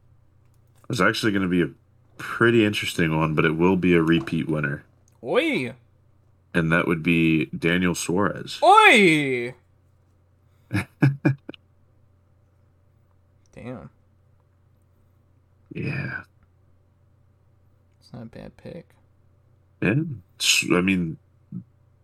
is 0.89 1.01
actually 1.01 1.33
going 1.33 1.43
to 1.43 1.49
be 1.49 1.63
a 1.63 1.71
pretty 2.19 2.65
interesting 2.65 3.17
one, 3.17 3.35
but 3.35 3.45
it 3.45 3.57
will 3.57 3.77
be 3.77 3.95
a 3.95 4.03
repeat 4.03 4.49
winner. 4.49 4.85
Oi. 5.25 5.75
And 6.53 6.71
that 6.71 6.87
would 6.87 7.03
be 7.03 7.47
Daniel 7.47 7.95
Suarez. 7.95 8.61
Oi. 8.63 9.55
Damn. 13.53 13.91
Yeah. 15.73 16.23
It's 18.01 18.13
not 18.13 18.23
a 18.23 18.27
bad 18.27 18.57
pick. 18.57 18.91
Yeah. 19.81 19.95
I 20.73 20.81
mean, 20.81 21.17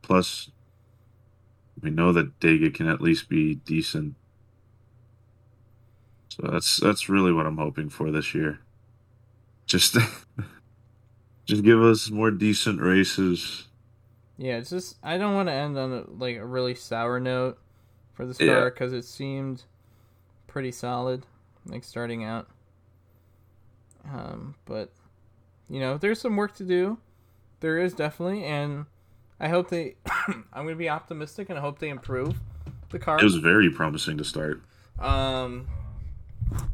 plus, 0.03 0.51
we 1.81 1.91
know 1.91 2.13
that 2.13 2.41
Dega 2.41 2.75
can 2.75 2.89
at 2.89 3.01
least 3.01 3.29
be 3.29 3.57
decent. 3.57 4.15
So 6.29 6.49
that's 6.51 6.79
that's 6.79 7.09
really 7.09 7.33
what 7.33 7.47
I'm 7.47 7.59
hoping 7.59 7.89
for 7.91 8.11
this 8.11 8.35
year. 8.35 8.61
Just 9.67 9.97
just 11.51 11.65
give 11.65 11.83
us 11.83 12.11
more 12.11 12.31
decent 12.31 12.81
races. 12.81 13.67
Yeah, 14.39 14.57
it's 14.57 14.71
just 14.71 14.97
I 15.03 15.19
don't 15.19 15.35
want 15.35 15.49
to 15.49 15.53
end 15.53 15.77
on 15.77 15.93
a, 15.93 16.05
like 16.11 16.37
a 16.37 16.47
really 16.47 16.75
sour 16.75 17.21
note 17.21 17.59
for 18.15 18.27
this 18.27 18.39
car 18.39 18.71
because 18.71 18.93
it 18.93 19.05
seemed 19.05 19.65
pretty 20.47 20.73
solid, 20.73 21.27
like 21.67 21.85
starting 21.85 22.25
out. 22.25 22.49
Um, 24.11 24.55
but 24.65 24.93
you 25.69 25.81
know, 25.81 25.99
there's 25.99 26.21
some 26.21 26.37
work 26.37 26.55
to 26.57 26.65
do. 26.65 26.99
There 27.61 27.79
is 27.79 27.93
definitely, 27.93 28.45
and 28.45 28.87
I 29.39 29.49
hope 29.49 29.69
they. 29.69 29.97
I'm 30.07 30.65
going 30.65 30.69
to 30.69 30.75
be 30.77 30.89
optimistic, 30.89 31.51
and 31.51 31.59
I 31.59 31.63
hope 31.63 31.79
they 31.79 31.91
improve 31.91 32.41
the 32.91 32.99
car. 32.99 33.19
It 33.19 33.25
was 33.25 33.37
very 33.37 33.71
promising 33.71 34.17
to 34.19 34.25
start. 34.25 34.63
Um, 34.99 35.67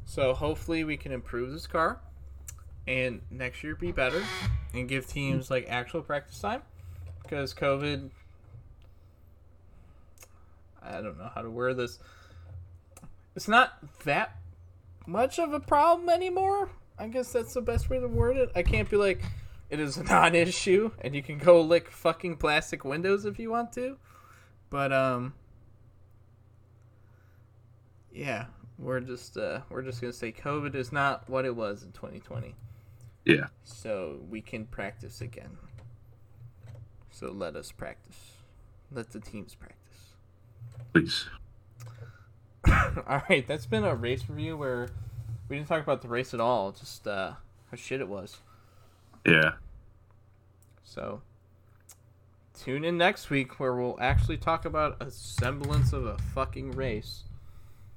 so 0.05 0.35
hopefully 0.35 0.85
we 0.85 0.97
can 0.97 1.13
improve 1.13 1.53
this 1.53 1.67
car, 1.67 2.01
and 2.87 3.23
next 3.31 3.63
year 3.63 3.75
be 3.75 3.93
better, 3.93 4.23
and 4.75 4.89
give 4.89 5.07
teams 5.07 5.51
like 5.51 5.67
actual 5.69 6.03
practice 6.03 6.39
time, 6.41 6.63
because 7.23 7.55
COVID. 7.55 8.11
I 10.83 11.01
don't 11.01 11.19
know 11.19 11.31
how 11.35 11.43
to 11.43 11.51
word 11.51 11.77
this. 11.77 11.99
It's 13.35 13.49
not 13.49 13.73
that 14.05 14.37
much 15.07 15.39
of 15.39 15.53
a 15.53 15.61
problem 15.61 16.09
anymore. 16.09 16.71
I 16.99 17.09
guess 17.09 17.33
that's 17.33 17.55
the 17.55 17.61
best 17.61 17.91
way 17.91 17.99
to 17.99 18.09
word 18.09 18.37
it. 18.37 18.51
I 18.55 18.63
can't 18.63 18.89
be 18.89 18.97
like, 18.97 19.23
it 19.69 19.81
is 19.81 19.97
a 19.97 20.05
non-issue, 20.05 20.93
and 21.01 21.15
you 21.15 21.23
can 21.23 21.39
go 21.39 21.61
lick 21.61 21.91
fucking 21.91 22.37
plastic 22.37 22.85
windows 22.85 23.25
if 23.25 23.39
you 23.39 23.51
want 23.51 23.73
to. 23.73 23.97
But 24.71 24.93
um, 24.93 25.35
yeah, 28.13 28.47
we're 28.79 29.01
just 29.01 29.37
uh, 29.37 29.61
we're 29.71 29.83
just 29.83 30.01
gonna 30.01 30.13
say 30.13 30.33
COVID 30.33 30.75
is 30.75 30.93
not 30.93 31.29
what 31.29 31.45
it 31.45 31.55
was 31.55 31.83
in 31.83 31.93
2020. 31.93 32.55
Yeah. 33.27 33.49
So 33.65 34.21
we 34.31 34.41
can 34.41 34.67
practice 34.67 35.21
again. 35.21 35.59
So 37.11 37.33
let 37.33 37.57
us 37.57 37.73
practice. 37.73 38.35
Let 38.93 39.11
the 39.11 39.21
teams 39.21 39.55
practice. 39.55 40.15
Please. 40.93 41.27
all 43.07 43.23
right, 43.29 43.47
that's 43.47 43.67
been 43.67 43.85
a 43.85 43.95
race 43.95 44.23
review 44.29 44.57
where 44.57 44.89
we 45.49 45.57
didn't 45.57 45.69
talk 45.69 45.83
about 45.83 46.03
the 46.03 46.09
race 46.09 46.33
at 46.35 46.41
all. 46.41 46.71
Just 46.71 47.09
uh, 47.09 47.33
how 47.71 47.77
shit 47.77 48.01
it 48.01 48.09
was. 48.09 48.39
Yeah. 49.27 49.53
So 50.85 51.21
tune 52.57 52.85
in 52.85 52.97
next 52.97 53.29
week 53.29 53.59
where 53.59 53.75
we'll 53.75 53.99
actually 54.01 54.37
talk 54.37 54.65
about 54.65 55.03
a 55.03 55.11
semblance 55.11 55.93
of 55.93 56.07
a 56.07 56.17
fucking 56.17 56.73
race. 56.73 57.25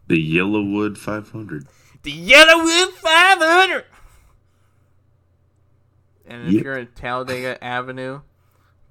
The 0.07 0.35
YellaWood 0.35 0.97
500. 0.97 1.67
The 2.01 2.11
YellaWood 2.11 2.93
500. 2.93 3.85
And 6.29 6.47
if 6.47 6.53
Yep. 6.53 6.63
you're 6.63 6.77
in 6.77 6.87
Talladega 6.93 7.61
Avenue, 7.63 8.21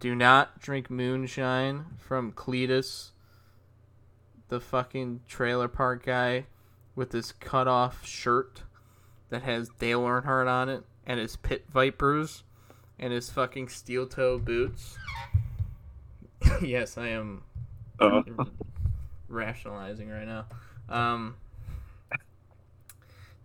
do 0.01 0.14
not 0.14 0.61
drink 0.61 0.91
moonshine 0.91 1.86
from 1.99 2.32
Cletus, 2.32 3.12
the 4.49 4.61
fucking 4.61 5.20
trailer 5.28 5.68
park 5.68 6.05
guy 6.05 6.47
with 6.97 7.12
his 7.12 7.30
cut 7.32 7.68
off 7.68 8.05
shirt 8.05 8.64
that 9.30 9.43
has 9.45 9.68
Dale 9.78 10.03
Earnhardt 10.03 10.49
on 10.49 10.68
it 10.68 10.84
and 11.07 11.20
his 11.20 11.36
pit 11.36 11.64
vipers 11.72 12.43
and 12.99 13.12
his 13.12 13.30
fucking 13.30 13.68
steel 13.68 14.07
toe 14.07 14.39
boots. 14.39 14.99
yes, 16.61 16.99
I 16.99 17.09
am 17.09 17.45
Uh, 18.01 18.22
rationalizing 19.28 20.09
right 20.09 20.26
now. 20.26 20.47
Um, 20.89 21.36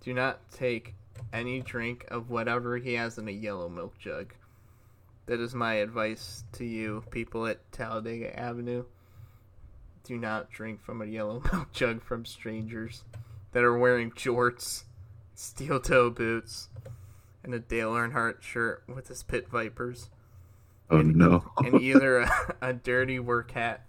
do 0.01 0.13
not 0.13 0.39
take 0.51 0.95
any 1.32 1.61
drink 1.61 2.05
of 2.09 2.30
whatever 2.30 2.78
he 2.78 2.93
has 2.93 3.18
in 3.18 3.28
a 3.28 3.32
yellow 3.32 3.70
milk 3.70 3.97
jug. 3.97 4.34
That 5.26 5.39
is 5.39 5.55
my 5.55 5.76
advice 5.76 6.43
to 6.53 6.66
you, 6.66 7.03
people 7.09 7.47
at 7.47 7.72
Talladega 7.72 8.38
Avenue. 8.38 8.86
Do 10.03 10.18
not 10.18 10.51
drink 10.51 10.84
from 10.84 11.01
a 11.01 11.05
yellow 11.05 11.41
milk 11.53 11.72
jug 11.72 12.03
from 12.03 12.26
strangers 12.26 13.03
that 13.53 13.64
are 13.64 13.78
wearing 13.78 14.11
jorts, 14.11 14.84
steel 15.36 15.80
toe 15.80 16.09
boots, 16.09 16.70
and 17.43 17.53
a 17.53 17.59
Dale 17.59 17.93
Earnhardt 17.93 18.41
shirt 18.41 18.84
with 18.88 19.07
his 19.07 19.24
pit 19.24 19.47
vipers 19.49 20.09
oh 20.89 21.01
no. 21.01 21.43
and 21.57 21.82
either 21.82 22.20
a, 22.22 22.55
a 22.61 22.74
dirty 22.74 23.20
work 23.20 23.51
hat 23.51 23.86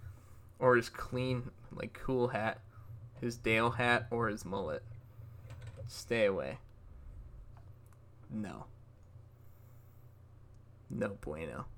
or 0.59 0.75
his 0.75 0.89
clean, 0.89 1.51
like 1.73 1.93
cool 1.93 2.29
hat, 2.29 2.59
his 3.19 3.37
Dale 3.37 3.71
hat, 3.71 4.07
or 4.11 4.27
his 4.27 4.45
mullet. 4.45 4.83
Stay 5.87 6.25
away. 6.25 6.57
No. 8.35 8.67
No 10.89 11.15
bueno. 11.23 11.74